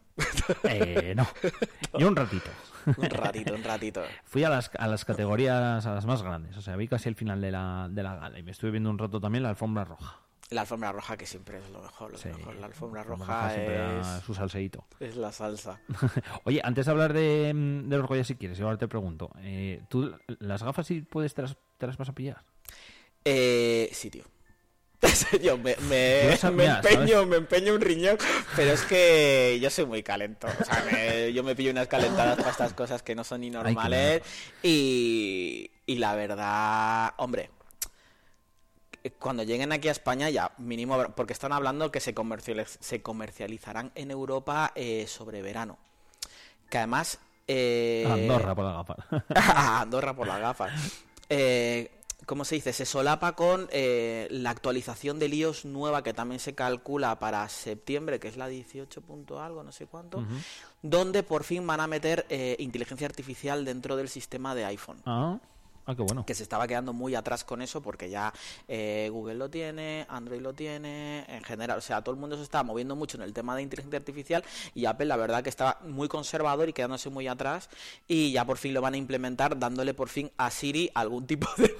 Eh, 0.63 1.13
no. 1.15 1.27
Yo 1.99 2.07
un 2.07 2.15
ratito. 2.15 2.49
un 2.97 3.09
ratito, 3.09 3.53
un 3.53 3.63
ratito. 3.63 4.01
Fui 4.23 4.43
a 4.43 4.49
las, 4.49 4.71
a 4.79 4.87
las 4.87 5.05
categorías, 5.05 5.85
a 5.85 5.93
las 5.93 6.05
más 6.07 6.23
grandes, 6.23 6.57
o 6.57 6.61
sea, 6.61 6.75
vi 6.75 6.87
casi 6.87 7.07
el 7.09 7.15
final 7.15 7.39
de 7.41 7.51
la, 7.51 7.87
de 7.91 8.01
la 8.01 8.15
gala 8.15 8.39
y 8.39 8.43
me 8.43 8.51
estuve 8.51 8.71
viendo 8.71 8.89
un 8.89 8.97
rato 8.97 9.19
también 9.21 9.43
la 9.43 9.49
alfombra 9.49 9.83
roja. 9.85 10.19
La 10.51 10.61
alfombra 10.61 10.91
roja 10.91 11.15
que 11.17 11.25
siempre 11.25 11.57
es 11.59 11.69
lo 11.69 11.81
mejor, 11.81 12.11
lo 12.11 12.17
Sí, 12.17 12.27
mejor. 12.27 12.55
La 12.55 12.65
alfombra 12.67 13.03
roja 13.03 13.55
es, 13.57 14.23
su 14.25 14.33
salseíto. 14.33 14.85
es 14.99 15.15
la 15.15 15.31
salsa. 15.31 15.79
Oye, 16.43 16.59
antes 16.63 16.85
de 16.85 16.91
hablar 16.91 17.13
de, 17.13 17.53
mm, 17.55 17.87
de 17.89 17.97
los 17.97 18.05
Goya, 18.05 18.23
si 18.25 18.35
quieres, 18.35 18.59
y 18.59 18.61
ahora 18.61 18.77
te 18.77 18.87
pregunto, 18.89 19.31
eh, 19.39 19.81
¿tú 19.89 20.13
las 20.39 20.61
gafas 20.61 20.85
sí 20.87 21.01
puedes, 21.01 21.33
te 21.33 21.41
las, 21.43 21.55
te 21.77 21.87
las 21.87 21.95
vas 21.97 22.09
a 22.09 22.13
pillar? 22.13 22.43
Eh, 23.23 23.89
sí, 23.93 24.09
tío. 24.09 24.23
yo 25.41 25.57
me, 25.57 25.75
me, 25.89 26.37
Yo 26.41 26.51
me 26.51 26.65
empeño, 26.65 27.25
me 27.25 27.37
empeño 27.37 27.73
un 27.73 27.81
riñón, 27.81 28.17
pero 28.55 28.73
es 28.73 28.81
que 28.83 29.57
yo 29.61 29.69
soy 29.69 29.85
muy 29.85 30.03
calento. 30.03 30.47
O 30.47 30.65
sea, 30.65 30.83
me- 30.91 31.33
yo 31.33 31.43
me 31.43 31.55
pillo 31.55 31.71
unas 31.71 31.87
calentadas 31.87 32.37
para 32.37 32.51
estas 32.51 32.73
cosas 32.73 33.01
que 33.01 33.15
no 33.15 33.23
son 33.23 33.39
ni 33.41 33.49
normales. 33.49 34.21
Y, 34.61 35.71
y 35.85 35.95
la 35.95 36.13
verdad, 36.15 37.13
hombre, 37.17 37.49
cuando 39.19 39.43
lleguen 39.43 39.71
aquí 39.71 39.87
a 39.87 39.91
España 39.91 40.29
ya 40.29 40.51
mínimo, 40.57 40.97
porque 41.15 41.33
están 41.33 41.51
hablando 41.53 41.91
que 41.91 41.99
se, 41.99 42.13
comercializ- 42.13 42.77
se 42.79 43.01
comercializarán 43.01 43.91
en 43.95 44.11
Europa 44.11 44.71
eh, 44.75 45.05
sobre 45.07 45.41
verano. 45.41 45.77
Que 46.69 46.77
además... 46.77 47.19
eh, 47.47 48.05
Andorra 48.09 48.53
por 48.55 48.65
la 48.65 48.71
gafa. 48.73 48.95
Andorra 49.81 50.15
por 50.15 50.27
las 50.27 50.39
gafas. 50.39 50.71
Eh, 51.29 51.91
¿Cómo 52.27 52.45
se 52.45 52.55
dice? 52.55 52.71
Se 52.71 52.85
solapa 52.85 53.33
con 53.35 53.67
eh, 53.71 54.27
la 54.29 54.51
actualización 54.51 55.17
de 55.17 55.25
iOS 55.27 55.65
nueva 55.65 56.03
que 56.03 56.13
también 56.13 56.39
se 56.39 56.53
calcula 56.53 57.17
para 57.19 57.49
septiembre, 57.49 58.19
que 58.19 58.27
es 58.27 58.37
la 58.37 58.47
18 58.47 59.01
punto 59.01 59.41
algo, 59.41 59.63
no 59.63 59.71
sé 59.71 59.87
cuánto, 59.87 60.23
donde 60.83 61.23
por 61.23 61.43
fin 61.43 61.65
van 61.65 61.79
a 61.79 61.87
meter 61.87 62.27
eh, 62.29 62.55
inteligencia 62.59 63.07
artificial 63.07 63.65
dentro 63.65 63.95
del 63.97 64.07
sistema 64.07 64.53
de 64.53 64.65
iPhone. 64.65 65.01
ah, 65.05 65.39
ah, 65.85 65.95
qué 65.95 66.01
bueno. 66.01 66.25
Que 66.25 66.33
se 66.33 66.43
estaba 66.43 66.67
quedando 66.67 66.93
muy 66.93 67.15
atrás 67.15 67.43
con 67.43 67.61
eso 67.61 67.81
porque 67.81 68.09
ya 68.09 68.33
eh, 68.67 69.09
Google 69.11 69.35
lo 69.35 69.49
tiene, 69.49 70.05
Android 70.09 70.41
lo 70.41 70.53
tiene, 70.53 71.25
en 71.27 71.43
general, 71.43 71.77
o 71.77 71.81
sea, 71.81 72.01
todo 72.01 72.13
el 72.13 72.19
mundo 72.19 72.37
se 72.37 72.43
estaba 72.43 72.63
moviendo 72.63 72.95
mucho 72.95 73.17
en 73.17 73.23
el 73.23 73.33
tema 73.33 73.55
de 73.55 73.61
inteligencia 73.61 73.99
artificial 73.99 74.43
y 74.73 74.85
Apple 74.85 75.05
la 75.05 75.17
verdad 75.17 75.43
que 75.43 75.49
estaba 75.49 75.79
muy 75.87 76.07
conservador 76.07 76.69
y 76.69 76.73
quedándose 76.73 77.09
muy 77.09 77.27
atrás 77.27 77.69
y 78.07 78.31
ya 78.31 78.45
por 78.45 78.57
fin 78.57 78.73
lo 78.73 78.81
van 78.81 78.93
a 78.93 78.97
implementar 78.97 79.57
dándole 79.57 79.93
por 79.93 80.09
fin 80.09 80.31
a 80.37 80.51
Siri 80.51 80.91
algún 80.93 81.27
tipo 81.27 81.47
de, 81.57 81.75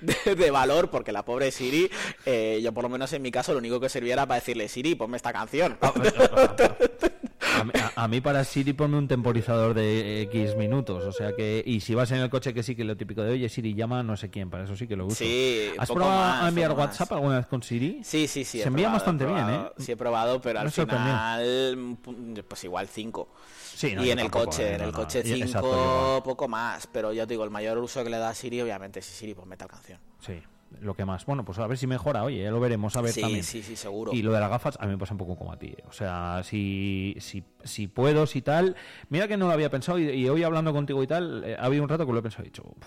de, 0.24 0.34
de 0.34 0.50
valor 0.50 0.90
porque 0.90 1.12
la 1.12 1.24
pobre 1.24 1.50
Siri, 1.50 1.90
eh, 2.26 2.60
yo 2.62 2.72
por 2.72 2.84
lo 2.84 2.88
menos 2.88 3.12
en 3.12 3.22
mi 3.22 3.30
caso 3.30 3.52
lo 3.52 3.58
único 3.58 3.80
que 3.80 3.88
servía 3.88 4.14
era 4.14 4.26
para 4.26 4.40
decirle 4.40 4.68
Siri, 4.68 4.94
ponme 4.94 5.16
esta 5.16 5.32
canción. 5.32 5.78
A 7.60 7.64
mí, 7.64 7.72
a- 7.74 8.04
a 8.04 8.08
mí 8.08 8.20
para 8.20 8.44
Siri 8.44 8.72
ponme 8.72 8.96
un 8.98 9.06
temporizador 9.08 9.74
de 9.74 10.22
X 10.22 10.56
minutos, 10.56 11.04
o 11.04 11.12
sea 11.12 11.32
que... 11.34 11.62
Y 11.66 11.80
si 11.80 11.94
vas 11.94 12.10
en 12.12 12.18
el 12.18 12.30
coche 12.30 12.52
que 12.54 12.62
sí 12.62 12.74
que 12.74 12.84
lo 12.84 12.96
típico 12.96 13.22
de, 13.22 13.32
oye, 13.32 13.48
Siri 13.48 13.74
llama 13.74 14.00
a 14.00 14.02
no 14.02 14.16
sé 14.16 14.30
quién, 14.30 14.50
para 14.50 14.64
eso 14.64 14.76
sí 14.76 14.86
que 14.86 14.96
lo 14.96 15.06
uso. 15.06 15.16
Sí, 15.16 15.68
¿Has 15.78 15.90
probado 15.90 16.18
más, 16.20 16.42
a 16.44 16.48
enviar 16.48 16.70
más. 16.70 16.78
WhatsApp 16.78 17.12
alguna 17.12 17.36
vez 17.36 17.46
con 17.46 17.62
Siri? 17.62 18.00
Sí, 18.02 18.26
sí, 18.26 18.44
sí. 18.44 18.60
Se 18.60 18.68
envía 18.68 18.88
probado, 18.90 19.16
bastante 19.16 19.26
bien. 19.26 19.50
¿eh? 19.50 19.70
Sí, 19.78 19.92
he 19.92 19.96
probado, 19.96 20.40
pero 20.40 20.60
al 20.60 20.70
final, 20.70 21.76
mm, 21.76 22.34
pues 22.48 22.64
igual 22.64 22.88
5. 22.88 23.28
Sí, 23.74 23.94
no, 23.94 24.04
y 24.04 24.10
en 24.10 24.18
el 24.18 24.24
tampoco, 24.30 24.44
coche, 24.46 24.70
eh, 24.70 24.74
en 24.74 24.80
el 24.82 24.92
no. 24.92 24.98
coche 24.98 25.20
Y- 25.24 25.28
5, 25.32 25.44
exacto, 25.46 25.72
yo 25.72 26.04
igual. 26.08 26.22
poco 26.22 26.48
más. 26.48 26.86
Pero 26.86 27.12
yo 27.12 27.26
te 27.26 27.34
digo, 27.34 27.44
el 27.44 27.50
mayor 27.50 27.78
uso 27.78 28.02
que 28.04 28.10
le 28.10 28.18
da 28.18 28.28
a 28.30 28.34
Siri, 28.34 28.60
obviamente, 28.60 29.00
es 29.00 29.06
Siri, 29.06 29.34
pues 29.34 29.46
meta 29.46 29.66
canción. 29.66 29.98
Sí. 30.20 30.34
Lo 30.80 30.94
que 30.94 31.04
más. 31.04 31.24
Bueno, 31.26 31.44
pues 31.44 31.58
a 31.58 31.66
ver 31.66 31.76
si 31.78 31.86
mejora, 31.86 32.24
oye, 32.24 32.42
ya 32.42 32.50
lo 32.50 32.60
veremos, 32.60 32.96
a 32.96 33.00
ver 33.02 33.12
Sí, 33.12 33.20
también. 33.20 33.44
sí, 33.44 33.62
sí, 33.62 33.76
seguro. 33.76 34.12
Y 34.12 34.22
lo 34.22 34.32
de 34.32 34.40
las 34.40 34.50
gafas 34.50 34.76
a 34.80 34.86
mí 34.86 34.92
me 34.92 34.98
pasa 34.98 35.14
un 35.14 35.18
poco 35.18 35.36
como 35.36 35.52
a 35.52 35.58
ti. 35.58 35.74
O 35.88 35.92
sea, 35.92 36.42
si, 36.44 37.16
si, 37.20 37.44
si 37.64 37.88
puedo, 37.88 38.26
si 38.26 38.42
tal. 38.42 38.76
Mira 39.08 39.28
que 39.28 39.36
no 39.36 39.46
lo 39.46 39.52
había 39.52 39.70
pensado 39.70 39.98
y, 39.98 40.08
y 40.10 40.28
hoy 40.28 40.42
hablando 40.42 40.72
contigo 40.72 41.02
y 41.02 41.06
tal, 41.06 41.44
eh, 41.44 41.56
ha 41.58 41.64
habido 41.66 41.82
un 41.82 41.88
rato 41.88 42.06
que 42.06 42.12
lo 42.12 42.18
he 42.18 42.22
pensado 42.22 42.44
y 42.44 42.46
he 42.46 42.50
dicho, 42.50 42.62
"Uf, 42.64 42.86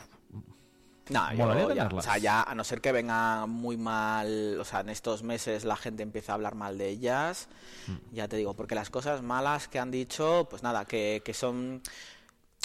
No, 1.12 1.32
yo- 1.34 1.72
ya, 1.74 1.88
o 1.94 2.02
sea, 2.02 2.18
ya 2.18 2.42
a 2.42 2.56
no 2.56 2.64
ser 2.64 2.82
que 2.82 2.92
venga 2.92 3.46
muy 3.46 3.78
mal, 3.78 4.58
o 4.60 4.66
sea, 4.66 4.80
en 4.80 4.90
estos 4.90 5.22
meses 5.22 5.64
la 5.64 5.76
gente 5.76 6.02
empieza 6.02 6.32
a 6.32 6.36
hablar 6.36 6.56
mal 6.56 6.80
de 6.80 6.90
ellas, 6.90 7.48
Mm. 7.86 8.16
ya 8.16 8.28
te 8.28 8.38
digo, 8.38 8.56
porque 8.56 8.74
las 8.74 8.90
cosas 8.90 9.22
malas 9.22 9.68
que 9.68 9.78
han 9.78 9.92
dicho, 9.92 10.48
pues 10.50 10.64
nada, 10.64 10.86
que, 10.86 11.22
que 11.24 11.36
son, 11.36 11.84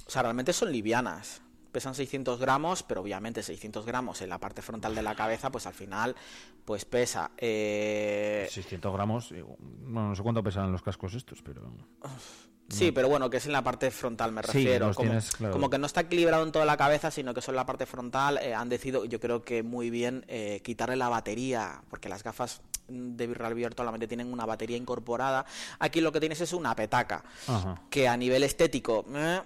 o 0.07 0.11
sea, 0.11 0.23
realmente 0.23 0.55
son 0.55 0.73
livianas. 0.73 1.43
Pesan 1.73 1.95
600 1.95 2.39
gramos, 2.41 2.83
pero 2.83 3.01
obviamente 3.01 3.43
600 3.43 3.87
gramos 3.87 4.21
en 4.23 4.29
la 4.29 4.39
parte 4.39 4.61
frontal 4.63 4.95
de 4.95 5.03
la 5.03 5.15
cabeza, 5.15 5.51
pues 5.51 5.67
al 5.67 5.75
final, 5.75 6.17
pues 6.65 6.85
pesa. 6.85 7.31
Eh, 7.37 8.49
600 8.51 8.93
gramos. 8.93 9.33
eh, 9.33 9.43
Bueno, 9.43 10.09
no 10.11 10.15
sé 10.17 10.23
cuánto 10.23 10.43
pesan 10.43 10.73
los 10.73 10.83
cascos 10.83 11.15
estos, 11.15 11.43
pero. 11.43 11.63
Sí, 12.69 12.93
pero 12.93 13.09
bueno, 13.09 13.29
que 13.29 13.39
es 13.39 13.47
en 13.47 13.53
la 13.53 13.63
parte 13.65 13.91
frontal, 13.91 14.31
me 14.31 14.43
refiero. 14.43 14.93
como, 14.95 15.09
tienes, 15.09 15.33
claro. 15.33 15.53
como 15.53 15.69
que 15.71 15.79
no 15.79 15.87
está 15.87 16.03
equilibrado 16.03 16.45
en 16.45 16.53
toda 16.53 16.65
la 16.65 16.77
cabeza, 16.77 17.11
sino 17.11 17.35
que 17.35 17.41
son 17.41 17.57
la 17.57 17.67
parte 17.67 17.85
frontal. 17.85 18.39
eh, 18.39 18.55
han 18.55 18.69
decidido, 18.69 19.05
yo 19.07 19.19
creo 19.19 19.43
que 19.43 19.65
muy 19.65 19.91
bien, 19.91 20.25
eh, 20.29 20.61
quitarle 20.65 20.95
la 20.95 21.09
batería, 21.09 21.83
porque 21.91 22.09
las 22.09 22.23
gafas 22.23 22.61
de 22.87 23.27
Virreal 23.27 23.55
Virtual 23.55 23.75
solamente 23.87 24.07
tienen 24.07 24.33
una 24.33 24.47
batería 24.47 24.77
incorporada. 24.77 25.45
Aquí 25.81 26.01
lo 26.01 26.13
que 26.13 26.21
tienes 26.21 26.41
es 26.41 26.53
una 26.53 26.75
petaca, 26.77 27.25
Ajá. 27.49 27.83
que 27.91 28.07
a 28.07 28.17
nivel 28.17 28.45
estético... 28.45 29.05
eh, 29.15 29.41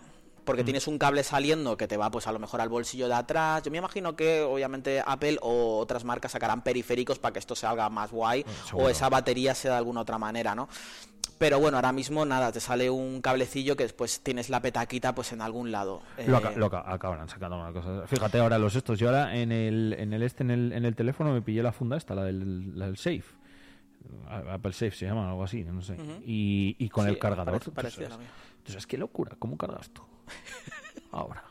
porque 0.44 0.62
Mm. 0.62 0.66
tienes 0.66 0.86
un 0.88 0.98
cable 0.98 1.22
saliendo 1.22 1.76
que 1.76 1.86
te 1.88 1.96
va 1.96 2.10
pues 2.10 2.26
a 2.26 2.32
lo 2.32 2.38
mejor 2.38 2.60
al 2.60 2.68
bolsillo 2.68 3.08
de 3.08 3.14
atrás. 3.14 3.62
Yo 3.62 3.70
me 3.70 3.78
imagino 3.78 4.14
que 4.16 4.42
obviamente 4.42 5.02
Apple 5.04 5.38
o 5.42 5.78
otras 5.78 6.04
marcas 6.04 6.32
sacarán 6.32 6.62
periféricos 6.62 7.18
para 7.18 7.32
que 7.32 7.38
esto 7.38 7.54
salga 7.54 7.88
más 7.90 8.10
guay 8.12 8.44
o 8.46 8.66
seguro. 8.68 8.88
esa 8.88 9.08
batería 9.08 9.54
sea 9.54 9.72
de 9.72 9.78
alguna 9.78 10.00
otra 10.02 10.18
manera, 10.18 10.54
¿no? 10.54 10.68
Pero 11.36 11.58
bueno, 11.58 11.78
ahora 11.78 11.92
mismo 11.92 12.24
nada, 12.24 12.52
te 12.52 12.60
sale 12.60 12.88
un 12.90 13.20
cablecillo 13.20 13.74
que 13.74 13.82
después 13.82 14.20
tienes 14.20 14.50
la 14.50 14.60
petaquita 14.62 15.14
pues 15.14 15.32
en 15.32 15.40
algún 15.40 15.72
lado. 15.72 16.00
Lo, 16.26 16.38
Eh, 16.38 16.52
lo 16.56 16.66
acabarán 16.66 17.28
sacando 17.28 17.56
una 17.58 17.72
cosa. 17.72 18.06
Fíjate 18.06 18.38
ahora 18.38 18.56
los 18.58 18.76
estos. 18.76 18.98
Yo 19.00 19.08
ahora 19.08 19.34
en 19.36 19.50
el, 19.50 19.96
en 19.98 20.12
el 20.12 20.22
este, 20.22 20.44
en 20.44 20.50
el, 20.52 20.72
en 20.72 20.84
el 20.84 20.94
teléfono, 20.94 21.32
me 21.32 21.42
pillé 21.42 21.62
la 21.62 21.72
funda 21.72 21.96
esta, 21.96 22.14
la 22.14 22.22
del, 22.24 22.78
la 22.78 22.86
del 22.86 22.96
Safe. 22.96 23.24
Apple 24.28 24.72
Safe 24.72 24.92
se 24.92 25.06
llama, 25.06 25.28
algo 25.30 25.42
así, 25.44 25.64
no 25.64 25.82
sé. 25.82 25.96
y, 26.24 26.76
y 26.78 26.88
con 26.88 27.04
Sí, 27.04 27.10
el 27.10 27.18
cargador. 27.18 27.58
parece-. 27.72 28.06
¿Tú 28.62 28.72
sabes 28.72 28.86
qué 28.86 28.96
locura? 28.98 29.34
¿Cómo 29.38 29.56
cargas 29.56 29.90
tú? 29.90 30.02
Ahora. 31.10 31.44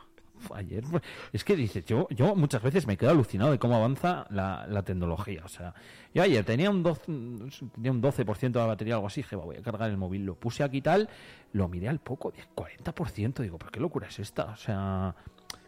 Ayer. 0.54 0.84
Es 1.32 1.44
que 1.44 1.56
dices, 1.56 1.86
yo, 1.86 2.08
yo 2.10 2.36
muchas 2.36 2.62
veces 2.62 2.86
me 2.86 2.98
quedo 2.98 3.12
alucinado 3.12 3.52
de 3.52 3.60
cómo 3.60 3.76
avanza 3.76 4.26
la, 4.30 4.66
la 4.68 4.84
tecnología. 4.84 5.42
O 5.46 5.48
sea, 5.48 5.74
yo 6.14 6.22
ayer 6.22 6.44
tenía 6.44 6.70
un 6.70 6.84
12%, 6.84 7.72
tenía 7.74 7.92
un 7.92 8.02
12 8.02 8.24
de 8.26 8.50
la 8.60 8.66
batería, 8.66 8.96
algo 8.96 9.08
así, 9.08 9.22
dije, 9.22 9.36
"Va, 9.36 9.46
voy 9.46 9.56
a 9.56 9.62
cargar 9.62 9.90
el 9.90 9.98
móvil. 9.98 10.26
Lo 10.26 10.36
puse 10.36 10.64
aquí 10.64 10.82
tal, 10.82 11.10
lo 11.54 11.70
miré 11.70 11.88
al 11.88 12.00
poco, 12.00 12.32
de 12.32 12.44
40%. 12.56 13.42
Digo, 13.42 13.58
¿pero 13.58 13.72
qué 13.72 13.80
locura 13.80 14.08
es 14.08 14.20
esta? 14.20 14.46
O 14.46 14.58
sea, 14.58 15.16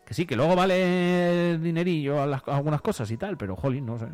que 0.06 0.14
sí, 0.14 0.26
que 0.26 0.36
luego 0.36 0.56
vale 0.56 1.58
dinerillo 1.58 2.20
a 2.20 2.42
algunas 2.48 2.82
cosas 2.82 3.10
y 3.12 3.18
tal, 3.18 3.38
pero 3.38 3.56
jolín, 3.56 3.86
no 3.86 3.98
sé. 3.98 4.08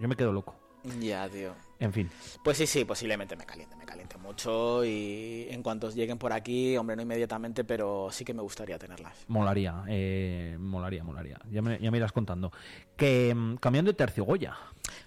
Yo 0.00 0.08
me 0.08 0.16
quedo 0.16 0.32
loco. 0.32 0.54
Ya, 1.00 1.28
tío. 1.28 1.54
En 1.82 1.92
fin. 1.92 2.08
Pues 2.44 2.58
sí, 2.58 2.66
sí, 2.68 2.84
posiblemente 2.84 3.34
me 3.34 3.44
caliente, 3.44 3.74
me 3.74 3.84
caliente 3.84 4.16
mucho 4.16 4.84
y 4.84 5.48
en 5.50 5.64
cuanto 5.64 5.90
lleguen 5.90 6.16
por 6.16 6.32
aquí, 6.32 6.76
hombre, 6.76 6.94
no 6.94 7.02
inmediatamente, 7.02 7.64
pero 7.64 8.08
sí 8.12 8.24
que 8.24 8.32
me 8.32 8.40
gustaría 8.40 8.78
tenerlas. 8.78 9.12
Molaría, 9.26 9.82
eh, 9.88 10.56
molaría, 10.60 11.02
molaría. 11.02 11.40
Ya 11.50 11.60
me, 11.60 11.80
ya 11.80 11.90
me 11.90 11.98
irás 11.98 12.12
contando. 12.12 12.52
Que 12.96 13.34
mm, 13.34 13.56
cambiando 13.56 13.90
de 13.90 13.96
tercio, 13.96 14.22
Goya. 14.22 14.56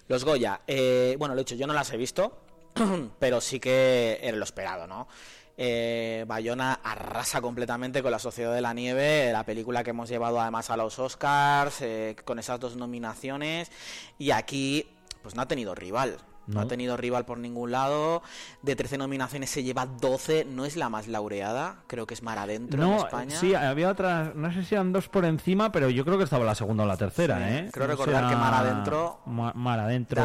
Los 0.06 0.22
Goya, 0.26 0.60
eh, 0.66 1.16
bueno, 1.18 1.34
lo 1.34 1.40
he 1.40 1.44
dicho, 1.44 1.54
yo 1.54 1.66
no 1.66 1.72
las 1.72 1.90
he 1.94 1.96
visto, 1.96 2.42
pero 3.18 3.40
sí 3.40 3.58
que 3.58 4.18
era 4.20 4.36
lo 4.36 4.44
esperado, 4.44 4.86
¿no? 4.86 5.08
Eh, 5.56 6.26
Bayona 6.28 6.80
arrasa 6.84 7.40
completamente 7.40 8.02
con 8.02 8.10
La 8.10 8.18
Sociedad 8.18 8.54
de 8.54 8.60
la 8.60 8.74
Nieve, 8.74 9.32
la 9.32 9.44
película 9.44 9.82
que 9.82 9.90
hemos 9.90 10.10
llevado 10.10 10.38
además 10.38 10.68
a 10.68 10.76
los 10.76 10.98
Oscars, 10.98 11.80
eh, 11.80 12.16
con 12.22 12.38
esas 12.38 12.60
dos 12.60 12.76
nominaciones, 12.76 13.72
y 14.18 14.30
aquí 14.32 14.86
pues 15.22 15.34
no 15.34 15.40
ha 15.40 15.48
tenido 15.48 15.74
rival. 15.74 16.18
No, 16.46 16.54
No. 16.54 16.60
ha 16.60 16.68
tenido 16.68 16.96
rival 16.96 17.24
por 17.24 17.38
ningún 17.38 17.70
lado. 17.72 18.22
De 18.62 18.76
13 18.76 18.98
nominaciones 18.98 19.50
se 19.50 19.62
lleva 19.62 19.86
12. 19.86 20.44
No 20.44 20.64
es 20.64 20.76
la 20.76 20.88
más 20.88 21.08
laureada. 21.08 21.78
Creo 21.86 22.06
que 22.06 22.14
es 22.14 22.22
Mar 22.22 22.38
Adentro 22.38 22.82
en 22.82 22.88
No, 22.90 22.96
España. 22.98 23.36
sí, 23.38 23.54
había 23.54 23.90
otras, 23.90 24.34
no 24.34 24.52
sé 24.52 24.62
si 24.64 24.74
eran 24.74 24.92
dos 24.92 25.08
por 25.08 25.24
encima, 25.24 25.72
pero 25.72 25.90
yo 25.90 26.04
creo 26.04 26.18
que 26.18 26.24
estaba 26.24 26.44
la 26.44 26.54
segunda 26.54 26.84
o 26.84 26.86
la 26.86 26.96
tercera, 26.96 27.36
Sí, 27.38 27.44
¿eh? 27.44 27.70
creo 27.72 27.86
recordar 27.86 28.28
que 28.28 28.36
Mar 28.36 28.54
Adentro- 28.54 29.18
Ma- 29.26 29.52
Mar 29.54 29.80
Adentro. 29.80 30.22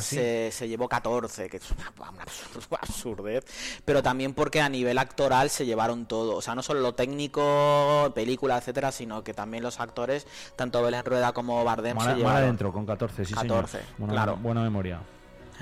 Se, 0.00 0.50
se 0.52 0.68
llevó 0.68 0.88
14, 0.88 1.48
que 1.48 1.56
es 1.58 1.70
una, 1.70 1.92
una 2.10 2.24
absur- 2.24 2.78
absurdez, 2.80 3.44
pero 3.84 4.02
también 4.02 4.34
porque 4.34 4.60
a 4.60 4.68
nivel 4.68 4.98
actoral 4.98 5.50
se 5.50 5.64
llevaron 5.66 6.06
todo, 6.06 6.36
o 6.36 6.42
sea, 6.42 6.54
no 6.54 6.62
solo 6.62 6.80
lo 6.80 6.94
técnico, 6.94 8.10
película, 8.14 8.58
etcétera, 8.58 8.92
sino 8.92 9.22
que 9.24 9.34
también 9.34 9.62
los 9.62 9.80
actores, 9.80 10.26
tanto 10.56 10.82
Belén 10.82 11.04
Rueda 11.04 11.32
como 11.32 11.62
Bardem 11.64 11.96
Mar, 11.96 12.04
se 12.04 12.08
Mar 12.10 12.18
llevaron. 12.18 12.42
Adentro, 12.42 12.72
con 12.72 12.86
14, 12.86 13.24
sí, 13.24 13.34
14, 13.34 13.78
señor. 13.78 13.86
Buena, 13.98 14.12
claro. 14.12 14.36
buena 14.36 14.62
memoria. 14.62 15.00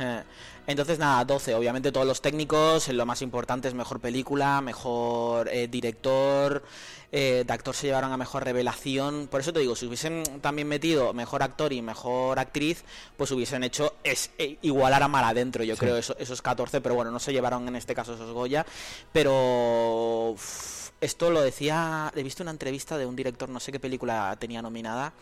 Entonces, 0.67 0.99
nada, 0.99 1.25
12. 1.25 1.55
Obviamente 1.55 1.91
todos 1.91 2.07
los 2.07 2.21
técnicos, 2.23 2.89
lo 2.89 3.05
más 3.07 3.23
importante 3.23 3.67
es 3.69 3.75
mejor 3.75 3.99
película, 4.01 4.61
mejor 4.61 5.49
eh, 5.49 5.67
director, 5.69 6.63
eh, 7.11 7.43
de 7.45 7.53
actor 7.53 7.75
se 7.75 7.89
llevaron 7.89 8.13
a 8.13 8.17
mejor 8.17 8.45
revelación. 8.45 9.27
Por 9.29 9.41
eso 9.41 9.53
te 9.53 9.59
digo, 9.61 9.75
si 9.75 9.87
hubiesen 9.87 10.23
también 10.41 10.69
metido 10.69 11.13
mejor 11.13 11.43
actor 11.43 11.73
y 11.73 11.83
mejor 11.83 12.39
actriz, 12.39 12.85
pues 13.17 13.33
hubiesen 13.33 13.65
hecho 13.65 13.95
es, 14.05 14.31
eh, 14.39 14.59
igualar 14.63 15.03
a 15.03 15.09
Mar 15.09 15.25
Adentro, 15.25 15.65
yo 15.65 15.75
Sí. 15.75 15.81
creo, 15.81 15.97
eso- 15.97 16.17
esos 16.19 16.41
14, 16.41 16.81
pero 16.81 16.95
bueno, 16.95 17.11
no 17.11 17.19
se 17.19 17.33
llevaron 17.33 17.67
en 17.67 17.75
este 17.75 17.95
caso 17.95 18.15
esos 18.15 18.31
Goya. 18.33 18.65
Pero 19.13 20.37
esto 21.01 21.31
lo 21.31 21.41
decía, 21.43 22.13
he 22.15 22.23
visto 22.23 22.43
una 22.43 22.53
entrevista 22.53 22.97
de 22.99 23.07
un 23.07 23.17
director, 23.17 23.49
no 23.49 23.59
sé 23.59 23.73
qué 23.73 23.81
película 23.81 24.37
tenía 24.39 24.63
nominada, 24.63 25.13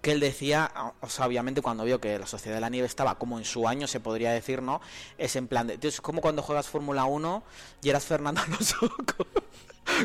que 0.00 0.12
él 0.12 0.20
decía, 0.20 0.72
o 1.00 1.08
sea, 1.08 1.26
obviamente 1.26 1.60
cuando 1.62 1.84
vio 1.84 2.00
que 2.00 2.18
la 2.18 2.26
Sociedad 2.26 2.56
de 2.56 2.60
la 2.62 2.70
Nieve 2.70 2.86
estaba 2.86 3.18
como 3.18 3.38
en 3.38 3.44
su 3.44 3.68
año, 3.68 3.86
se 3.86 4.00
podría 4.00 4.30
decir, 4.32 4.62
¿no? 4.62 4.80
Es 5.18 5.36
en 5.36 5.46
plan 5.46 5.66
de, 5.66 5.76
tío, 5.78 5.88
es 5.90 6.00
como 6.00 6.20
cuando 6.22 6.42
juegas 6.42 6.68
Fórmula 6.68 7.04
1 7.04 7.42
y 7.82 7.90
eras 7.90 8.04
Fernando 8.04 8.40
Alonso 8.40 8.76
con, 8.78 9.26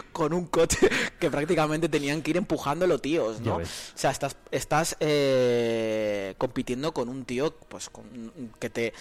con 0.11 0.33
un 0.33 0.47
coche 0.47 0.89
que 1.19 1.29
prácticamente 1.31 1.87
tenían 1.89 2.21
que 2.21 2.31
ir 2.31 2.37
empujándolo, 2.37 2.99
tíos, 2.99 3.39
¿no? 3.41 3.57
O 3.57 3.97
sea, 3.97 4.11
estás, 4.11 4.35
estás 4.51 4.97
eh, 4.99 6.35
compitiendo 6.37 6.93
con 6.93 7.07
un 7.09 7.23
tío, 7.25 7.53
pues, 7.69 7.89
con- 7.89 8.51
que 8.59 8.69
te 8.69 8.93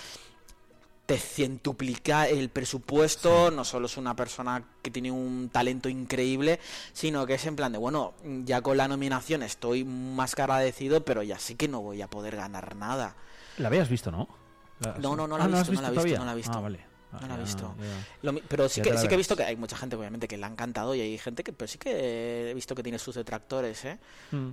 te 1.07 1.19
cientuplica 1.19 2.27
el 2.29 2.49
presupuesto, 2.49 3.51
no 3.51 3.65
solo 3.65 3.87
es 3.87 3.97
una 3.99 4.17
persona 4.17 4.65
que 4.83 4.91
tiene 4.91 5.11
un 5.11 5.51
talento 5.53 5.89
increíble, 5.89 6.61
sino 6.93 7.27
que 7.27 7.35
es 7.35 7.45
en 7.47 7.57
plan 7.57 7.73
de, 7.73 7.79
bueno, 7.79 8.15
ya 8.45 8.63
con 8.63 8.77
la 8.79 8.89
nominación 8.89 9.43
estoy 9.43 9.85
más 9.85 10.35
que 10.35 10.43
agradecido, 10.43 11.05
pero 11.05 11.23
ya 11.23 11.39
sí 11.39 11.57
que 11.57 11.69
no 11.69 11.83
voy 11.83 12.01
a 12.01 12.09
poder 12.09 12.37
ganar 12.37 12.75
nada. 12.77 13.17
La 13.59 13.69
habías 13.69 13.89
visto, 13.89 14.11
¿no? 14.11 14.29
La- 14.81 14.95
No, 14.99 15.15
no, 15.15 15.29
no 15.29 15.37
la 15.39 15.45
Ah, 15.45 15.49
he 15.49 15.53
has 15.61 15.69
visto, 15.69 15.83
no 15.83 15.93
la 15.95 16.01
he 16.01 16.05
visto, 16.05 16.19
no 16.19 16.25
la 16.25 16.33
he 16.33 16.37
visto. 16.37 16.53
Ah, 16.57 16.61
vale. 16.61 16.79
No 17.13 17.19
Ah, 17.19 17.27
la 17.29 17.35
he 17.35 17.37
ya, 17.39 17.45
visto. 17.45 17.75
ya. 17.79 17.85
Lo 18.23 18.33
mi- 18.33 18.43
pero 18.49 18.69
sí 18.69 18.81
que, 18.81 18.97
sí 18.99 19.07
que 19.07 19.15
he 19.15 19.19
visto 19.19 19.37
que 19.37 19.45
hay 19.45 19.57
mucha 19.57 19.77
gente, 19.77 19.95
obviamente, 19.97 20.27
que 20.27 20.37
le 20.37 20.45
ha 20.47 20.49
encantado 20.49 20.95
y 20.95 21.01
hay 21.01 21.19
gente 21.19 21.45
que, 21.45 21.53
pero 21.53 21.69
sí 21.69 21.79
que 21.79 22.51
he 22.51 22.55
visto 22.55 22.75
que 22.75 22.83
tiene 22.83 22.99
sus 22.99 23.15
detractores, 23.15 23.85
¿eh? 23.85 23.99
Mm. 24.33 24.49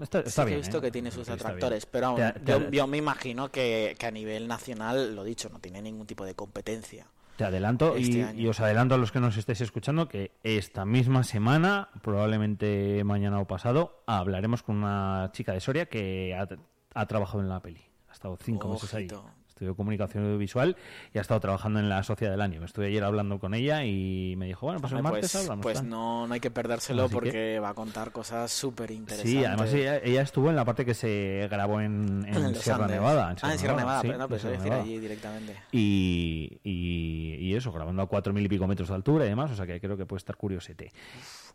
Está, 0.00 0.44
bien. 0.44 0.58
he 0.58 0.60
visto 0.60 0.78
¿eh? 0.78 0.80
que 0.80 0.90
tiene 0.90 1.10
sus 1.10 1.26
detractores, 1.26 1.86
pero 1.86 2.16
yo, 2.44 2.70
yo 2.70 2.86
me 2.86 2.98
imagino 2.98 3.50
que, 3.50 3.96
que 3.98 4.06
a 4.06 4.10
nivel 4.10 4.46
nacional, 4.46 5.14
lo 5.14 5.24
dicho, 5.24 5.48
no 5.48 5.58
tiene 5.58 5.80
ningún 5.80 6.06
tipo 6.06 6.24
de 6.24 6.34
competencia. 6.34 7.06
Te 7.36 7.44
adelanto 7.44 7.96
este 7.96 8.32
y, 8.34 8.42
y 8.42 8.48
os 8.48 8.60
adelanto 8.60 8.94
a 8.94 8.98
los 8.98 9.12
que 9.12 9.20
nos 9.20 9.36
estéis 9.36 9.60
escuchando 9.60 10.08
que 10.08 10.32
esta 10.42 10.86
misma 10.86 11.22
semana, 11.22 11.90
probablemente 12.02 13.04
mañana 13.04 13.40
o 13.40 13.46
pasado, 13.46 14.02
hablaremos 14.06 14.62
con 14.62 14.76
una 14.76 15.30
chica 15.32 15.52
de 15.52 15.60
Soria 15.60 15.86
que 15.86 16.34
ha, 16.34 16.48
ha 16.94 17.06
trabajado 17.06 17.40
en 17.40 17.48
la 17.50 17.60
peli. 17.60 17.82
Ha 18.08 18.12
estado 18.12 18.38
cinco 18.40 18.68
meses 18.68 18.94
ahí. 18.94 19.08
Estudió 19.56 19.74
comunicación 19.74 20.22
audiovisual 20.24 20.76
y 21.14 21.18
ha 21.18 21.22
estado 21.22 21.40
trabajando 21.40 21.78
en 21.80 21.88
la 21.88 22.02
Sociedad 22.02 22.30
del 22.30 22.42
Año. 22.42 22.62
Estuve 22.62 22.88
ayer 22.88 23.02
hablando 23.02 23.38
con 23.38 23.54
ella 23.54 23.86
y 23.86 24.34
me 24.36 24.44
dijo, 24.44 24.66
bueno, 24.66 24.82
pues 24.82 24.92
el 24.92 25.02
martes 25.02 25.32
pues, 25.32 25.34
hablamos. 25.36 25.62
pues 25.62 25.82
no, 25.82 26.26
no 26.26 26.34
hay 26.34 26.40
que 26.40 26.50
perdérselo 26.50 27.04
Así 27.04 27.08
que- 27.08 27.14
porque 27.14 27.58
va 27.58 27.70
a 27.70 27.74
contar 27.74 28.12
cosas 28.12 28.52
súper 28.52 28.90
interesantes. 28.90 29.32
Sí, 29.32 29.42
además 29.46 29.72
ella, 29.72 29.96
ella 29.96 30.20
estuvo 30.20 30.50
en 30.50 30.56
la 30.56 30.66
parte 30.66 30.84
que 30.84 30.92
se 30.92 31.48
grabó 31.50 31.80
en, 31.80 32.26
en 32.28 32.54
Sierra 32.54 32.84
Andes. 32.84 32.98
Nevada. 32.98 33.34
ah, 33.40 33.52
en 33.54 33.58
Sierra 33.58 33.76
Nevada, 33.76 34.00
sí, 34.02 34.08
pero 34.08 34.18
no, 34.18 34.24
en 34.26 34.40
Sierra 34.40 34.50
decir 34.50 34.64
Nevada. 34.64 34.82
allí 34.82 34.98
directamente. 34.98 35.56
Y, 35.72 36.60
y, 36.62 37.36
y 37.40 37.54
eso, 37.54 37.72
grabando 37.72 38.02
a 38.02 38.06
cuatro 38.08 38.34
mil 38.34 38.44
y 38.44 38.48
pico 38.50 38.66
metros 38.66 38.90
de 38.90 38.94
altura 38.94 39.24
y 39.24 39.28
demás, 39.30 39.50
o 39.52 39.54
sea 39.56 39.64
que 39.66 39.80
creo 39.80 39.96
que 39.96 40.04
puede 40.04 40.18
estar 40.18 40.36
curiosete. 40.36 40.92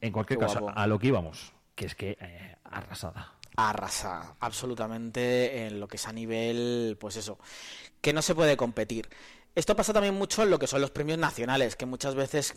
En 0.02 0.12
cualquier 0.12 0.40
qué 0.40 0.46
caso, 0.48 0.60
guapo. 0.60 0.80
a 0.80 0.88
lo 0.88 0.98
que 0.98 1.06
íbamos, 1.06 1.54
que 1.76 1.86
es 1.86 1.94
que 1.94 2.18
eh, 2.20 2.56
arrasada. 2.64 3.34
Arrasa 3.56 4.36
absolutamente 4.40 5.66
en 5.68 5.80
lo 5.80 5.88
que 5.88 5.98
es 5.98 6.08
a 6.08 6.14
nivel, 6.14 6.98
pues 7.00 7.16
eso, 7.18 7.38
que 8.02 8.14
no 8.14 8.22
se 8.22 8.36
puede 8.36 8.56
competir. 8.58 9.10
Esto 9.54 9.76
pasa 9.76 9.92
también 9.92 10.14
mucho 10.16 10.44
en 10.44 10.50
lo 10.50 10.58
que 10.60 10.66
son 10.68 10.80
los 10.80 10.92
premios 10.92 11.18
nacionales, 11.20 11.76
que 11.76 11.86
muchas 11.86 12.16
veces 12.16 12.54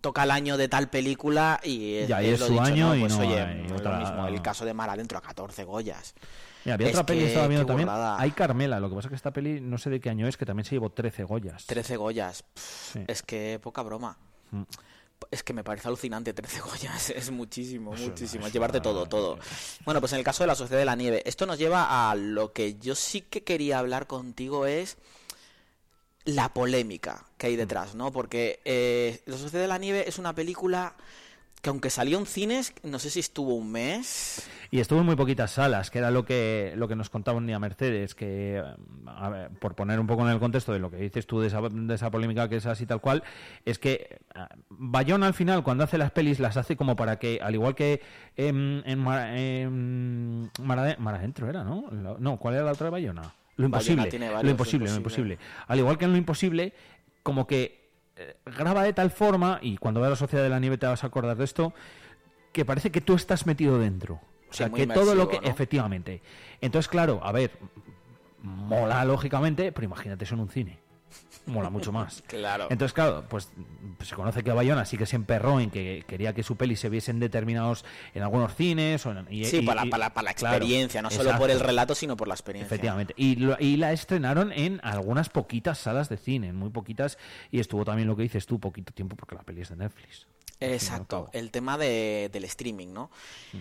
toca 0.00 0.24
el 0.24 0.32
año 0.32 0.56
de 0.56 0.66
tal 0.68 0.90
película 0.90 1.60
y 1.62 1.94
es, 1.94 2.08
Ya, 2.08 2.20
y 2.20 2.30
es 2.30 2.40
lo 2.40 2.46
su 2.46 2.52
dicho, 2.54 2.64
año 2.64 2.88
¿no? 2.88 2.96
y 2.96 3.00
Pues 3.00 3.12
no 3.16 3.20
oye, 3.20 3.40
hay 3.40 3.66
otra- 3.72 3.92
lo 3.92 3.98
mismo. 4.04 4.26
El 4.26 4.42
caso 4.42 4.64
de 4.64 4.74
Mar 4.74 4.90
adentro 4.90 5.16
a 5.16 5.20
14 5.20 5.62
Goyas. 5.62 6.14
Mira, 6.64 6.74
había 6.74 6.88
Es 6.88 6.94
otra 6.94 7.06
peli 7.06 7.20
que 7.20 7.26
estaba 7.28 7.46
viendo 7.46 7.66
también. 7.66 7.88
Hay 7.88 8.32
Carmela, 8.32 8.80
lo 8.80 8.88
que 8.88 8.96
pasa 8.96 9.06
es 9.06 9.10
que 9.10 9.16
esta 9.16 9.32
peli 9.32 9.60
no 9.60 9.78
sé 9.78 9.90
de 9.90 10.00
qué 10.00 10.10
año 10.10 10.26
es, 10.26 10.36
que 10.36 10.44
también 10.44 10.64
se 10.64 10.74
llevó 10.74 10.90
13 10.90 11.22
Goyas. 11.22 11.66
13 11.66 11.96
Goyas. 11.96 12.42
Pff, 12.42 12.62
Sí. 12.94 13.04
Es 13.06 13.22
que 13.22 13.60
poca 13.62 13.82
broma. 13.82 14.18
Mm. 14.50 14.62
Es 15.30 15.42
que 15.42 15.52
me 15.52 15.64
parece 15.64 15.88
alucinante 15.88 16.32
13 16.32 16.60
Goyas, 16.60 17.10
es 17.16 17.30
muchísimo, 17.30 17.92
muchísimo, 17.92 18.48
llevarte 18.48 18.80
todo, 18.80 19.06
todo. 19.06 19.36
no. 19.36 19.42
Bueno, 19.84 20.00
pues 20.00 20.12
en 20.12 20.18
el 20.18 20.24
caso 20.24 20.42
de 20.42 20.48
la 20.48 20.54
Sociedad 20.54 20.78
de 20.80 20.84
la 20.86 20.96
Nieve, 20.96 21.22
esto 21.26 21.46
nos 21.46 21.58
lleva 21.58 22.10
a 22.10 22.14
lo 22.14 22.52
que 22.52 22.74
yo 22.78 22.94
sí 22.94 23.20
que 23.22 23.42
quería 23.44 23.78
hablar 23.78 24.06
contigo 24.06 24.66
es 24.66 24.96
la 26.24 26.48
polémica 26.54 27.24
que 27.36 27.46
Mm. 27.46 27.50
hay 27.50 27.56
detrás, 27.56 27.94
¿no? 27.94 28.10
Porque 28.12 28.60
eh, 28.64 29.22
La 29.26 29.36
Sociedad 29.36 29.62
de 29.62 29.68
la 29.68 29.78
Nieve 29.78 30.08
es 30.08 30.18
una 30.18 30.34
película 30.34 30.94
que 31.64 31.70
aunque 31.70 31.88
salió 31.88 32.18
en 32.18 32.26
cines, 32.26 32.74
no 32.82 32.98
sé 32.98 33.08
si 33.08 33.20
estuvo 33.20 33.54
un 33.54 33.72
mes. 33.72 34.46
Y 34.70 34.80
estuvo 34.80 35.00
en 35.00 35.06
muy 35.06 35.16
poquitas 35.16 35.50
salas, 35.52 35.90
que 35.90 35.98
era 35.98 36.10
lo 36.10 36.26
que, 36.26 36.74
lo 36.76 36.88
que 36.88 36.94
nos 36.94 37.08
contaba 37.08 37.38
un 37.38 37.46
día 37.46 37.58
Mercedes, 37.58 38.14
que, 38.14 38.62
a 39.06 39.28
ver, 39.30 39.48
por 39.58 39.74
poner 39.74 39.98
un 39.98 40.06
poco 40.06 40.26
en 40.28 40.32
el 40.34 40.38
contexto 40.38 40.74
de 40.74 40.78
lo 40.78 40.90
que 40.90 40.98
dices 40.98 41.26
tú 41.26 41.40
de 41.40 41.46
esa, 41.46 41.62
de 41.62 41.94
esa 41.94 42.10
polémica 42.10 42.50
que 42.50 42.56
es 42.56 42.66
así 42.66 42.84
tal 42.84 43.00
cual, 43.00 43.22
es 43.64 43.78
que 43.78 44.18
eh, 44.34 44.40
Bayona 44.68 45.26
al 45.26 45.32
final, 45.32 45.62
cuando 45.64 45.84
hace 45.84 45.96
las 45.96 46.10
pelis, 46.10 46.38
las 46.38 46.58
hace 46.58 46.76
como 46.76 46.96
para 46.96 47.18
que, 47.18 47.40
al 47.42 47.54
igual 47.54 47.74
que 47.74 48.02
em, 48.36 48.82
en, 48.84 48.98
Mar, 48.98 49.30
em, 49.34 50.50
Mar 50.60 50.78
Ade- 50.78 50.98
Mar 50.98 51.14
Adentro 51.14 51.48
era, 51.48 51.64
¿no? 51.64 51.86
Lo- 51.90 52.18
No, 52.18 52.36
¿cuál 52.36 52.56
era 52.56 52.64
la 52.64 52.72
otra 52.72 52.86
de 52.86 52.90
Bayona? 52.90 53.22
Lo 53.56 53.68
Bayona 53.70 54.02
imposible, 54.04 54.10
tiene 54.10 54.30
lo 54.42 54.50
imposible, 54.50 54.86
lo 54.86 54.90
Lo 54.92 54.96
imposible. 54.98 55.34
Imposible. 55.34 55.38
Al 55.66 55.78
igual 55.78 55.96
que 55.96 56.04
en 56.04 56.12
lo 56.12 56.18
imposible, 56.18 56.74
como 57.22 57.46
que 57.46 57.83
eh, 58.16 58.36
graba 58.46 58.82
de 58.82 58.92
tal 58.92 59.10
forma, 59.10 59.58
y 59.62 59.76
cuando 59.76 60.00
veas 60.00 60.10
la 60.10 60.16
Sociedad 60.16 60.44
de 60.44 60.50
la 60.50 60.60
Nieve 60.60 60.78
te 60.78 60.86
vas 60.86 61.04
a 61.04 61.06
acordar 61.06 61.36
de 61.36 61.44
esto, 61.44 61.72
que 62.52 62.64
parece 62.64 62.90
que 62.90 63.00
tú 63.00 63.14
estás 63.14 63.46
metido 63.46 63.78
dentro. 63.78 64.20
O 64.50 64.52
sea, 64.52 64.70
que 64.70 64.86
todo 64.86 65.14
lo 65.14 65.28
que... 65.28 65.40
Efectivamente. 65.42 66.22
Entonces, 66.60 66.88
claro, 66.88 67.20
a 67.24 67.32
ver, 67.32 67.50
mola 68.40 69.04
lógicamente, 69.04 69.72
pero 69.72 69.86
imagínate 69.86 70.24
eso 70.24 70.34
en 70.34 70.40
un 70.40 70.48
cine. 70.48 70.78
Mola 71.46 71.68
mucho 71.70 71.92
más. 71.92 72.22
Claro. 72.26 72.68
Entonces, 72.70 72.92
claro, 72.94 73.26
pues, 73.28 73.50
pues 73.98 74.08
se 74.08 74.14
conoce 74.14 74.42
que 74.42 74.50
Bayona 74.52 74.84
sí 74.86 74.96
que 74.96 75.04
se 75.06 75.16
emperró 75.16 75.60
en 75.60 75.70
que 75.70 76.04
quería 76.08 76.32
que 76.34 76.42
su 76.42 76.56
peli 76.56 76.74
se 76.76 76.88
viese 76.88 77.10
en 77.10 77.20
determinados, 77.20 77.84
en 78.14 78.22
algunos 78.22 78.54
cines. 78.54 79.04
O 79.06 79.10
en- 79.12 79.26
y- 79.30 79.44
Sí, 79.44 79.58
y- 79.58 79.66
para, 79.66 79.84
y- 79.84 79.90
para, 79.90 80.14
para 80.14 80.24
la 80.26 80.34
claro, 80.34 80.56
experiencia, 80.56 81.02
no 81.02 81.10
solo 81.10 81.36
por 81.36 81.50
el 81.50 81.60
relato, 81.60 81.94
sino 81.94 82.16
por 82.16 82.28
la 82.28 82.34
experiencia. 82.34 82.66
Efectivamente. 82.74 83.12
Y, 83.16 83.36
lo- 83.36 83.56
y 83.60 83.76
la 83.76 83.92
estrenaron 83.92 84.52
en 84.52 84.80
algunas 84.82 85.28
poquitas 85.28 85.78
salas 85.78 86.08
de 86.08 86.16
cine, 86.16 86.52
muy 86.52 86.70
poquitas, 86.70 87.18
y 87.50 87.60
estuvo 87.60 87.84
también 87.84 88.08
lo 88.08 88.16
que 88.16 88.22
dices 88.22 88.46
tú, 88.46 88.58
poquito 88.58 88.92
tiempo, 88.92 89.14
porque 89.16 89.34
la 89.34 89.42
peli 89.42 89.60
es 89.60 89.68
de 89.68 89.76
Netflix. 89.76 90.26
Exacto, 90.60 91.28
el 91.32 91.50
tema 91.50 91.76
de, 91.76 92.30
del 92.32 92.44
streaming, 92.44 92.88
¿no? 92.94 93.10
Mm. 93.52 93.58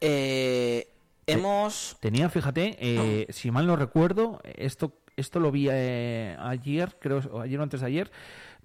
Eh, 0.00 0.88
hemos... 1.26 1.96
Tenía, 2.00 2.28
fíjate, 2.28 2.76
eh, 2.80 3.26
si 3.30 3.50
mal 3.50 3.66
no 3.66 3.76
recuerdo, 3.76 4.40
esto 4.56 4.92
esto 5.16 5.40
lo 5.40 5.50
vi 5.50 5.68
eh, 5.70 6.36
ayer, 6.38 6.96
creo, 7.00 7.18
o 7.32 7.40
ayer 7.40 7.58
o 7.58 7.62
antes 7.62 7.80
de 7.80 7.86
ayer, 7.86 8.10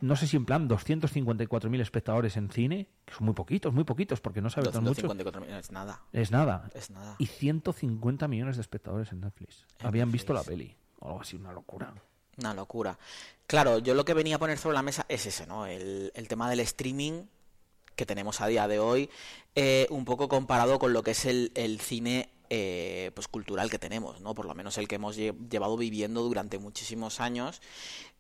no 0.02 0.16
sé 0.16 0.28
si 0.28 0.36
en 0.38 0.46
plan 0.46 0.68
254.000 0.68 1.80
espectadores 1.82 2.36
en 2.38 2.50
cine, 2.50 2.88
que 3.06 3.14
son 3.14 3.26
muy 3.26 3.34
poquitos, 3.34 3.74
muy 3.74 3.84
poquitos, 3.84 4.20
porque 4.20 4.42
no 4.42 4.50
sabe 4.50 4.68
tan 4.70 4.84
mucho. 4.84 5.02
254 5.02 5.42
millones, 5.42 5.66
es 5.66 5.72
nada, 5.72 6.02
Es 6.12 6.32
nada. 6.32 6.70
es 6.74 6.90
nada. 6.90 7.16
Y 7.20 7.28
150 7.28 8.28
millones 8.28 8.56
de 8.58 8.62
espectadores 8.62 9.12
en 9.12 9.22
Netflix. 9.22 9.66
En 9.80 9.88
Habían 9.88 10.12
visto 10.12 10.34
la 10.34 10.40
Netflix. 10.40 10.58
peli. 10.58 10.76
O 11.00 11.08
algo 11.10 11.22
así, 11.22 11.36
una 11.36 11.52
locura. 11.54 11.94
Una 12.38 12.54
locura. 12.54 12.98
Claro, 13.46 13.80
yo 13.80 13.94
lo 13.94 14.06
que 14.06 14.14
venía 14.14 14.38
a 14.38 14.40
poner 14.40 14.58
sobre 14.58 14.76
la 14.76 14.82
mesa 14.82 15.06
es 15.10 15.26
ese, 15.26 15.46
¿no? 15.46 15.66
El, 15.68 16.12
el 16.16 16.28
tema 16.28 16.50
del 16.50 16.62
streaming 16.62 17.24
que 17.96 18.06
tenemos 18.06 18.42
a 18.42 18.48
día 18.48 18.68
de 18.68 18.80
hoy, 18.80 19.10
eh, 19.54 19.86
un 19.92 20.06
poco 20.06 20.28
comparado 20.28 20.80
con 20.80 20.94
lo 20.94 21.04
que 21.04 21.12
es 21.12 21.26
el, 21.26 21.52
el 21.56 21.80
cine 21.82 22.30
eh, 22.54 23.12
pues 23.16 23.30
cultural 23.30 23.70
que 23.70 23.80
tenemos, 23.80 24.20
¿no? 24.20 24.36
Por 24.36 24.46
lo 24.46 24.54
menos 24.54 24.78
el 24.78 24.90
que 24.90 24.96
hemos 24.96 25.18
lle- 25.18 25.34
llevado 25.50 25.78
viviendo 25.78 26.22
durante 26.22 26.60
muchísimos 26.60 27.22
años 27.22 27.62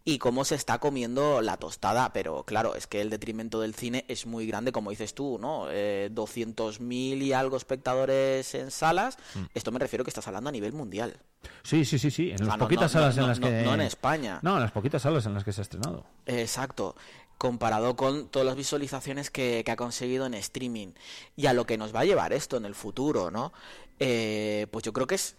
y 0.06 0.18
cómo 0.20 0.46
se 0.46 0.56
está 0.56 0.80
comiendo 0.80 1.42
la 1.42 1.58
tostada, 1.58 2.14
pero 2.14 2.44
claro, 2.46 2.76
es 2.76 2.88
que 2.88 3.02
el 3.02 3.10
detrimento 3.10 3.60
del 3.60 3.76
cine 3.76 4.06
es 4.08 4.26
muy 4.26 4.48
grande, 4.48 4.72
como 4.72 4.90
dices 4.90 5.14
tú, 5.14 5.38
¿no? 5.40 5.66
Eh, 5.70 6.10
200.000 6.14 7.22
y 7.22 7.34
algo 7.34 7.58
espectadores 7.58 8.56
en 8.56 8.72
salas, 8.72 9.18
esto 9.54 9.72
me 9.74 9.80
refiero 9.80 10.06
que 10.06 10.10
estás 10.10 10.26
hablando 10.28 10.48
a 10.50 10.54
nivel 10.54 10.72
mundial. 10.72 11.18
Sí, 11.64 11.84
sí, 11.84 12.00
sí, 12.00 12.10
sí. 12.10 12.30
En 12.30 12.36
O 12.36 12.38
sea, 12.38 12.48
las 12.48 12.58
no- 12.58 12.66
poquitas 12.66 12.94
no- 12.96 13.00
salas 13.02 13.16
no- 13.18 13.22
en 13.24 13.28
las 13.28 13.40
que. 13.42 13.64
no 13.64 13.74
en 13.74 13.82
España. 13.82 14.40
No, 14.44 14.56
en 14.56 14.62
las 14.62 14.72
poquitas 14.72 15.02
salas 15.02 15.26
en 15.26 15.34
las 15.34 15.44
que 15.44 15.52
se 15.52 15.60
ha 15.62 15.64
estrenado. 15.64 16.06
Exacto. 16.26 16.96
Comparado 17.42 17.96
con 17.96 18.28
todas 18.28 18.46
las 18.46 18.56
visualizaciones 18.56 19.32
que, 19.32 19.66
ha 19.68 19.76
conseguido 19.76 20.28
en 20.28 20.36
streaming. 20.36 20.90
Y 21.36 21.48
a 21.48 21.54
lo 21.54 21.66
que 21.66 21.76
nos 21.76 21.92
va 21.92 22.02
a 22.02 22.06
llevar 22.06 22.34
esto 22.34 22.56
en 22.56 22.66
el 22.66 22.76
futuro, 22.76 23.32
¿no? 23.32 23.52
Eh, 23.98 24.68
pues 24.70 24.84
yo 24.84 24.94
creo 24.94 25.08
que 25.08 25.16
es 25.16 25.38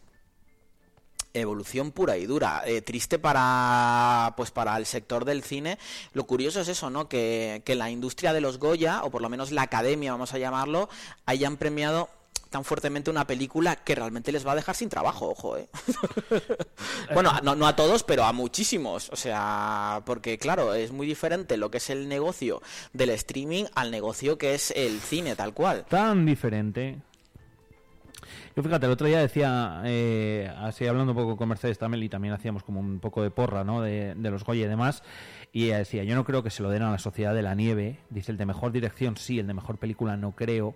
evolución 1.32 1.92
pura 1.92 2.16
y 2.16 2.26
dura. 2.26 2.64
Eh, 2.66 2.82
triste 2.82 3.20
para 3.20 4.34
pues 4.36 4.50
para 4.50 4.76
el 4.78 4.86
sector 4.86 5.24
del 5.24 5.44
cine. 5.44 5.78
Lo 6.12 6.24
curioso 6.24 6.60
es 6.60 6.66
eso, 6.66 6.90
¿no? 6.90 7.08
Que, 7.08 7.62
que 7.64 7.76
la 7.76 7.88
industria 7.88 8.32
de 8.32 8.40
los 8.40 8.58
Goya, 8.58 9.04
o 9.04 9.10
por 9.12 9.22
lo 9.22 9.28
menos 9.28 9.52
la 9.52 9.62
academia, 9.62 10.10
vamos 10.10 10.34
a 10.34 10.38
llamarlo, 10.38 10.88
hayan 11.24 11.56
premiado 11.56 12.10
tan 12.52 12.64
fuertemente 12.64 13.10
una 13.10 13.26
película 13.26 13.74
que 13.76 13.96
realmente 13.96 14.30
les 14.30 14.46
va 14.46 14.52
a 14.52 14.54
dejar 14.54 14.76
sin 14.76 14.88
trabajo, 14.88 15.30
ojo, 15.30 15.56
¿eh? 15.56 15.68
bueno, 17.14 17.32
no, 17.42 17.56
no 17.56 17.66
a 17.66 17.74
todos, 17.74 18.04
pero 18.04 18.22
a 18.24 18.32
muchísimos. 18.32 19.10
O 19.10 19.16
sea, 19.16 20.02
porque 20.06 20.38
claro, 20.38 20.74
es 20.74 20.92
muy 20.92 21.06
diferente 21.06 21.56
lo 21.56 21.70
que 21.70 21.78
es 21.78 21.90
el 21.90 22.08
negocio 22.08 22.62
del 22.92 23.10
streaming 23.10 23.64
al 23.74 23.90
negocio 23.90 24.38
que 24.38 24.54
es 24.54 24.70
el 24.76 25.00
cine, 25.00 25.34
tal 25.34 25.54
cual. 25.54 25.84
Tan 25.88 26.24
diferente. 26.24 27.00
Yo 28.54 28.62
fíjate, 28.62 28.84
el 28.84 28.92
otro 28.92 29.06
día 29.06 29.18
decía, 29.18 29.80
eh, 29.86 30.52
así 30.58 30.86
hablando 30.86 31.12
un 31.12 31.18
poco 31.18 31.38
con 31.38 31.48
Mercedes 31.48 31.78
también, 31.78 32.04
y 32.04 32.10
también 32.10 32.34
hacíamos 32.34 32.62
como 32.62 32.80
un 32.80 33.00
poco 33.00 33.22
de 33.22 33.30
porra, 33.30 33.64
¿no? 33.64 33.80
De, 33.80 34.14
de 34.14 34.30
los 34.30 34.44
Goya 34.44 34.66
y 34.66 34.68
demás. 34.68 35.02
Y 35.52 35.66
ella 35.66 35.78
decía, 35.78 36.04
yo 36.04 36.14
no 36.14 36.24
creo 36.24 36.42
que 36.42 36.50
se 36.50 36.62
lo 36.62 36.68
den 36.68 36.82
a 36.82 36.90
la 36.90 36.98
Sociedad 36.98 37.34
de 37.34 37.42
la 37.42 37.54
Nieve. 37.54 37.98
Dice, 38.10 38.30
el 38.30 38.36
de 38.36 38.44
mejor 38.44 38.72
dirección 38.72 39.16
sí, 39.16 39.38
el 39.38 39.46
de 39.46 39.54
mejor 39.54 39.78
película 39.78 40.18
no 40.18 40.32
creo. 40.32 40.74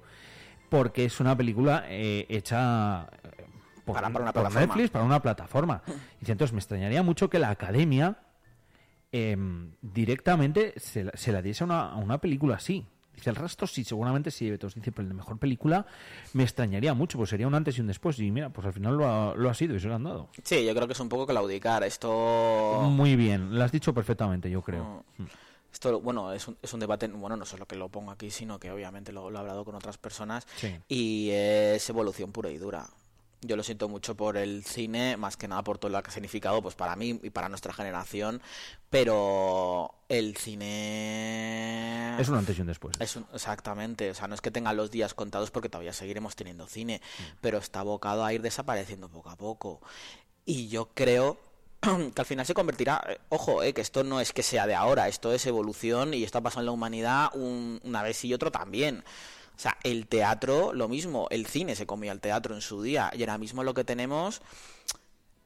Porque 0.68 1.04
es 1.04 1.20
una 1.20 1.36
película 1.36 1.84
eh, 1.88 2.26
hecha 2.28 3.02
eh, 3.22 3.44
por, 3.84 3.94
Para- 3.94 4.08
para 4.10 4.24
una 4.24 4.32
por 4.32 4.42
plataforma. 4.42 4.60
Netflix, 4.66 4.90
para 4.90 5.04
una 5.04 5.22
plataforma. 5.22 5.82
Dice, 6.20 6.32
entonces 6.32 6.52
me 6.52 6.58
extrañaría 6.58 7.02
mucho 7.02 7.30
que 7.30 7.38
la 7.38 7.50
academia 7.50 8.18
em, 9.12 9.72
directamente 9.80 10.74
se 10.76 11.04
la, 11.04 11.12
se 11.14 11.32
la 11.32 11.42
diese 11.42 11.64
a 11.64 11.66
una, 11.66 11.90
a 11.90 11.96
una 11.96 12.18
película 12.18 12.56
así. 12.56 12.84
Dice, 13.14 13.30
el 13.30 13.36
resto 13.36 13.66
sí, 13.66 13.82
seguramente 13.84 14.30
sí. 14.30 14.48
Entonces 14.48 14.74
dice, 14.74 14.92
pero 14.92 15.08
de 15.08 15.14
mejor 15.14 15.38
película 15.38 15.86
me 16.34 16.42
extrañaría 16.42 16.92
mucho, 16.92 17.16
pues 17.16 17.30
sería 17.30 17.46
un 17.46 17.54
antes 17.54 17.78
y 17.78 17.80
un 17.80 17.86
después. 17.86 18.18
Y 18.18 18.30
mira, 18.30 18.50
pues 18.50 18.66
al 18.66 18.74
final 18.74 18.96
lo 18.96 19.06
ha, 19.08 19.34
lo 19.34 19.48
ha 19.48 19.54
sido 19.54 19.74
y 19.74 19.80
se 19.80 19.88
lo 19.88 19.94
han 19.94 20.04
dado. 20.04 20.28
Sí, 20.42 20.64
yo 20.66 20.74
creo 20.74 20.86
que 20.86 20.92
es 20.92 21.00
un 21.00 21.08
poco 21.08 21.26
claudicar. 21.26 21.82
Esto. 21.84 22.82
Muy 22.90 23.16
bien, 23.16 23.56
lo 23.56 23.64
has 23.64 23.72
dicho 23.72 23.94
perfectamente, 23.94 24.50
yo 24.50 24.60
creo. 24.62 25.04
Mm. 25.16 25.24
Esto, 25.76 26.00
bueno, 26.00 26.32
es 26.32 26.48
un, 26.48 26.56
es 26.62 26.72
un 26.72 26.80
debate, 26.80 27.06
bueno, 27.08 27.36
no 27.36 27.44
solo 27.44 27.66
que 27.66 27.76
lo 27.76 27.90
pongo 27.90 28.10
aquí, 28.10 28.30
sino 28.30 28.58
que 28.58 28.70
obviamente 28.70 29.12
lo, 29.12 29.28
lo 29.28 29.36
he 29.36 29.40
hablado 29.40 29.62
con 29.62 29.74
otras 29.74 29.98
personas 29.98 30.46
Sí. 30.56 30.74
y 30.88 31.28
es 31.32 31.86
evolución 31.90 32.32
pura 32.32 32.48
y 32.48 32.56
dura. 32.56 32.88
Yo 33.42 33.56
lo 33.56 33.62
siento 33.62 33.86
mucho 33.86 34.14
por 34.14 34.38
el 34.38 34.64
cine, 34.64 35.18
más 35.18 35.36
que 35.36 35.48
nada 35.48 35.62
por 35.62 35.76
todo 35.76 35.90
lo 35.90 36.02
que 36.02 36.08
ha 36.08 36.12
significado 36.14 36.62
pues 36.62 36.74
para 36.74 36.96
mí 36.96 37.20
y 37.22 37.28
para 37.28 37.50
nuestra 37.50 37.74
generación, 37.74 38.40
pero 38.88 39.94
el 40.08 40.34
cine 40.38 42.16
Es 42.18 42.30
un 42.30 42.36
antes 42.36 42.56
y 42.56 42.62
un 42.62 42.68
después. 42.68 42.96
es 42.98 43.14
un- 43.16 43.26
exactamente, 43.34 44.10
o 44.10 44.14
sea, 44.14 44.28
no 44.28 44.34
es 44.34 44.40
que 44.40 44.50
tenga 44.50 44.72
los 44.72 44.90
días 44.90 45.12
contados 45.12 45.50
porque 45.50 45.68
todavía 45.68 45.92
seguiremos 45.92 46.36
teniendo 46.36 46.66
cine, 46.66 47.02
pero 47.42 47.58
está 47.58 47.80
abocado 47.80 48.24
a 48.24 48.32
ir 48.32 48.40
desapareciendo 48.40 49.10
poco 49.10 49.28
a 49.28 49.36
poco. 49.36 49.82
Y 50.46 50.68
yo 50.68 50.88
creo 50.94 51.36
que 52.14 52.20
al 52.20 52.26
final 52.26 52.44
se 52.46 52.54
convertirá, 52.54 53.02
eh, 53.08 53.18
ojo, 53.30 53.62
eh, 53.62 53.72
que 53.72 53.80
esto 53.80 54.04
no 54.04 54.20
es 54.20 54.32
que 54.32 54.42
sea 54.42 54.66
de 54.66 54.74
ahora, 54.74 55.08
esto 55.08 55.32
es 55.32 55.46
evolución 55.46 56.14
y 56.14 56.24
esto 56.24 56.38
ha 56.38 56.42
pasado 56.42 56.60
en 56.60 56.66
la 56.66 56.72
humanidad 56.72 57.30
un- 57.34 57.80
una 57.84 58.02
vez 58.02 58.24
y 58.24 58.34
otro 58.34 58.50
también. 58.50 59.04
O 59.56 59.58
sea, 59.58 59.76
el 59.84 60.06
teatro, 60.06 60.72
lo 60.74 60.86
mismo, 60.88 61.28
el 61.30 61.46
cine 61.46 61.74
se 61.76 61.86
comía 61.86 62.12
al 62.12 62.20
teatro 62.20 62.54
en 62.54 62.60
su 62.60 62.82
día 62.82 63.10
y 63.16 63.22
ahora 63.22 63.38
mismo 63.38 63.64
lo 63.64 63.72
que 63.74 63.84
tenemos 63.84 64.42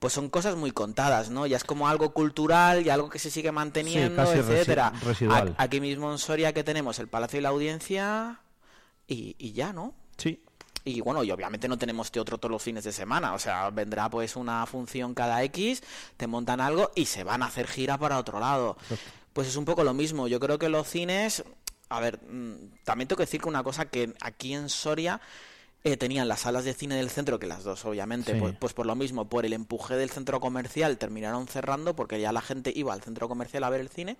pues 0.00 0.14
son 0.14 0.30
cosas 0.30 0.56
muy 0.56 0.70
contadas, 0.70 1.28
¿no? 1.28 1.46
Ya 1.46 1.58
es 1.58 1.64
como 1.64 1.86
algo 1.86 2.14
cultural 2.14 2.86
y 2.86 2.88
algo 2.88 3.10
que 3.10 3.18
se 3.18 3.30
sigue 3.30 3.52
manteniendo, 3.52 4.22
resi- 4.24 4.38
etcétera. 4.38 4.92
residual. 5.04 5.54
Aquí 5.58 5.78
mismo 5.78 6.10
en 6.10 6.16
Soria 6.16 6.54
que 6.54 6.64
tenemos 6.64 6.98
el 6.98 7.08
Palacio 7.08 7.38
y 7.38 7.42
la 7.42 7.50
Audiencia 7.50 8.40
y, 9.06 9.36
y 9.38 9.52
ya, 9.52 9.74
¿no? 9.74 9.92
Sí. 10.16 10.42
Y 10.84 11.00
bueno, 11.02 11.22
y 11.22 11.30
obviamente 11.30 11.68
no 11.68 11.76
tenemos 11.76 12.10
teatro 12.10 12.38
todos 12.38 12.50
los 12.52 12.62
fines 12.62 12.84
de 12.84 12.92
semana, 12.92 13.34
o 13.34 13.38
sea, 13.38 13.68
vendrá 13.70 14.08
pues 14.08 14.34
una 14.36 14.64
función 14.66 15.12
cada 15.14 15.42
X, 15.44 15.82
te 16.16 16.26
montan 16.26 16.60
algo 16.60 16.90
y 16.94 17.04
se 17.06 17.22
van 17.22 17.42
a 17.42 17.46
hacer 17.46 17.66
gira 17.66 17.98
para 17.98 18.18
otro 18.18 18.40
lado. 18.40 18.76
Pues 19.32 19.46
es 19.48 19.56
un 19.56 19.64
poco 19.66 19.84
lo 19.84 19.92
mismo, 19.94 20.26
yo 20.26 20.40
creo 20.40 20.58
que 20.58 20.68
los 20.70 20.88
cines, 20.88 21.44
a 21.90 22.00
ver, 22.00 22.18
mm, 22.22 22.82
también 22.84 23.08
tengo 23.08 23.18
que 23.18 23.24
decir 23.24 23.40
que 23.42 23.48
una 23.48 23.62
cosa 23.62 23.84
que 23.86 24.14
aquí 24.22 24.54
en 24.54 24.68
Soria 24.70 25.20
eh, 25.84 25.96
tenían 25.96 26.28
las 26.28 26.40
salas 26.40 26.64
de 26.64 26.74
cine 26.74 26.94
del 26.96 27.08
centro, 27.08 27.38
que 27.38 27.46
las 27.46 27.64
dos, 27.64 27.84
obviamente, 27.86 28.32
Sí. 28.34 28.38
pues, 28.38 28.54
pues 28.58 28.72
por 28.74 28.84
lo 28.86 28.94
mismo, 28.94 29.28
por 29.30 29.46
el 29.46 29.52
empuje 29.54 29.96
del 29.96 30.10
centro 30.10 30.38
comercial, 30.40 30.98
terminaron 30.98 31.46
cerrando 31.46 31.94
porque 31.96 32.20
ya 32.20 32.32
la 32.32 32.42
gente 32.42 32.70
iba 32.74 32.92
al 32.92 33.02
centro 33.02 33.28
comercial 33.28 33.64
a 33.64 33.70
ver 33.70 33.80
el 33.80 33.88
cine. 33.88 34.16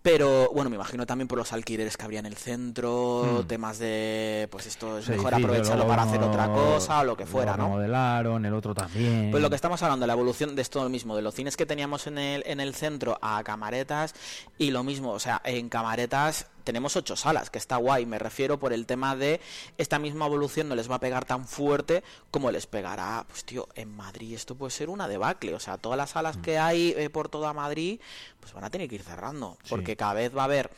Pero 0.00 0.50
bueno, 0.54 0.70
me 0.70 0.76
imagino 0.76 1.04
también 1.06 1.26
por 1.26 1.38
los 1.38 1.52
alquileres 1.52 1.96
que 1.96 2.04
habría 2.04 2.20
en 2.20 2.26
el 2.26 2.36
centro, 2.36 3.42
Hmm. 3.42 3.46
temas 3.46 3.78
de, 3.78 4.48
pues 4.50 4.66
esto 4.66 4.98
es 4.98 5.04
Sí, 5.06 5.10
mejor 5.12 5.34
sí, 5.34 5.42
aprovecharlo 5.42 5.86
para 5.88 6.02
hacer 6.04 6.22
otra 6.22 6.46
cosa 6.52 7.00
o 7.00 7.04
lo 7.04 7.16
que 7.16 7.26
fuera, 7.26 7.52
lo 7.52 7.56
¿no? 7.58 7.64
remodelaron, 7.64 8.44
el 8.46 8.54
otro 8.54 8.74
también. 8.74 9.30
Pues 9.32 9.42
lo 9.42 9.50
que 9.50 9.56
estamos 9.56 9.82
hablando, 9.82 10.06
la 10.06 10.12
evolución 10.12 10.54
de 10.54 10.62
esto 10.62 10.88
mismo, 10.88 11.16
de 11.16 11.22
los 11.22 11.34
cines 11.34 11.56
que 11.56 11.66
teníamos 11.66 12.06
en 12.06 12.18
el, 12.18 12.42
en 12.46 12.60
el 12.60 12.74
centro 12.74 13.18
a 13.20 13.42
camaretas 13.42 14.14
y 14.56 14.70
lo 14.70 14.84
mismo, 14.84 15.10
o 15.12 15.18
sea, 15.18 15.40
en 15.44 15.68
camaretas 15.68 16.46
tenemos 16.68 16.96
ocho 16.96 17.16
salas, 17.16 17.48
que 17.48 17.56
está 17.56 17.76
guay, 17.78 18.04
me 18.04 18.18
refiero 18.18 18.58
por 18.60 18.74
el 18.74 18.84
tema 18.84 19.16
de 19.16 19.40
esta 19.78 19.98
misma 19.98 20.26
evolución 20.26 20.68
no 20.68 20.74
les 20.74 20.90
va 20.90 20.96
a 20.96 21.00
pegar 21.00 21.24
tan 21.24 21.46
fuerte 21.48 22.04
como 22.30 22.50
les 22.50 22.66
pegará, 22.66 23.24
pues 23.26 23.42
tío, 23.46 23.68
en 23.74 23.90
Madrid 23.96 24.34
esto 24.34 24.54
puede 24.54 24.70
ser 24.70 24.90
una 24.90 25.08
debacle, 25.08 25.54
o 25.54 25.60
sea, 25.60 25.78
todas 25.78 25.96
las 25.96 26.10
salas 26.10 26.36
Mm. 26.36 26.42
que 26.42 26.58
hay 26.58 26.92
eh, 26.94 27.08
por 27.08 27.30
toda 27.30 27.54
Madrid, 27.54 28.02
pues 28.38 28.52
van 28.52 28.64
a 28.64 28.70
tener 28.70 28.86
que 28.86 28.96
ir 28.96 29.02
cerrando, 29.02 29.56
Sí. 29.62 29.70
porque 29.70 29.96
cada 29.96 30.12
vez 30.12 30.36
va 30.36 30.42
a 30.42 30.44
haber 30.44 30.70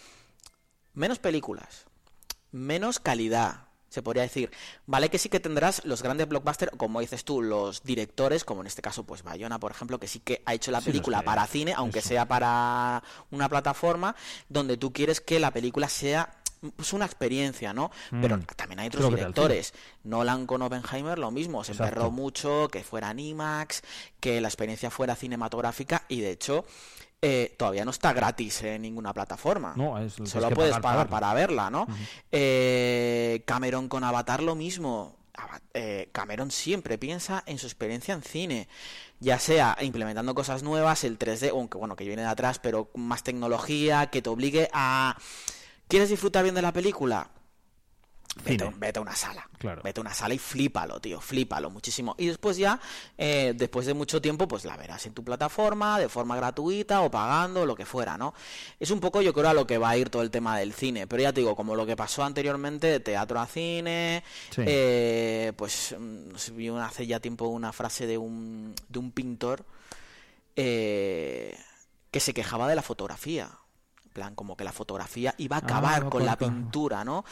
menos 0.95 1.18
películas, 1.18 1.86
menos 2.53 3.01
calidad, 3.01 3.64
se 3.91 4.03
podría 4.03 4.22
decir. 4.22 4.51
Vale 4.86 5.11
que 5.11 5.18
sí 5.18 5.28
que 5.28 5.41
tendrás 5.41 5.84
los 5.84 6.03
grandes 6.03 6.28
blockbusters, 6.28 6.72
como 6.76 7.01
dices 7.01 7.24
tú, 7.24 7.43
los 7.43 7.82
directores, 7.82 8.45
como 8.45 8.62
en 8.62 8.68
este 8.68 8.80
caso, 8.80 9.05
pues 9.05 9.22
Bayona, 9.22 9.59
por 9.59 9.72
ejemplo, 9.72 9.99
que 9.99 10.07
sí 10.07 10.20
que 10.20 10.43
ha 10.47 10.55
hecho 10.55 10.70
la 10.70 10.80
película 10.80 11.22
para 11.22 11.47
cine, 11.47 11.74
aunque 11.76 11.99
eso. 11.99 12.09
sea 12.09 12.26
para 12.26 13.03
una 13.30 13.49
plataforma, 13.49 14.16
donde 14.49 14.76
tú 14.76 14.93
quieres 14.93 15.20
que 15.20 15.38
la 15.38 15.51
película 15.51 15.88
sea 15.88 16.39
pues 16.76 16.92
una 16.92 17.06
experiencia, 17.06 17.72
¿no? 17.72 17.90
Pero 18.20 18.36
Mm. 18.36 18.42
también 18.56 18.80
hay 18.80 18.88
Es 18.88 18.94
otros 18.96 19.11
directores. 19.14 19.72
Nolan 20.04 20.46
con 20.46 20.62
Oppenheimer 20.62 21.18
lo 21.18 21.30
mismo, 21.30 21.64
se 21.64 21.72
Exacto. 21.72 21.88
emperró 21.94 22.11
mucho, 22.11 22.68
que 22.70 22.82
fuera 22.84 23.11
en 23.11 23.18
IMAX, 23.20 23.82
que 24.20 24.40
la 24.40 24.48
experiencia 24.48 24.90
fuera 24.90 25.16
cinematográfica 25.16 26.04
y 26.08 26.20
de 26.20 26.30
hecho 26.32 26.64
eh, 27.22 27.54
todavía 27.58 27.84
no 27.84 27.90
está 27.90 28.14
gratis 28.14 28.62
en 28.62 28.80
ninguna 28.82 29.12
plataforma. 29.12 29.74
No, 29.76 29.98
es- 29.98 30.14
Solo 30.24 30.48
que 30.48 30.54
puedes 30.54 30.72
pagar 30.78 31.06
pagar 31.06 31.08
para 31.08 31.34
verla, 31.34 31.68
¿no? 31.70 31.86
Eh, 32.32 33.42
Cameron 33.46 33.88
con 33.88 34.04
Avatar 34.04 34.42
lo 34.42 34.54
mismo. 34.54 35.16
Eh, 35.74 36.08
Cameron 36.12 36.50
siempre 36.50 36.98
piensa 36.98 37.42
en 37.46 37.58
su 37.58 37.66
experiencia 37.66 38.12
en 38.14 38.22
cine, 38.22 38.68
ya 39.20 39.38
sea 39.38 39.76
implementando 39.80 40.34
cosas 40.34 40.62
nuevas, 40.62 41.04
el 41.04 41.18
3D, 41.18 41.50
aunque 41.50 41.78
bueno, 41.78 41.96
que 41.96 42.04
viene 42.04 42.22
de 42.22 42.28
atrás, 42.28 42.58
pero 42.58 42.90
más 42.94 43.22
tecnología, 43.22 44.08
que 44.08 44.20
te 44.22 44.28
obligue 44.30 44.68
a... 44.72 45.16
¿Quieres 45.91 46.09
disfrutar 46.09 46.43
bien 46.45 46.55
de 46.55 46.62
la 46.62 46.72
película? 46.72 47.28
Vete, 48.45 48.99
a 48.99 49.01
una 49.03 49.16
sala. 49.16 49.49
Claro. 49.59 49.82
Vete 49.82 49.99
a 49.99 50.03
una 50.03 50.14
sala 50.14 50.34
y 50.34 50.38
flípalo, 50.38 51.01
tío. 51.01 51.20
Flípalo 51.20 51.68
muchísimo. 51.68 52.14
Y 52.16 52.26
después 52.28 52.57
ya, 52.57 52.80
eh, 53.18 53.53
después 53.57 53.86
de 53.86 53.93
mucho 53.95 54.22
tiempo, 54.22 54.47
pues 54.47 54.64
la 54.64 54.76
verás 54.76 55.05
en 55.07 55.14
tu 55.14 55.24
plataforma, 55.24 55.99
de 55.99 56.09
forma 56.09 56.36
gratuita 56.36 57.01
o 57.03 57.11
pagando, 57.11 57.66
lo 57.66 57.74
que 57.74 57.84
fuera, 57.84 58.16
¿no? 58.16 58.32
Es 58.78 58.93
un 58.93 59.01
poco, 59.01 59.20
yo 59.20 59.34
creo, 59.34 59.49
a 59.51 59.55
lo 59.55 59.66
que 59.66 59.78
va 59.78 59.91
a 59.91 59.97
ir 59.97 60.11
todo 60.11 60.22
el 60.22 60.30
tema 60.30 60.57
del 60.57 60.72
cine. 60.72 61.09
Pero 61.09 61.24
ya 61.24 61.32
te 61.32 61.41
digo, 61.41 61.57
como 61.57 61.74
lo 61.74 61.84
que 61.84 61.97
pasó 61.97 62.22
anteriormente, 62.22 62.86
de 62.86 63.01
teatro 63.01 63.41
a 63.41 63.47
cine, 63.49 64.22
Sí. 64.51 64.62
eh, 64.64 65.53
pues 65.57 65.97
mm, 65.99 66.57
vi 66.57 66.68
hace 66.68 67.09
ya 67.09 67.18
tiempo 67.18 67.49
una 67.49 67.72
frase 67.72 68.07
de 68.07 68.16
un, 68.16 68.74
de 68.88 68.99
un 69.01 69.11
pintor 69.11 69.66
eh, 70.55 71.59
que 72.12 72.20
se 72.20 72.32
quejaba 72.32 72.68
de 72.68 72.76
la 72.76 72.82
fotografía. 72.82 73.51
En 74.11 74.14
plan, 74.14 74.34
como 74.34 74.56
que 74.56 74.64
la 74.64 74.72
fotografía 74.72 75.36
iba 75.38 75.54
a 75.56 75.61
Ah, 75.61 75.62
acabar 75.62 76.08
con 76.08 76.26
la 76.26 76.36
pintura, 76.36 77.04
¿no? 77.04 77.24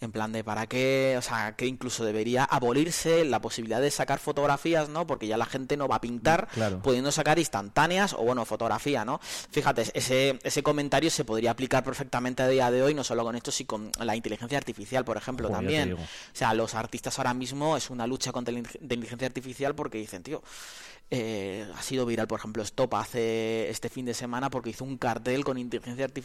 En 0.00 0.12
plan 0.12 0.32
de 0.32 0.42
para 0.42 0.66
qué, 0.66 1.14
o 1.18 1.20
sea, 1.22 1.54
que 1.56 1.66
incluso 1.66 2.06
debería 2.06 2.42
abolirse 2.44 3.26
la 3.26 3.38
posibilidad 3.42 3.82
de 3.82 3.90
sacar 3.90 4.18
fotografías, 4.18 4.88
¿no? 4.88 5.06
Porque 5.06 5.26
ya 5.26 5.36
la 5.36 5.44
gente 5.44 5.76
no 5.76 5.88
va 5.88 5.96
a 5.96 6.00
pintar 6.00 6.48
Claro. 6.54 6.80
pudiendo 6.80 7.12
sacar 7.12 7.38
instantáneas 7.38 8.14
o, 8.14 8.22
bueno, 8.24 8.46
fotografía, 8.46 9.04
¿no? 9.04 9.20
Fíjate, 9.50 9.82
ese, 9.92 10.38
ese 10.42 10.62
comentario 10.62 11.10
se 11.10 11.26
podría 11.26 11.50
aplicar 11.50 11.84
perfectamente 11.84 12.42
a 12.42 12.48
día 12.48 12.70
de 12.70 12.82
hoy, 12.82 12.94
no 12.94 13.04
solo 13.04 13.24
con 13.24 13.36
esto, 13.36 13.50
sino 13.50 13.66
con 13.68 13.90
la 14.00 14.16
inteligencia 14.16 14.56
artificial, 14.56 15.04
por 15.04 15.18
ejemplo, 15.18 15.48
Joder, 15.48 15.58
también. 15.60 15.92
O 15.92 15.98
sea, 16.32 16.54
los 16.54 16.74
artistas 16.74 17.18
ahora 17.18 17.34
mismo 17.34 17.76
es 17.76 17.90
una 17.90 18.06
lucha 18.06 18.32
contra 18.32 18.52
la 18.52 18.60
inteligencia 18.60 19.26
artificial 19.26 19.74
porque 19.74 19.98
dicen, 19.98 20.22
tío, 20.22 20.42
eh, 21.14 21.66
ha 21.76 21.82
sido 21.82 22.06
viral, 22.06 22.26
por 22.26 22.38
ejemplo, 22.38 22.62
Stop 22.62 22.94
hace 22.94 23.68
este 23.68 23.90
fin 23.90 24.06
de 24.06 24.14
semana 24.14 24.48
porque 24.48 24.70
hizo 24.70 24.82
un 24.84 24.96
cartel 24.96 25.44
con 25.44 25.58
inteligencia 25.58 26.06
artificial 26.06 26.21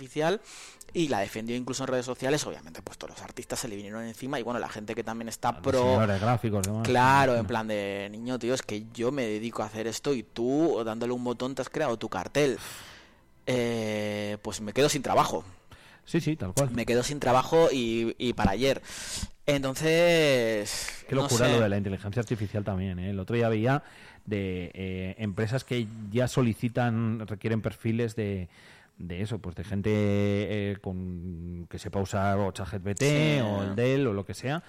y 0.94 1.08
la 1.10 1.20
defendió 1.20 1.56
incluso 1.56 1.84
en 1.84 1.88
redes 1.88 2.06
sociales. 2.06 2.46
Obviamente, 2.46 2.82
pues 2.82 2.98
todos 2.98 3.16
los 3.16 3.22
artistas 3.22 3.60
se 3.60 3.68
le 3.68 3.76
vinieron 3.76 4.04
encima 4.04 4.40
y 4.40 4.44
bueno, 4.44 4.60
la 4.60 4.70
gente 4.70 4.96
que 4.96 5.04
también 5.04 5.30
está 5.30 5.62
pro. 5.62 5.98
Gráficos. 5.98 6.68
Claro, 6.84 7.36
en 7.36 7.46
plan 7.46 7.68
de 7.68 8.08
niño, 8.12 8.40
tío, 8.40 8.54
es 8.54 8.62
que 8.62 8.86
yo 8.94 9.12
me 9.12 9.26
dedico 9.26 9.64
a 9.64 9.68
hacer 9.68 9.88
esto 9.88 10.14
y 10.14 10.24
tú, 10.24 10.82
dándole 10.86 11.14
un 11.14 11.24
botón, 11.24 11.56
te 11.56 11.62
has 11.62 11.70
creado 11.70 11.98
tu 11.98 12.10
cartel. 12.10 12.58
Eh, 13.46 14.38
pues 14.42 14.62
me 14.62 14.74
quedo 14.74 14.90
sin 14.90 15.02
trabajo. 15.02 15.44
Sí, 16.06 16.22
sí, 16.22 16.36
tal 16.36 16.54
cual. 16.54 16.72
Me 16.72 16.86
quedo 16.86 17.04
sin 17.04 17.20
trabajo 17.20 17.70
y, 17.72 18.16
y 18.18 18.34
para 18.34 18.52
ayer. 18.52 18.82
Entonces. 19.46 21.06
Qué 21.08 21.16
no 21.16 21.24
locura 21.24 21.48
sé. 21.48 21.54
lo 21.54 21.62
de 21.62 21.70
la 21.70 21.78
inteligencia 21.78 22.22
artificial 22.22 22.64
también. 22.64 23.00
¿eh? 23.00 23.10
El 23.12 23.20
otro 23.20 23.36
día 23.36 23.50
veía 23.50 23.84
de 24.26 24.72
eh, 24.74 25.16
empresas 25.20 25.64
que 25.64 25.88
ya 26.12 26.28
solicitan, 26.28 27.26
requieren 27.28 27.62
perfiles 27.62 28.16
de, 28.16 28.50
de 28.98 29.22
eso, 29.22 29.40
pues 29.40 29.56
de 29.56 29.64
gente 29.64 29.90
eh, 29.94 30.78
con 30.82 31.68
que 31.70 31.80
sepa 31.80 32.00
usar 32.00 32.38
o 32.40 32.52
ChatGPT 32.52 33.02
Sí. 33.04 33.40
o 33.44 33.64
el 33.64 33.76
Dell 33.76 34.08
o 34.08 34.14
lo 34.14 34.26
que 34.26 34.34
sea 34.34 34.64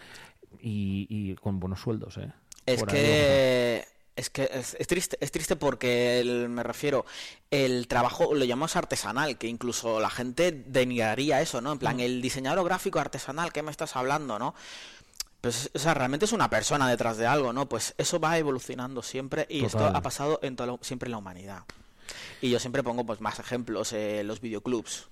y, 0.61 1.07
y 1.09 1.35
con 1.37 1.59
buenos 1.61 1.81
sueldos. 1.81 2.17
¿eh? 2.19 2.31
Es 2.67 2.81
Por 2.81 2.91
ahí, 2.91 2.97
que 2.97 3.89
es 4.17 4.31
que 4.31 4.51
es, 4.53 4.77
es 4.79 4.87
triste, 4.89 5.17
es 5.21 5.31
triste 5.31 5.55
porque 5.57 6.19
el- 6.21 6.49
me 6.49 6.63
refiero, 6.65 7.07
el 7.53 7.87
trabajo 7.87 8.35
lo 8.35 8.45
llamamos 8.45 8.75
artesanal, 8.75 9.39
que 9.39 9.47
incluso 9.47 10.01
la 10.01 10.11
gente 10.11 10.51
denigraría 10.53 11.41
eso, 11.41 11.61
¿no? 11.61 11.71
En 11.71 11.77
Mm. 11.77 11.81
plan, 11.81 12.01
el 12.01 12.21
diseñador 12.21 12.65
gráfico 12.65 12.99
artesanal, 12.99 13.53
¿qué 13.53 13.63
me 13.63 13.71
estás 13.71 13.95
hablando, 13.97 14.39
no? 14.39 14.55
Pues, 15.41 15.71
o 15.73 15.79
sea, 15.79 15.95
realmente 15.95 16.25
es 16.25 16.33
una 16.33 16.51
persona 16.51 16.91
detrás 16.91 17.17
de 17.17 17.27
algo, 17.29 17.53
¿no? 17.53 17.69
Pues 17.69 17.95
eso 17.97 18.19
va 18.19 18.37
evolucionando 18.39 19.03
siempre 19.05 19.47
y 19.49 19.65
esto 19.65 19.87
ha 19.87 20.03
pasado 20.03 20.41
en 20.43 20.57
toda 20.57 20.73
la- 20.73 20.79
siempre 20.83 21.07
en 21.07 21.13
la 21.13 21.19
humanidad. 21.19 21.63
Y 22.41 22.51
yo 22.51 22.59
siempre 22.59 22.83
pongo 22.83 23.05
pues 23.05 23.21
más 23.21 23.39
ejemplos, 23.39 23.93
eh, 23.93 24.23
los 24.25 24.41
videoclubs. 24.41 25.09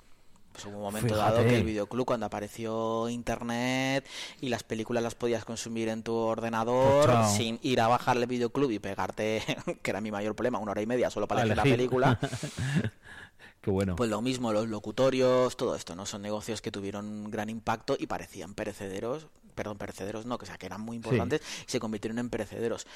Pues 0.52 0.64
hubo 0.64 0.76
un 0.76 0.82
momento 0.84 1.14
dado 1.14 1.44
que 1.44 1.54
el 1.54 1.64
videoclub 1.64 2.06
cuando 2.06 2.24
apareció 2.24 3.10
internet 3.10 4.06
y 4.40 4.48
las 4.48 4.62
películas 4.62 5.02
las 5.02 5.14
podías 5.14 5.44
consumir 5.44 5.90
en 5.90 6.02
tu 6.02 6.14
ordenador 6.14 7.04
Pues 7.04 7.32
sin 7.32 7.58
ir 7.60 7.78
a 7.82 7.88
bajarle 7.88 8.22
el 8.22 8.28
videoclub 8.28 8.70
y 8.70 8.78
pegarte, 8.78 9.42
que 9.82 9.90
era 9.90 10.00
mi 10.00 10.10
mayor 10.10 10.34
problema, 10.34 10.58
una 10.58 10.70
hora 10.70 10.80
y 10.80 10.86
media 10.86 11.10
solo 11.10 11.28
para 11.28 11.42
elegir 11.42 11.56
la 11.58 11.62
película. 11.62 12.18
Qué 13.66 13.72
bueno. 13.72 13.96
Pues 13.96 14.08
lo 14.08 14.22
mismo, 14.22 14.52
los 14.52 14.68
locutorios, 14.68 15.56
todo 15.56 15.74
esto, 15.74 15.96
¿no? 15.96 16.06
Son 16.06 16.22
negocios 16.22 16.60
que 16.60 16.70
tuvieron 16.70 17.04
un 17.04 17.30
gran 17.32 17.50
impacto 17.50 17.96
y 17.98 18.06
parecían 18.06 18.54
perecederos, 18.54 19.26
perdón, 19.56 19.76
perecederos 19.76 20.24
no, 20.24 20.38
que, 20.38 20.44
o 20.44 20.46
sea, 20.46 20.56
que 20.56 20.66
eran 20.66 20.82
muy 20.82 20.94
importantes 20.94 21.40
y 21.66 21.72
se 21.72 21.80
convirtieron 21.80 22.20
en 22.20 22.30
perecederos. 22.30 22.86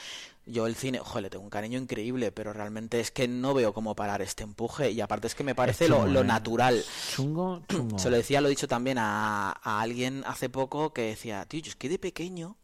Yo 0.46 0.68
el 0.68 0.76
cine, 0.76 1.00
le 1.20 1.28
tengo 1.28 1.42
un 1.42 1.50
cariño 1.50 1.76
increíble, 1.76 2.30
pero 2.30 2.52
realmente 2.52 3.00
es 3.00 3.10
que 3.10 3.26
no 3.26 3.52
veo 3.52 3.74
cómo 3.74 3.96
parar 3.96 4.22
este 4.22 4.44
empuje 4.44 4.92
y 4.92 5.00
aparte 5.00 5.26
es 5.26 5.34
que 5.34 5.42
me 5.42 5.56
parece 5.56 5.88
lo, 5.88 6.06
lo 6.06 6.20
¿eh? 6.20 6.24
natural. 6.24 6.84
Chungo, 7.16 7.62
chungo. 7.68 7.98
Se 7.98 8.08
lo 8.08 8.16
decía, 8.16 8.40
lo 8.40 8.46
he 8.46 8.50
dicho 8.50 8.68
también 8.68 8.98
a, 8.98 9.50
a 9.50 9.80
alguien 9.80 10.22
hace 10.24 10.50
poco 10.50 10.92
que 10.92 11.02
decía, 11.02 11.44
tío, 11.46 11.62
yo 11.62 11.70
es 11.70 11.74
que 11.74 11.88
de 11.88 11.98
pequeño 11.98 12.56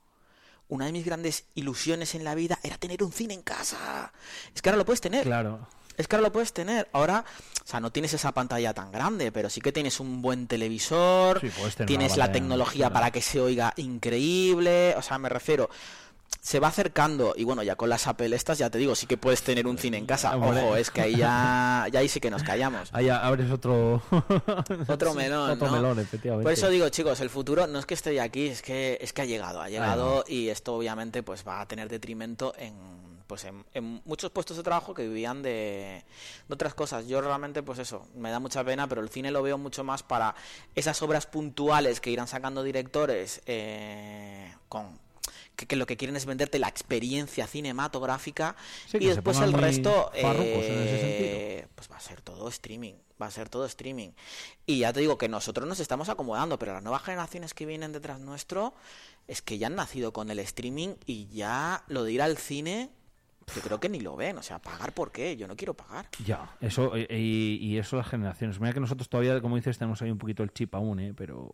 una 0.69 0.87
de 0.87 0.93
mis 0.93 1.05
grandes 1.05 1.47
ilusiones 1.57 2.15
en 2.15 2.23
la 2.23 2.37
vida 2.37 2.61
era 2.63 2.79
tener 2.79 3.03
un 3.03 3.11
cine 3.11 3.35
en 3.35 3.43
casa. 3.43 4.13
Es 4.55 4.63
que 4.63 4.69
ahora 4.69 4.79
lo 4.79 4.85
puedes 4.85 5.01
tener. 5.01 5.25
Claro. 5.25 5.67
Es 5.97 6.09
que 6.09 6.17
ahora 6.17 6.29
lo 6.29 6.33
puedes 6.33 6.53
tener. 6.53 6.89
Ahora, 6.93 7.25
o 7.65 7.67
sea, 7.67 7.81
no 7.81 7.91
tienes 7.91 8.13
esa 8.15 8.33
pantalla 8.33 8.75
tan 8.75 8.93
grande, 8.93 9.33
pero 9.33 9.51
sí 9.51 9.61
que 9.61 9.73
tienes 9.73 10.01
un 10.01 10.23
buen 10.23 10.47
televisor, 10.47 11.41
Sí, 11.41 11.51
puedes 11.57 11.75
tener 11.77 11.87
tienes 11.89 12.17
la 12.17 12.33
tecnología 12.33 12.91
para 12.91 13.11
que 13.11 13.23
se 13.23 13.41
oiga 13.41 13.73
increíble. 13.77 14.95
O 14.97 15.03
sea, 15.03 15.19
me 15.19 15.29
refiero. 15.29 15.69
Se 16.41 16.61
va 16.61 16.69
acercando 16.69 17.35
y 17.37 17.43
bueno, 17.43 17.63
ya 17.65 17.75
con 17.75 17.89
las 17.89 18.07
Apple 18.07 18.35
estas, 18.35 18.59
ya 18.59 18.71
te 18.71 18.79
digo, 18.79 18.95
sí 18.95 19.07
que 19.07 19.17
puedes 19.17 19.43
tener 19.43 19.67
un 19.67 19.79
cine 19.79 19.97
en 19.97 20.07
casa. 20.07 20.37
Ojo, 20.37 20.77
es 20.77 20.91
que 20.93 21.01
ahí 21.01 21.17
ya, 21.17 21.87
ya 21.91 22.01
ahí 22.01 22.09
sí 22.09 22.21
que 22.21 22.31
nos 22.31 22.43
callamos. 22.45 22.89
Ahí 22.93 23.09
abres 23.09 23.51
otro... 23.51 24.01
Otro 24.89 25.15
melón, 25.15 25.51
Otro 25.51 25.67
¿no? 25.69 25.73
melón, 25.73 25.99
efectivamente. 25.99 26.45
Por 26.45 26.53
eso 26.53 26.69
digo, 26.69 26.89
chicos, 26.89 27.21
el 27.21 27.31
futuro 27.31 27.67
no 27.67 27.79
es 27.81 27.87
que 27.87 27.95
esté 27.95 28.21
aquí, 28.21 28.47
es 28.47 28.63
que 28.63 28.99
es 29.01 29.13
que 29.13 29.23
ha 29.23 29.25
llegado, 29.25 29.61
ha 29.61 29.69
llegado 29.69 30.25
y 30.29 30.49
esto 30.49 30.75
obviamente 30.75 31.23
pues 31.25 31.45
va 31.47 31.61
a 31.61 31.67
tener 31.67 31.89
detrimento 31.89 32.55
en 32.59 32.75
pues 33.27 33.45
en, 33.45 33.65
en 33.75 34.03
muchos 34.05 34.31
puestos 34.31 34.57
de 34.57 34.63
trabajo 34.63 34.95
que 34.95 35.03
vivían 35.03 35.43
de, 35.43 36.05
de 36.49 36.55
otras 36.55 36.75
cosas. 36.75 37.07
Yo 37.07 37.21
realmente 37.21 37.63
pues 37.63 37.79
eso, 37.79 38.07
me 38.15 38.31
da 38.31 38.39
mucha 38.39 38.65
pena, 38.65 38.89
pero 38.89 39.01
el 39.01 39.09
cine 39.09 39.31
lo 39.31 39.43
veo 39.43 39.59
mucho 39.59 39.85
más 39.85 40.03
para 40.03 40.35
esas 40.75 41.01
obras 41.03 41.27
puntuales 41.27 42.01
que 42.01 42.11
irán 42.11 42.29
sacando 42.29 42.63
directores 42.63 43.43
eh, 43.47 44.55
con 44.69 44.99
que, 45.57 45.67
que 45.67 45.77
lo 45.77 45.87
que 45.87 45.97
quieren 45.97 46.17
es 46.17 46.27
venderte 46.27 46.59
la 46.59 46.69
experiencia 46.69 47.47
cinematográfica 47.47 48.57
Sí, 48.87 48.99
y 49.01 49.07
después 49.07 49.41
el 49.41 49.53
resto 49.53 50.11
eh, 50.15 51.67
pues 51.75 51.91
va 51.91 51.97
a 51.97 52.01
ser 52.01 52.21
todo 52.21 52.49
streaming, 52.49 52.95
va 53.21 53.27
a 53.27 53.31
ser 53.31 53.49
todo 53.49 53.65
streaming. 53.65 54.11
Y 54.67 54.81
ya 54.81 54.93
te 54.93 55.01
digo 55.01 55.19
que 55.19 55.29
nosotros 55.29 55.67
nos 55.67 55.81
estamos 55.81 56.09
acomodando, 56.09 56.59
pero 56.59 56.75
las 56.75 56.83
nuevas 56.83 57.03
generaciones 57.03 57.55
que 57.55 57.67
vienen 57.67 57.93
detrás 57.93 58.21
nuestro 58.21 58.75
es 59.27 59.43
que 59.43 59.59
ya 59.59 59.67
han 59.69 59.77
nacido 59.77 60.13
con 60.13 60.31
el 60.31 60.39
streaming 60.39 60.95
y 61.07 61.27
ya 61.29 61.85
lo 61.89 62.05
de 62.05 62.13
ir 62.13 62.23
al 62.23 62.37
cine 62.37 62.91
yo 63.55 63.63
creo 63.63 63.79
que 63.79 63.89
ni 63.89 64.01
lo 64.01 64.17
ven, 64.17 64.39
o 64.39 64.43
sea, 64.43 64.59
pagar 64.59 64.93
por 64.93 65.13
qué, 65.13 65.37
yo 65.37 65.47
no 65.47 65.57
quiero 65.57 65.75
pagar. 65.75 66.07
Ya, 66.25 66.57
eso 66.61 66.97
eh, 66.97 67.07
y, 67.11 67.59
y 67.61 67.79
eso 67.79 67.97
las 67.97 68.09
generaciones. 68.09 68.61
Mira 68.61 68.73
que 68.73 68.81
nosotros 68.81 69.09
todavía, 69.09 69.41
como 69.41 69.57
dices, 69.57 69.79
tenemos 69.79 70.03
ahí 70.03 70.11
un 70.11 70.19
poquito 70.19 70.43
el 70.43 70.53
chip 70.53 70.75
aún, 70.75 71.01
¿eh? 71.01 71.15
pero 71.17 71.53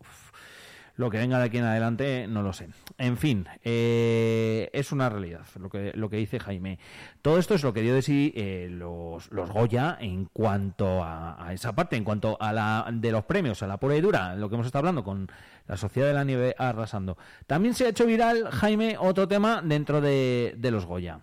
lo 0.95 1.09
que 1.09 1.17
venga 1.17 1.39
de 1.39 1.45
aquí 1.45 1.57
en 1.57 1.63
adelante 1.63 2.27
no 2.27 2.41
lo 2.41 2.53
sé. 2.53 2.69
En 2.97 3.17
fin, 3.17 3.47
eh, 3.63 4.69
es 4.73 4.91
una 4.91 5.09
realidad 5.09 5.45
lo 5.59 5.69
que, 5.69 5.91
lo 5.95 6.09
que 6.09 6.17
dice 6.17 6.39
Jaime. 6.39 6.77
Todo 7.21 7.39
esto 7.39 7.55
es 7.55 7.63
lo 7.63 7.73
que 7.73 7.81
dio 7.81 7.95
de 7.95 8.01
sí 8.01 8.33
eh, 8.35 8.67
los, 8.71 9.31
los 9.31 9.49
Goya 9.49 9.97
en 9.99 10.25
cuanto 10.25 11.03
a, 11.03 11.47
a 11.47 11.53
esa 11.53 11.73
parte, 11.73 11.95
en 11.95 12.03
cuanto 12.03 12.37
a 12.39 12.53
la 12.53 12.87
de 12.91 13.11
los 13.11 13.25
premios, 13.25 13.63
a 13.63 13.67
la 13.67 13.77
pura 13.77 13.95
y 13.95 14.01
dura, 14.01 14.35
lo 14.35 14.49
que 14.49 14.55
hemos 14.55 14.67
estado 14.67 14.81
hablando 14.81 15.03
con 15.03 15.27
la 15.67 15.77
Sociedad 15.77 16.07
de 16.07 16.13
la 16.13 16.23
Nieve 16.23 16.55
arrasando. 16.57 17.17
También 17.47 17.73
se 17.73 17.85
ha 17.85 17.89
hecho 17.89 18.05
viral, 18.05 18.49
Jaime, 18.51 18.95
otro 18.99 19.27
tema 19.27 19.61
dentro 19.63 20.01
de, 20.01 20.53
de 20.57 20.71
los 20.71 20.85
Goya. 20.85 21.21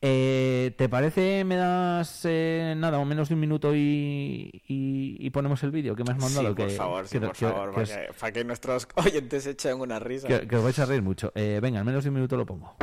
Eh, 0.00 0.74
¿Te 0.76 0.88
parece, 0.90 1.44
me 1.44 1.56
das 1.56 2.20
eh, 2.24 2.74
nada, 2.76 2.98
o 2.98 3.04
menos 3.06 3.28
de 3.28 3.34
un 3.34 3.40
minuto 3.40 3.74
y, 3.74 4.50
y, 4.68 5.16
y 5.18 5.30
ponemos 5.30 5.62
el 5.62 5.70
vídeo 5.70 5.96
que 5.96 6.04
me 6.04 6.12
has 6.12 6.18
mandado? 6.18 6.48
Sí, 6.50 6.54
por 6.54 6.66
que, 6.68 6.74
favor, 6.74 7.08
sí, 7.08 7.12
que- 7.18 7.26
por 7.26 7.32
que- 7.36 7.46
favor, 7.46 7.68
que 7.70 7.72
para 7.74 7.82
os- 7.82 7.90
que, 7.90 8.12
para 8.20 8.32
que 8.32 8.44
nuestros 8.44 8.88
oyentes 8.96 9.46
echen 9.46 9.80
una 9.80 9.98
risa. 9.98 10.28
que- 10.28 10.46
que 10.46 10.56
os 10.56 10.62
vais 10.62 10.78
a 10.78 10.84
reír 10.84 11.00
mucho. 11.02 11.32
Eh, 11.34 11.58
venga, 11.62 11.80
en 11.80 11.86
menos 11.86 12.04
de 12.04 12.10
un 12.10 12.14
minuto 12.16 12.36
lo 12.36 12.44
pongo. 12.44 12.74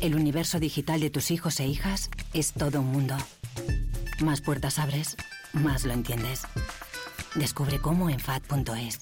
El 0.00 0.14
universo 0.14 0.60
digital 0.60 1.00
de 1.00 1.10
tus 1.10 1.30
hijos 1.30 1.58
e 1.60 1.66
hijas 1.66 2.10
es 2.32 2.52
todo 2.52 2.80
un 2.80 2.86
mundo. 2.92 3.16
Más 4.20 4.40
puertas 4.40 4.78
abres, 4.78 5.16
más 5.52 5.84
lo 5.84 5.92
entiendes. 5.92 6.42
Descubre 7.34 7.78
cómo 7.80 8.10
en 8.10 8.18
FAD.es. 8.20 9.00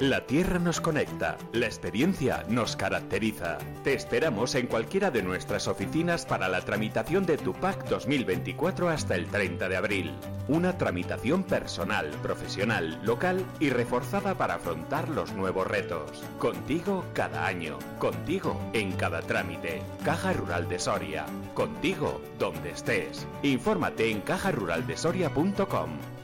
La 0.00 0.24
Tierra 0.26 0.60
nos 0.60 0.80
conecta, 0.80 1.36
la 1.52 1.66
experiencia 1.66 2.44
nos 2.48 2.76
caracteriza. 2.76 3.58
Te 3.82 3.94
esperamos 3.94 4.54
en 4.54 4.68
cualquiera 4.68 5.10
de 5.10 5.24
nuestras 5.24 5.66
oficinas 5.66 6.24
para 6.24 6.48
la 6.48 6.60
tramitación 6.60 7.26
de 7.26 7.36
tu 7.36 7.52
PAC 7.52 7.88
2024 7.88 8.90
hasta 8.90 9.16
el 9.16 9.26
30 9.26 9.68
de 9.68 9.76
abril. 9.76 10.14
Una 10.46 10.78
tramitación 10.78 11.42
personal, 11.42 12.10
profesional, 12.22 13.00
local 13.02 13.44
y 13.58 13.70
reforzada 13.70 14.38
para 14.38 14.54
afrontar 14.54 15.08
los 15.08 15.32
nuevos 15.32 15.66
retos. 15.66 16.22
Contigo 16.38 17.04
cada 17.12 17.44
año, 17.44 17.76
contigo 17.98 18.56
en 18.74 18.92
cada 18.92 19.20
trámite. 19.20 19.82
Caja 20.04 20.32
Rural 20.32 20.68
de 20.68 20.78
Soria, 20.78 21.26
contigo 21.54 22.20
donde 22.38 22.70
estés. 22.70 23.26
Infórmate 23.42 24.12
en 24.12 24.20
cajaruraldesoria.com. 24.20 26.17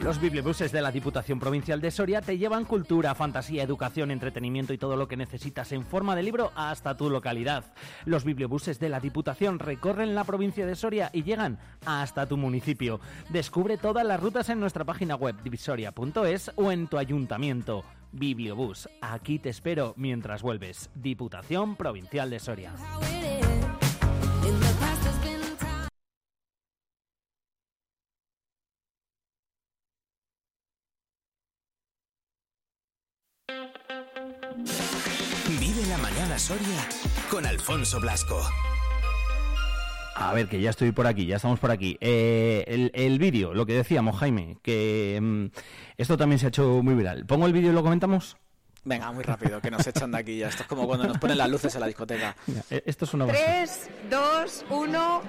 Los 0.00 0.20
bibliobuses 0.20 0.72
de 0.72 0.82
la 0.82 0.90
Diputación 0.90 1.38
Provincial 1.38 1.80
de 1.80 1.92
Soria 1.92 2.20
te 2.20 2.36
llevan 2.36 2.64
cultura, 2.64 3.14
fantasía, 3.14 3.62
educación, 3.62 4.10
entretenimiento 4.10 4.72
y 4.72 4.78
todo 4.78 4.96
lo 4.96 5.06
que 5.06 5.16
necesitas 5.16 5.70
en 5.70 5.86
forma 5.86 6.16
de 6.16 6.24
libro 6.24 6.50
hasta 6.56 6.96
tu 6.96 7.08
localidad. 7.08 7.64
Los 8.04 8.24
bibliobuses 8.24 8.80
de 8.80 8.88
la 8.88 8.98
Diputación 8.98 9.60
recorren 9.60 10.16
la 10.16 10.24
provincia 10.24 10.66
de 10.66 10.74
Soria 10.74 11.10
y 11.12 11.22
llegan 11.22 11.60
hasta 11.86 12.26
tu 12.26 12.36
municipio. 12.36 13.00
Descubre 13.28 13.78
todas 13.78 14.04
las 14.04 14.20
rutas 14.20 14.48
en 14.48 14.58
nuestra 14.58 14.84
página 14.84 15.14
web 15.14 15.36
divisoria.es 15.44 16.50
o 16.56 16.72
en 16.72 16.88
tu 16.88 16.98
ayuntamiento. 16.98 17.84
Bibliobús, 18.10 18.88
aquí 19.00 19.38
te 19.38 19.50
espero 19.50 19.94
mientras 19.96 20.42
vuelves. 20.42 20.90
Diputación 20.94 21.76
Provincial 21.76 22.28
de 22.28 22.40
Soria. 22.40 22.72
Soria 36.38 36.88
con 37.30 37.46
Alfonso 37.46 38.00
Blasco. 38.00 38.42
A 40.14 40.32
ver, 40.34 40.48
que 40.48 40.60
ya 40.60 40.70
estoy 40.70 40.92
por 40.92 41.06
aquí, 41.06 41.26
ya 41.26 41.36
estamos 41.36 41.58
por 41.58 41.70
aquí. 41.70 41.96
Eh, 42.00 42.64
el 42.66 42.90
el 42.94 43.18
vídeo, 43.18 43.54
lo 43.54 43.66
que 43.66 43.74
decíamos, 43.74 44.18
Jaime, 44.18 44.58
que 44.62 45.18
mm, 45.20 45.46
esto 45.96 46.16
también 46.16 46.38
se 46.38 46.46
ha 46.46 46.48
hecho 46.48 46.82
muy 46.82 46.94
viral. 46.94 47.26
¿Pongo 47.26 47.46
el 47.46 47.52
vídeo 47.52 47.70
y 47.70 47.74
lo 47.74 47.82
comentamos? 47.82 48.36
Venga, 48.84 49.12
muy 49.12 49.22
rápido, 49.24 49.60
que 49.60 49.70
nos 49.70 49.86
echan 49.86 50.10
de 50.10 50.18
aquí 50.18 50.38
ya. 50.38 50.48
Esto 50.48 50.62
es 50.62 50.68
como 50.68 50.86
cuando 50.86 51.06
nos 51.06 51.18
ponen 51.18 51.38
las 51.38 51.48
luces 51.48 51.74
en 51.74 51.80
la 51.80 51.86
discoteca. 51.86 52.36
Mira, 52.46 52.62
eh, 52.70 52.82
esto 52.86 53.04
es 53.04 53.14
una 53.14 53.26
base. 53.26 53.42
3, 53.44 53.90
2, 54.10 54.64
1. 54.70 55.22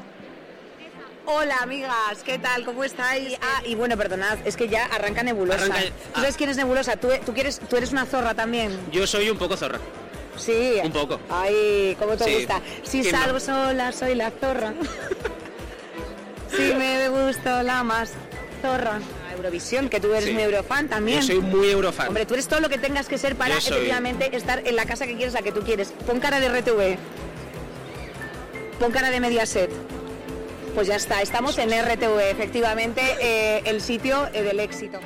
Hola 1.26 1.56
amigas, 1.62 2.22
¿qué 2.26 2.38
tal? 2.38 2.66
¿Cómo 2.66 2.84
estáis? 2.84 3.38
Ah, 3.42 3.62
y 3.66 3.76
bueno, 3.76 3.96
perdonad, 3.96 4.40
es 4.46 4.58
que 4.58 4.68
ya 4.68 4.86
arranca 4.88 5.24
Nebulosa. 5.24 5.64
Arranca- 5.66 5.82
¿Tú 5.88 5.94
ah. 6.16 6.20
sabes 6.20 6.36
quién 6.36 6.50
es 6.50 6.58
Nebulosa? 6.58 6.98
¿Tú, 6.98 7.10
tú, 7.26 7.34
quieres, 7.34 7.62
tú 7.70 7.78
eres 7.78 7.92
una 7.94 8.06
zorra 8.06 8.34
también. 8.34 8.78
Yo 8.92 9.08
soy 9.08 9.30
un 9.30 9.38
poco 9.38 9.56
zorra. 9.56 9.80
Sí. 10.38 10.80
Un 10.84 10.92
poco. 10.92 11.20
Ay, 11.30 11.96
¿cómo 12.00 12.16
te 12.18 12.24
Sí. 12.26 12.34
gusta? 12.36 12.62
Si 12.84 13.04
salgo 13.04 13.40
sola, 13.40 13.92
soy 13.92 14.16
la 14.16 14.32
zorra. 14.32 14.74
si 16.56 16.74
me 16.74 17.10
gusto 17.10 17.64
la 17.64 17.84
más 17.84 18.12
zorra. 18.62 19.00
Ah, 19.30 19.34
Eurovisión, 19.36 19.90
que 19.90 20.00
tú 20.00 20.12
eres 20.12 20.26
Sí. 20.26 20.32
muy 20.34 20.44
eurofan 20.44 20.88
también. 20.88 21.22
Yo 21.22 21.28
soy 21.28 21.40
muy 21.40 21.70
eurofan. 21.70 22.08
Hombre, 22.10 22.26
tú 22.26 22.34
eres 22.36 22.48
todo 22.48 22.60
lo 22.60 22.70
que 22.70 22.78
tengas 22.78 23.08
que 23.08 23.18
ser 23.18 23.36
para 23.36 23.60
soy- 23.60 23.74
efectivamente 23.78 24.36
estar 24.36 24.62
en 24.66 24.76
la 24.76 24.86
casa 24.86 25.06
que 25.08 25.16
quieres, 25.16 25.34
la 25.34 25.42
que 25.42 25.52
tú 25.52 25.62
quieres. 25.62 25.94
Pon 26.06 26.20
cara 26.20 26.40
de 26.40 26.48
RTV. 26.50 26.98
Pon 28.80 28.92
cara 28.92 29.10
de 29.10 29.20
Mediaset. 29.20 29.70
Pues 30.76 30.88
ya 30.88 30.96
está, 30.96 31.22
estamos 31.22 31.58
en 31.60 31.70
RTV, 31.72 32.32
efectivamente, 32.32 33.02
eh, 33.22 33.62
el 33.66 33.80
sitio 33.82 34.28
eh, 34.34 34.42
del 34.42 34.60
éxito. 34.60 35.00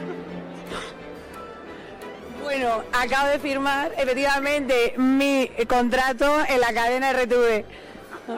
Bueno, 2.47 2.81
acabo 2.93 3.27
de 3.27 3.39
firmar 3.39 3.91
efectivamente 3.97 4.93
mi 4.95 5.51
contrato 5.67 6.33
en 6.47 6.61
la 6.61 6.71
cadena 6.73 7.11
RTV. 7.11 7.65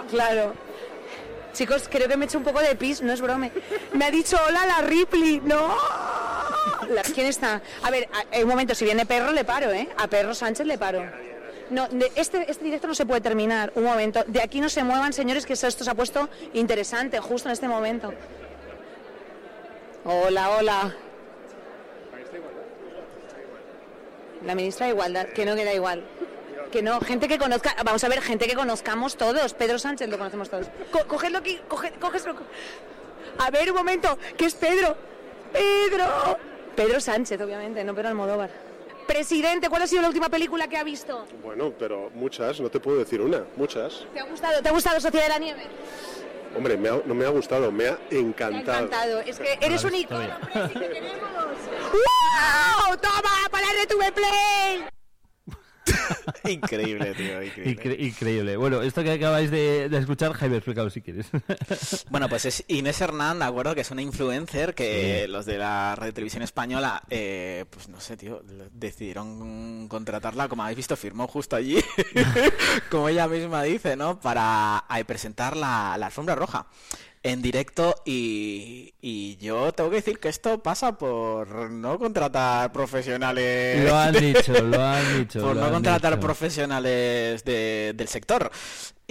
Claro. 0.10 0.54
Chicos, 1.54 1.88
creo 1.88 2.08
que 2.08 2.18
me 2.18 2.26
he 2.26 2.28
hecho 2.28 2.40
un 2.40 2.44
poco 2.44 2.60
de 2.60 2.76
pis, 2.76 3.04
no 3.04 3.14
es 3.14 3.22
brome. 3.22 3.52
Me 3.94 4.06
ha 4.06 4.10
dicho 4.10 4.36
hola 4.48 4.66
la 4.66 4.82
Ripley, 4.82 5.42
no. 5.46 5.76
¿Quién 7.14 7.28
está? 7.28 7.62
A 7.84 7.92
ver, 7.92 8.10
a- 8.34 8.40
un 8.42 8.48
momento, 8.48 8.74
si 8.74 8.84
viene 8.84 9.06
Perro 9.06 9.32
le 9.32 9.46
paro, 9.46 9.72
¿eh? 9.72 9.88
A 10.00 10.08
Perro 10.08 10.34
Sánchez 10.34 10.66
le 10.66 10.80
paro. 10.80 11.04
No, 11.70 11.88
de- 11.90 12.12
este, 12.16 12.50
este 12.50 12.64
directo 12.66 12.88
no 12.88 12.96
se 12.96 13.06
puede 13.06 13.22
terminar. 13.22 13.72
Un 13.76 13.84
momento. 13.84 14.24
De 14.26 14.42
aquí 14.42 14.60
no 14.60 14.70
se 14.70 14.84
muevan, 14.84 15.14
señores, 15.14 15.46
que 15.46 15.54
esto 15.54 15.70
se 15.84 15.90
ha 15.90 15.94
puesto 15.94 16.30
interesante 16.54 17.20
justo 17.20 17.48
en 17.48 17.54
este 17.54 17.68
momento. 17.68 18.12
Hola, 20.04 20.50
hola. 20.50 20.96
La 24.46 24.56
ministra 24.56 24.86
de 24.88 24.94
Igualdad, 24.94 25.28
que 25.28 25.46
no 25.46 25.56
queda 25.56 25.74
igual. 25.74 26.04
Que 26.72 26.82
no, 26.84 27.00
gente 27.02 27.28
que 27.28 27.38
conozca, 27.38 27.76
vamos 27.84 28.04
a 28.04 28.10
ver, 28.10 28.22
gente 28.22 28.48
que 28.48 28.56
conozcamos 28.56 29.16
todos. 29.18 29.54
Pedro 29.54 29.80
Sánchez 29.80 30.08
lo 30.10 30.18
conocemos 30.18 30.50
todos. 30.50 30.68
Co- 30.92 31.06
cogedlo 31.08 31.40
aquí, 31.40 31.60
coge, 31.68 31.92
cógeslo. 32.00 32.36
A 33.40 33.50
ver, 33.50 33.72
un 33.72 33.78
momento, 33.78 34.18
que 34.38 34.46
es 34.46 34.54
Pedro. 34.56 34.96
Pedro. 35.52 36.06
Pedro 36.76 37.00
Sánchez, 37.02 37.42
obviamente, 37.42 37.84
no 37.84 37.94
Pedro 37.96 38.10
Almodóvar. 38.10 38.50
Presidente, 39.08 39.68
¿cuál 39.70 39.82
ha 39.82 39.88
sido 39.88 40.04
la 40.04 40.10
última 40.10 40.30
película 40.30 40.68
que 40.68 40.78
ha 40.78 40.84
visto? 40.84 41.26
Bueno, 41.44 41.74
pero 41.78 42.12
muchas, 42.14 42.60
no 42.62 42.70
te 42.70 42.80
puedo 42.80 43.00
decir 43.00 43.20
una, 43.22 43.44
muchas. 43.56 44.06
¿Te 44.14 44.20
ha 44.20 44.24
gustado? 44.26 44.62
¿Te 44.62 44.70
ha 44.70 44.72
gustado 44.72 45.00
Sociedad 45.00 45.26
de 45.26 45.30
la 45.34 45.40
Nieve? 45.40 45.64
Hombre, 46.56 46.78
me 46.78 46.90
ha- 46.90 47.02
no 47.04 47.16
me 47.16 47.26
ha 47.26 47.30
gustado, 47.30 47.72
me 47.72 47.88
ha 47.88 47.98
Me 48.12 48.18
ha 48.18 48.20
encantado. 48.20 48.78
encantado. 48.86 49.20
Es 49.22 49.40
que 49.40 49.58
eres 49.62 49.84
un 49.84 49.96
icono. 49.96 50.30
Presi, 50.54 50.74
que. 50.74 51.02
¡Toma! 53.02 53.48
¡Para 53.52 53.68
de 53.74 53.88
tu 53.88 53.98
Play! 54.14 54.84
Increíble, 56.54 57.16
tío, 57.16 57.42
increíble. 57.42 57.72
Incre- 57.76 58.00
increíble. 58.00 58.58
Bueno, 58.58 58.82
esto 58.84 59.02
que 59.04 59.12
acabáis 59.14 59.50
de, 59.50 59.90
de 59.90 59.98
escuchar, 59.98 60.34
Jaime, 60.34 60.58
explícalo 60.58 60.90
si 60.92 61.02
quieres. 61.02 61.28
Bueno, 62.10 62.30
pues 62.30 62.46
es 62.46 62.64
Inés 62.68 63.02
Hernán, 63.02 63.40
de 63.40 63.46
acuerdo, 63.46 63.74
que 63.74 63.82
es 63.82 63.90
una 63.92 64.02
influencer 64.02 64.76
que 64.76 65.28
los 65.28 65.46
de 65.48 65.58
la 65.58 65.96
Radio 65.96 66.14
Televisión 66.14 66.44
Española, 66.44 67.02
eh, 67.10 67.66
pues 67.70 67.88
no 67.90 68.00
sé, 68.00 68.18
tío, 68.18 68.44
decidieron 68.72 69.88
contratarla, 69.88 70.48
como 70.48 70.64
habéis 70.64 70.78
visto, 70.78 70.96
firmó 70.96 71.28
justo 71.28 71.56
allí, 71.56 71.84
como 72.92 73.10
ella 73.10 73.28
misma 73.28 73.64
dice, 73.64 73.96
¿no? 73.96 74.20
Para 74.20 74.86
eh, 74.96 75.06
presentar 75.06 75.56
la, 75.58 75.96
la 75.98 76.08
alfombra 76.08 76.36
roja 76.36 76.68
en 77.22 77.42
directo 77.42 77.96
y, 78.06 78.94
y 79.02 79.36
yo 79.38 79.74
tengo 79.74 79.90
que 79.90 79.98
decir 79.98 80.20
que 80.20 80.30
esto 80.30 80.60
pasa 80.64 80.94
por 80.98 81.70
no 81.70 82.00
contratar 82.00 82.72
profesionales 82.72 83.84
lo 83.84 83.98
han 83.98 84.14
dicho, 84.20 84.54
lo 84.62 84.82
han 84.82 85.18
dicho. 85.20 85.42
por 85.42 85.56
no 85.56 85.70
contratar 85.70 86.14
dicho. 86.14 86.22
profesionales 86.22 87.44
de- 87.44 87.94
del 87.96 88.08
sector. 88.08 88.50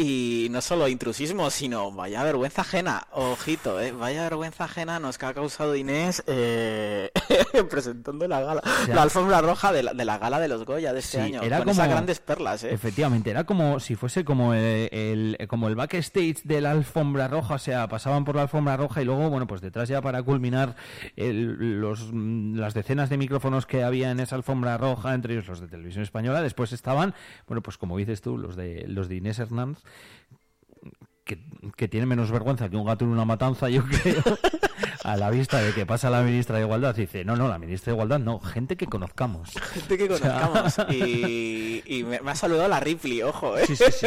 Y 0.00 0.46
no 0.52 0.60
solo 0.60 0.86
intrusismo, 0.86 1.50
sino 1.50 1.90
vaya 1.90 2.22
vergüenza 2.22 2.62
ajena. 2.62 3.08
Ojito, 3.10 3.80
¿eh? 3.80 3.90
Vaya 3.90 4.22
vergüenza 4.22 4.62
ajena 4.64 5.00
nos 5.00 5.18
que 5.18 5.26
ha 5.26 5.34
causado 5.34 5.74
Inés 5.74 6.22
eh, 6.28 7.10
presentando 7.68 8.28
la 8.28 8.40
gala, 8.40 8.62
sea, 8.86 8.94
la 8.94 9.02
alfombra 9.02 9.40
roja 9.40 9.72
de 9.72 9.82
la, 9.82 9.94
de 9.94 10.04
la 10.04 10.18
gala 10.18 10.38
de 10.38 10.46
los 10.46 10.64
Goya 10.64 10.92
de 10.92 11.00
este 11.00 11.18
Sí, 11.18 11.24
año. 11.24 11.42
era 11.42 11.56
con 11.58 11.64
como- 11.66 11.72
esas 11.72 11.88
grandes 11.88 12.20
perlas, 12.20 12.62
¿eh? 12.62 12.72
Efectivamente, 12.72 13.30
era 13.30 13.42
como 13.42 13.80
si 13.80 13.96
fuese 13.96 14.24
como 14.24 14.54
el, 14.54 14.88
el- 14.92 15.48
como 15.48 15.66
el 15.66 15.74
backstage 15.74 16.42
de 16.44 16.60
la 16.60 16.70
alfombra 16.70 17.26
roja, 17.26 17.54
o 17.54 17.58
sea, 17.58 17.88
pasaban 17.88 18.24
por 18.24 18.36
la 18.36 18.42
alfombra 18.42 18.76
roja 18.76 19.02
y 19.02 19.04
luego, 19.04 19.28
bueno, 19.30 19.48
pues 19.48 19.60
detrás 19.60 19.88
ya 19.88 20.00
para 20.00 20.22
culminar 20.22 20.76
el- 21.16 21.80
los, 21.80 22.10
mm, 22.12 22.54
las 22.56 22.72
decenas 22.72 23.10
de 23.10 23.16
micrófonos 23.18 23.66
que 23.66 23.82
había 23.82 24.12
en 24.12 24.20
esa 24.20 24.36
alfombra 24.36 24.78
roja, 24.78 25.12
entre 25.12 25.34
ellos 25.34 25.48
los 25.48 25.60
de 25.60 25.66
Televisión 25.66 26.04
Española, 26.04 26.40
después 26.40 26.72
estaban, 26.72 27.14
bueno, 27.48 27.62
pues 27.62 27.76
como 27.78 27.96
dices 27.96 28.20
tú, 28.22 28.38
los 28.38 28.54
de 28.54 28.84
los 28.86 29.08
de 29.08 29.16
Inés 29.16 29.40
Hernández, 29.40 29.82
que, 31.76 31.88
tiene 31.88 32.06
menos 32.06 32.30
vergüenza 32.30 32.68
que 32.68 32.76
un 32.76 32.86
gato 32.86 33.04
en 33.04 33.10
una 33.10 33.24
matanza, 33.24 33.68
yo 33.68 33.84
creo, 33.84 34.22
a 35.12 35.16
la 35.16 35.30
vista 35.30 35.60
de 35.60 35.72
que 35.72 35.86
pasa 35.86 36.10
la 36.10 36.22
ministra 36.22 36.56
de 36.56 36.62
Igualdad. 36.64 36.94
Dice, 36.94 37.24
no, 37.24 37.36
no, 37.36 37.48
la 37.48 37.58
ministra 37.58 37.92
de 37.92 37.96
Igualdad 37.96 38.18
no, 38.18 38.40
gente 38.40 38.76
que 38.76 38.86
conozcamos. 38.86 39.50
Gente 39.72 39.98
que 39.98 40.04
O 40.12 40.16
sea- 40.18 40.48
conozcamos. 40.48 40.92
Y, 40.94 41.82
y 41.86 42.04
me, 42.04 42.18
ha 42.24 42.34
saludado 42.34 42.68
la 42.68 42.80
Ripley, 42.80 43.22
ojo, 43.22 43.56
¿eh? 43.58 43.66
Sí, 43.66 43.76
sí, 43.76 43.84
sí, 43.90 44.06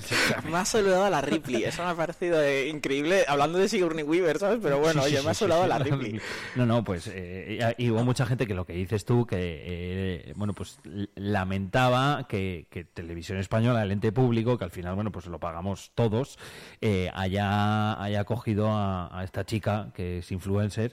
sí. 0.00 0.14
Me 0.50 0.56
ha 0.58 0.64
saludado 0.64 1.04
a 1.04 1.10
la 1.10 1.20
Ripley, 1.20 1.64
eso 1.64 1.82
me 1.84 1.90
ha 1.90 1.94
parecido 1.94 2.40
eh, 2.42 2.68
increíble, 2.68 3.24
hablando 3.28 3.58
de 3.58 3.68
Sigourney 3.68 4.04
Weaver, 4.04 4.38
¿sabes? 4.38 4.58
Pero 4.62 4.78
bueno, 4.78 5.02
Sí, 5.02 5.10
sí, 5.10 5.14
oye, 5.16 5.24
me 5.24 5.30
ha 5.30 5.34
saludado 5.34 5.62
a 5.64 5.66
la. 5.66 5.78
Ripley. 5.78 6.20
No, 6.56 6.66
no, 6.66 6.84
pues 6.84 7.10
eh, 7.12 7.74
y 7.78 7.90
hubo 7.90 8.04
mucha 8.04 8.26
gente 8.26 8.46
que 8.46 8.54
lo 8.54 8.64
que 8.64 8.72
dices 8.74 9.04
tú, 9.04 9.26
que 9.26 9.36
eh, 9.40 10.32
bueno, 10.36 10.52
pues 10.54 10.78
lamentaba 11.14 12.26
que, 12.28 12.66
que 12.70 12.84
Televisión 12.84 13.38
Española, 13.38 13.82
el 13.82 13.92
ente 13.92 14.12
público, 14.12 14.58
que 14.58 14.64
al 14.64 14.70
final, 14.70 14.94
bueno, 14.94 15.12
pues 15.12 15.26
lo 15.26 15.38
pagamos 15.38 15.92
todos, 15.94 16.38
eh, 16.80 17.10
haya, 17.14 18.00
haya 18.02 18.24
cogido 18.24 18.68
a, 18.70 19.16
a 19.18 19.24
esta 19.24 19.44
chica 19.44 19.90
que 19.94 20.18
es 20.18 20.30
influencer 20.38 20.90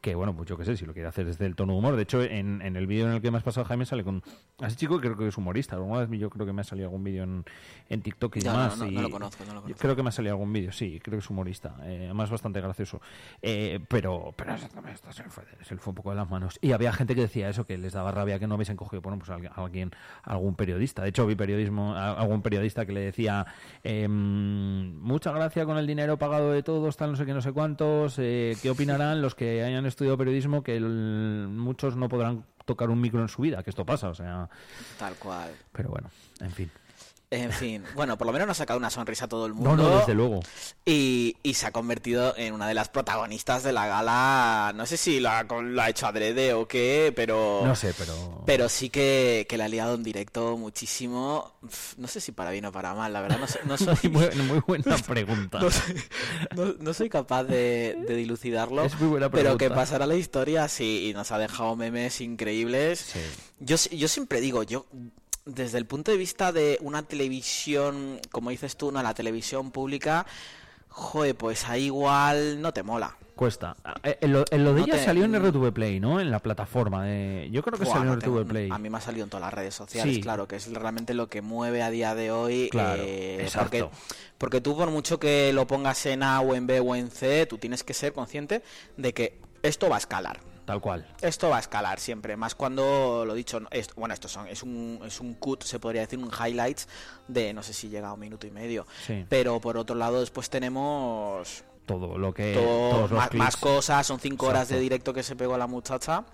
que 0.00 0.14
bueno, 0.14 0.36
pues 0.36 0.48
yo 0.48 0.56
qué 0.56 0.64
sé, 0.64 0.76
si 0.76 0.86
lo 0.86 0.92
quiere 0.92 1.08
hacer 1.08 1.26
desde 1.26 1.46
el 1.46 1.56
tono 1.56 1.72
de 1.72 1.78
humor. 1.80 1.96
De 1.96 2.02
hecho, 2.02 2.22
en, 2.22 2.62
en 2.62 2.76
el 2.76 2.86
vídeo 2.86 3.06
en 3.08 3.14
el 3.14 3.20
que 3.22 3.30
me 3.32 3.38
has 3.38 3.42
pasado, 3.42 3.64
Jaime, 3.66 3.84
sale 3.86 4.04
con... 4.04 4.22
A 4.60 4.68
ese 4.68 4.76
chico 4.76 5.00
creo 5.00 5.16
que 5.16 5.26
es 5.26 5.36
humorista. 5.36 5.74
Alguna 5.76 6.04
vez 6.06 6.20
yo 6.20 6.30
creo 6.30 6.46
que 6.46 6.52
me 6.52 6.60
ha 6.60 6.64
salido 6.64 6.86
algún 6.86 7.02
vídeo 7.02 7.24
en, 7.24 7.44
en 7.88 8.02
TikTok 8.02 8.36
y 8.36 8.40
no, 8.40 8.52
demás. 8.52 8.78
no, 8.78 8.84
no 8.86 8.90
y- 8.92 9.02
lo 9.02 9.10
conozco, 9.10 9.44
no 9.44 9.54
lo 9.54 9.62
conozco. 9.62 9.80
Creo 9.82 9.96
que 9.96 10.02
me 10.04 10.08
ha 10.10 10.12
salido 10.12 10.34
algún 10.34 10.52
vídeo, 10.52 10.70
sí, 10.70 11.00
creo 11.02 11.18
que 11.18 11.24
es 11.24 11.30
humorista. 11.30 11.74
Eh, 11.84 12.02
además, 12.04 12.30
bastante 12.30 12.60
gracioso. 12.60 13.00
Eh, 13.42 13.80
pero, 13.88 14.32
pero 14.36 14.54
esto 14.54 15.12
se 15.12 15.24
le, 15.24 15.28
fue, 15.30 15.44
se 15.62 15.76
fue 15.76 15.90
un 15.90 15.94
poco 15.96 16.10
de 16.10 16.16
las 16.16 16.30
manos. 16.30 16.58
Y 16.62 16.70
había 16.72 16.92
gente 16.92 17.14
que 17.16 17.22
decía 17.22 17.48
eso, 17.48 17.66
que 17.66 17.76
les 17.76 17.92
daba 17.92 18.12
rabia 18.12 18.38
que 18.38 18.46
no 18.46 18.54
hubiesen 18.54 18.76
cogido, 18.76 19.02
bueno, 19.02 19.18
pues 19.18 19.30
alguien, 19.30 19.50
alguien 19.56 19.90
algún 20.22 20.54
periodista. 20.54 21.02
De 21.02 21.08
hecho, 21.08 21.26
vi 21.26 21.34
periodismo, 21.34 21.94
a- 21.96 22.12
algún 22.12 22.42
periodista 22.42 22.86
que 22.86 22.92
le 22.92 23.00
decía, 23.00 23.44
em, 23.82 24.98
mucha 25.00 25.32
gracia 25.32 25.64
con 25.64 25.78
el 25.78 25.86
dinero 25.86 26.18
pagado 26.18 26.52
de 26.52 26.62
todos, 26.62 26.96
tal, 26.96 27.10
no 27.12 27.16
sé 27.16 27.24
qué, 27.26 27.32
no 27.34 27.40
sé 27.40 27.52
cuántos. 27.52 28.16
eh, 28.18 28.56
¿Qué 28.62 28.70
opinarán 28.70 29.20
los 29.22 29.34
que 29.34 29.62
hayan 29.62 29.85
estudiado 29.86 30.16
periodismo? 30.18 30.62
Que 30.62 30.76
el- 30.76 31.48
muchos 31.50 31.96
no 31.96 32.08
podrán 32.08 32.44
tocar 32.64 32.90
un 32.90 33.00
micro 33.00 33.20
en 33.22 33.28
su 33.28 33.42
vida, 33.42 33.62
que 33.62 33.70
esto 33.70 33.84
pasa, 33.86 34.08
o 34.08 34.14
sea. 34.14 34.48
Tal 34.98 35.14
cual. 35.16 35.50
Pero 35.72 35.90
bueno, 35.90 36.10
en 36.40 36.50
fin. 36.50 36.70
En 37.28 37.50
fin, 37.50 37.82
bueno, 37.96 38.16
por 38.16 38.24
lo 38.28 38.32
menos 38.32 38.46
nos 38.46 38.56
ha 38.56 38.62
sacado 38.62 38.78
una 38.78 38.88
sonrisa 38.88 39.24
a 39.24 39.28
todo 39.28 39.46
el 39.46 39.52
mundo. 39.52 39.76
No, 39.76 39.82
no, 39.90 39.98
desde 39.98 40.14
luego. 40.14 40.40
Y, 40.84 41.36
y 41.42 41.54
se 41.54 41.66
ha 41.66 41.72
convertido 41.72 42.32
en 42.36 42.54
una 42.54 42.68
de 42.68 42.74
las 42.74 42.88
protagonistas 42.88 43.64
de 43.64 43.72
la 43.72 43.88
gala. 43.88 44.72
No 44.76 44.86
sé 44.86 44.96
si 44.96 45.18
lo 45.18 45.30
ha, 45.30 45.42
lo 45.42 45.82
ha 45.82 45.88
hecho 45.90 46.06
adrede 46.06 46.52
o 46.54 46.68
qué, 46.68 47.12
pero. 47.16 47.62
No 47.64 47.74
sé, 47.74 47.92
pero. 47.98 48.44
Pero 48.46 48.68
sí 48.68 48.90
que, 48.90 49.44
que 49.48 49.58
la 49.58 49.64
ha 49.64 49.68
liado 49.68 49.96
en 49.96 50.04
directo 50.04 50.56
muchísimo. 50.56 51.52
No 51.96 52.06
sé 52.06 52.20
si 52.20 52.30
para 52.30 52.52
bien 52.52 52.64
o 52.66 52.70
para 52.70 52.94
mal, 52.94 53.12
la 53.12 53.20
verdad. 53.22 53.38
No, 53.64 53.70
no 53.70 53.76
soy, 53.76 54.08
Muy, 54.08 54.26
buena- 54.26 54.42
muy 54.44 54.60
buena 54.64 54.96
pregunta. 54.98 55.58
no 55.60 55.70
soy, 55.72 55.96
no- 56.54 56.74
no 56.78 56.94
soy 56.94 57.08
capaz 57.08 57.42
de, 57.42 57.96
de 58.06 58.14
dilucidarlo. 58.14 58.84
Es 58.84 58.94
muy 59.00 59.08
buena 59.08 59.30
pero 59.30 59.52
que 59.54 59.66
pregunta. 59.66 59.74
pasará 59.82 60.06
la 60.06 60.14
historia, 60.14 60.68
sí, 60.68 61.08
y 61.08 61.12
nos 61.12 61.32
ha 61.32 61.38
dejado 61.38 61.74
memes 61.74 62.20
increíbles. 62.20 63.00
Sí. 63.00 63.20
Yo, 63.58 63.74
yo 63.90 64.06
siempre 64.06 64.40
digo, 64.40 64.62
yo 64.62 64.86
desde 65.46 65.78
el 65.78 65.86
punto 65.86 66.10
de 66.10 66.16
vista 66.18 66.52
de 66.52 66.76
una 66.82 67.02
televisión, 67.02 68.20
como 68.30 68.50
dices 68.50 68.76
tú, 68.76 68.92
no, 68.92 69.02
la 69.02 69.14
televisión 69.14 69.70
pública, 69.70 70.26
joder, 70.88 71.34
pues 71.36 71.68
ahí 71.68 71.84
igual 71.86 72.60
no 72.60 72.72
te 72.72 72.82
mola. 72.82 73.16
Cuesta. 73.36 73.76
Eh, 74.02 74.16
En 74.22 74.32
lo, 74.32 74.44
en 74.50 74.64
lo 74.64 74.72
de 74.72 74.80
No 74.80 74.86
ella 74.86 74.94
te- 74.96 75.04
salió 75.04 75.24
en 75.26 75.34
RTV 75.38 75.70
Play, 75.72 76.00
¿no? 76.00 76.20
En 76.20 76.30
la 76.30 76.38
plataforma 76.38 77.04
de... 77.04 77.48
Yo 77.52 77.62
creo 77.62 77.78
que 77.78 77.84
Buah, 77.84 77.92
salió 77.96 78.06
no 78.08 78.14
en 78.14 78.20
tengo- 78.20 78.40
RTV 78.40 78.48
Play. 78.48 78.70
A 78.72 78.78
mí 78.78 78.88
me 78.88 78.96
ha 78.96 79.00
salido 79.02 79.24
en 79.24 79.30
todas 79.30 79.42
las 79.44 79.52
redes 79.52 79.74
sociales, 79.74 80.14
Sí. 80.14 80.20
claro, 80.22 80.48
que 80.48 80.56
es 80.56 80.72
realmente 80.72 81.12
lo 81.12 81.28
que 81.28 81.42
mueve 81.42 81.82
a 81.82 81.90
día 81.90 82.14
de 82.14 82.30
hoy. 82.32 82.70
Claro, 82.70 83.02
eh, 83.04 83.36
exacto. 83.42 83.90
Porque, 83.90 83.96
porque 84.38 84.60
tú, 84.62 84.74
por 84.74 84.90
mucho 84.90 85.20
que 85.20 85.52
lo 85.52 85.66
pongas 85.66 86.06
en 86.06 86.22
A 86.22 86.40
o 86.40 86.54
en 86.54 86.66
B 86.66 86.80
o 86.80 86.96
en 86.96 87.10
C, 87.10 87.44
tú 87.44 87.58
tienes 87.58 87.84
que 87.84 87.92
ser 87.92 88.14
consciente 88.14 88.62
de 88.96 89.12
que 89.12 89.38
esto 89.62 89.90
va 89.90 89.96
a 89.96 89.98
escalar. 89.98 90.40
Tal 90.66 90.80
cual. 90.80 91.06
Esto 91.22 91.48
va 91.48 91.56
a 91.56 91.60
escalar 91.60 91.98
siempre, 92.00 92.36
más 92.36 92.54
cuando 92.54 93.24
lo 93.24 93.34
dicho, 93.34 93.60
es- 93.70 93.94
bueno, 93.94 94.12
esto 94.12 94.28
son, 94.28 94.48
es 94.48 94.62
un, 94.62 95.00
es 95.06 95.20
un 95.20 95.34
cut, 95.34 95.62
se 95.62 95.78
podría 95.78 96.00
decir, 96.02 96.18
un 96.18 96.28
highlights 96.30 96.88
de 97.28 97.54
no 97.54 97.62
sé 97.62 97.72
si 97.72 97.88
llega 97.88 98.08
a 98.08 98.12
un 98.12 98.20
minuto 98.20 98.46
y 98.46 98.50
medio. 98.50 98.86
Sí. 99.06 99.24
Pero 99.28 99.60
por 99.60 99.76
otro 99.78 99.94
lado, 99.96 100.20
después 100.20 100.50
tenemos 100.50 101.62
Todo 101.86 102.18
lo 102.18 102.34
que... 102.34 102.54
todo- 102.54 102.90
todos 102.90 103.10
los 103.12 103.34
más, 103.34 103.56
cosas, 103.56 104.06
son 104.06 104.18
cinco 104.18 104.46
horas 104.48 104.68
de 104.68 104.80
directo 104.80 105.14
que 105.14 105.22
se 105.22 105.36
pegó 105.36 105.56
la 105.56 105.68
muchacha. 105.68 106.24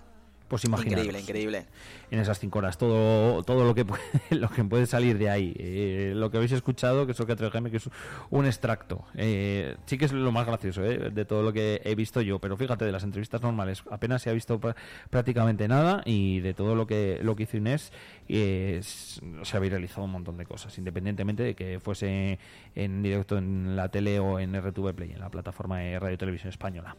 Pues 0.53 0.65
imaginaros. 0.65 1.03
Increíble, 1.05 1.19
increíble. 1.19 1.65
En 2.11 2.19
esas 2.19 2.37
cinco 2.37 2.59
horas. 2.59 2.77
Todo, 2.77 3.41
todo 3.41 3.65
lo 3.65 3.73
que 3.73 3.85
puede, 3.85 4.03
lo 4.29 4.47
que 4.51 4.63
puede 4.63 4.85
salir 4.85 5.17
de 5.17 5.27
ahí. 5.27 5.51
Eh, 5.57 6.13
lo 6.15 6.29
que 6.29 6.37
habéis 6.37 6.51
escuchado, 6.51 7.07
que 7.07 7.13
es 7.13 7.17
lo 7.19 7.25
que 7.25 7.33
ha 7.33 7.49
Jaime, 7.49 7.71
que 7.71 7.77
es 7.77 7.89
un 8.29 8.45
extracto. 8.45 9.03
Eh, 9.15 9.75
sí 9.87 9.97
que 9.97 10.05
es 10.05 10.11
lo 10.11 10.31
más 10.31 10.45
gracioso 10.45 10.85
¿eh? 10.85 11.09
de 11.09 11.25
todo 11.25 11.41
lo 11.41 11.51
que 11.53 11.81
he 11.83 11.95
visto 11.95 12.21
yo. 12.21 12.37
Pero 12.37 12.55
fíjate, 12.55 12.85
de 12.85 12.91
las 12.91 13.03
entrevistas 13.03 13.41
normales 13.41 13.81
apenas 13.89 14.21
se 14.21 14.29
ha 14.29 14.33
visto 14.33 14.61
pr- 14.61 14.75
prácticamente 15.09 15.67
nada. 15.67 16.03
Y 16.05 16.39
de 16.41 16.53
todo 16.53 16.75
lo 16.75 16.85
que, 16.85 17.17
lo 17.23 17.35
que 17.35 17.43
hizo 17.43 17.57
Inés, 17.57 17.91
eh, 18.29 18.79
se 18.83 19.57
había 19.57 19.71
realizado 19.71 20.03
un 20.03 20.11
montón 20.11 20.37
de 20.37 20.45
cosas. 20.45 20.77
Independientemente 20.77 21.41
de 21.41 21.55
que 21.55 21.79
fuese 21.79 22.37
en 22.75 23.01
directo 23.01 23.39
en 23.39 23.75
la 23.75 23.89
tele 23.89 24.19
o 24.19 24.39
en 24.39 24.53
RTV 24.55 24.93
Play, 24.93 25.13
en 25.13 25.19
la 25.19 25.31
plataforma 25.31 25.79
de 25.79 25.97
Radio 25.97 26.15
Televisión 26.19 26.49
Española. 26.49 26.95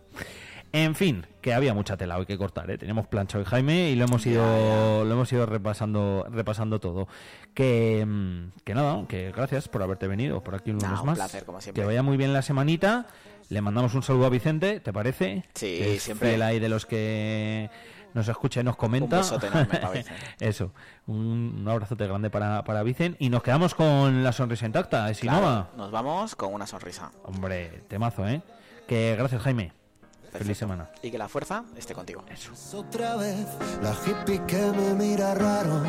En 0.76 0.96
fin, 0.96 1.24
que 1.40 1.54
había 1.54 1.72
mucha 1.72 1.96
tela 1.96 2.18
hoy 2.18 2.26
que 2.26 2.36
cortar, 2.36 2.68
¿eh? 2.68 2.76
Tenemos 2.76 3.06
plancha 3.06 3.38
hoy, 3.38 3.44
Jaime, 3.44 3.90
y 3.90 3.94
lo 3.94 4.06
hemos 4.06 4.26
ido, 4.26 5.04
lo 5.04 5.12
hemos 5.12 5.32
ido 5.32 5.46
repasando, 5.46 6.26
repasando 6.28 6.80
todo. 6.80 7.06
Que, 7.54 8.04
mm, 8.04 8.58
que 8.64 8.74
nada, 8.74 9.06
que 9.06 9.30
gracias 9.30 9.68
por 9.68 9.84
haberte 9.84 10.08
venido 10.08 10.42
por 10.42 10.56
aquí 10.56 10.72
un 10.72 10.78
lunes 10.80 10.98
un 10.98 11.06
más. 11.06 11.14
placer, 11.16 11.44
como 11.44 11.60
siempre. 11.60 11.80
Que 11.80 11.86
vaya 11.86 12.02
muy 12.02 12.16
bien 12.16 12.32
la 12.32 12.42
semanita. 12.42 13.06
Le 13.50 13.60
mandamos 13.60 13.94
un 13.94 14.02
saludo 14.02 14.26
a 14.26 14.30
Vicente, 14.30 14.80
¿te 14.80 14.92
parece? 14.92 15.44
Sí, 15.54 15.66
Que 15.78 15.94
es 15.94 16.02
siempre. 16.02 16.30
fiel 16.30 16.42
ahí 16.42 16.58
de 16.58 16.68
los 16.68 16.86
que 16.86 17.70
nos 18.12 18.26
escucha 18.26 18.60
y 18.62 18.64
nos 18.64 18.74
comenta. 18.74 19.14
Un 19.18 19.22
besote 19.22 19.46
enorme 19.46 19.78
para. 19.78 19.92
Eso, 20.40 20.72
un, 21.06 21.54
un 21.60 21.68
abrazote 21.68 22.04
grande 22.08 22.30
para, 22.30 22.64
para 22.64 22.82
Vicente. 22.82 23.16
Y 23.20 23.28
nos 23.28 23.44
quedamos 23.44 23.76
con 23.76 24.24
la 24.24 24.32
sonrisa 24.32 24.66
intacta, 24.66 25.08
¿es 25.08 25.20
Claro, 25.20 25.68
nos 25.76 25.92
vamos 25.92 26.34
con 26.34 26.52
una 26.52 26.66
sonrisa. 26.66 27.12
Hombre, 27.22 27.84
temazo, 27.86 28.26
¿eh? 28.26 28.42
Que 28.88 29.14
gracias, 29.16 29.40
Jaime. 29.40 29.70
Feliz 30.34 30.58
Perfecto. 30.58 30.58
semana. 30.58 30.90
Y 31.02 31.10
que 31.10 31.18
la 31.18 31.28
fuerza 31.28 31.64
esté 31.76 31.94
contigo. 31.94 32.24
Otra 32.74 33.16
vez 33.16 33.46
la 33.82 33.92
hippie 34.04 34.42
que 34.46 34.62
me 34.72 34.94
mira 34.94 35.34
raro 35.34 35.80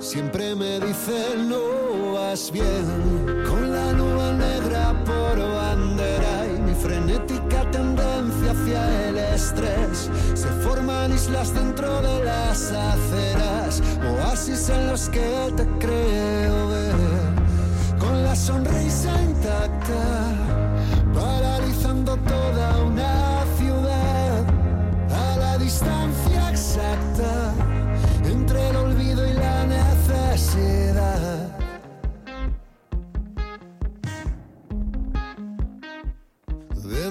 siempre 0.00 0.54
me 0.54 0.78
dice 0.80 1.34
no 1.38 2.12
vas 2.12 2.50
bien 2.52 3.44
con 3.48 3.72
la 3.72 3.92
nube 3.94 4.32
negra 4.34 4.92
por 5.04 5.38
bandera 5.38 6.46
y 6.54 6.60
mi 6.60 6.74
frenética 6.74 7.70
tendencia 7.70 8.50
hacia 8.50 9.08
el 9.08 9.16
estrés 9.16 10.10
se 10.34 10.48
forman 10.62 11.14
islas 11.14 11.54
dentro 11.54 12.02
de 12.02 12.24
las 12.24 12.72
aceras 12.72 13.82
oasis 14.18 14.68
en 14.68 14.88
los 14.88 15.08
que 15.08 15.52
te 15.56 15.64
creo 15.78 16.68
ver 16.68 16.94
con 17.98 18.22
la 18.24 18.36
sonrisa 18.36 19.22
intacta 19.22 20.34
paralizando 21.14 22.16
toda 22.18 22.78
una 22.82 22.85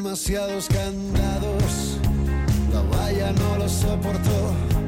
Demasiados 0.06 0.68
candados, 0.68 1.98
la 2.72 2.82
valla 2.96 3.32
no 3.32 3.58
lo 3.58 3.68
soportó. 3.68 4.85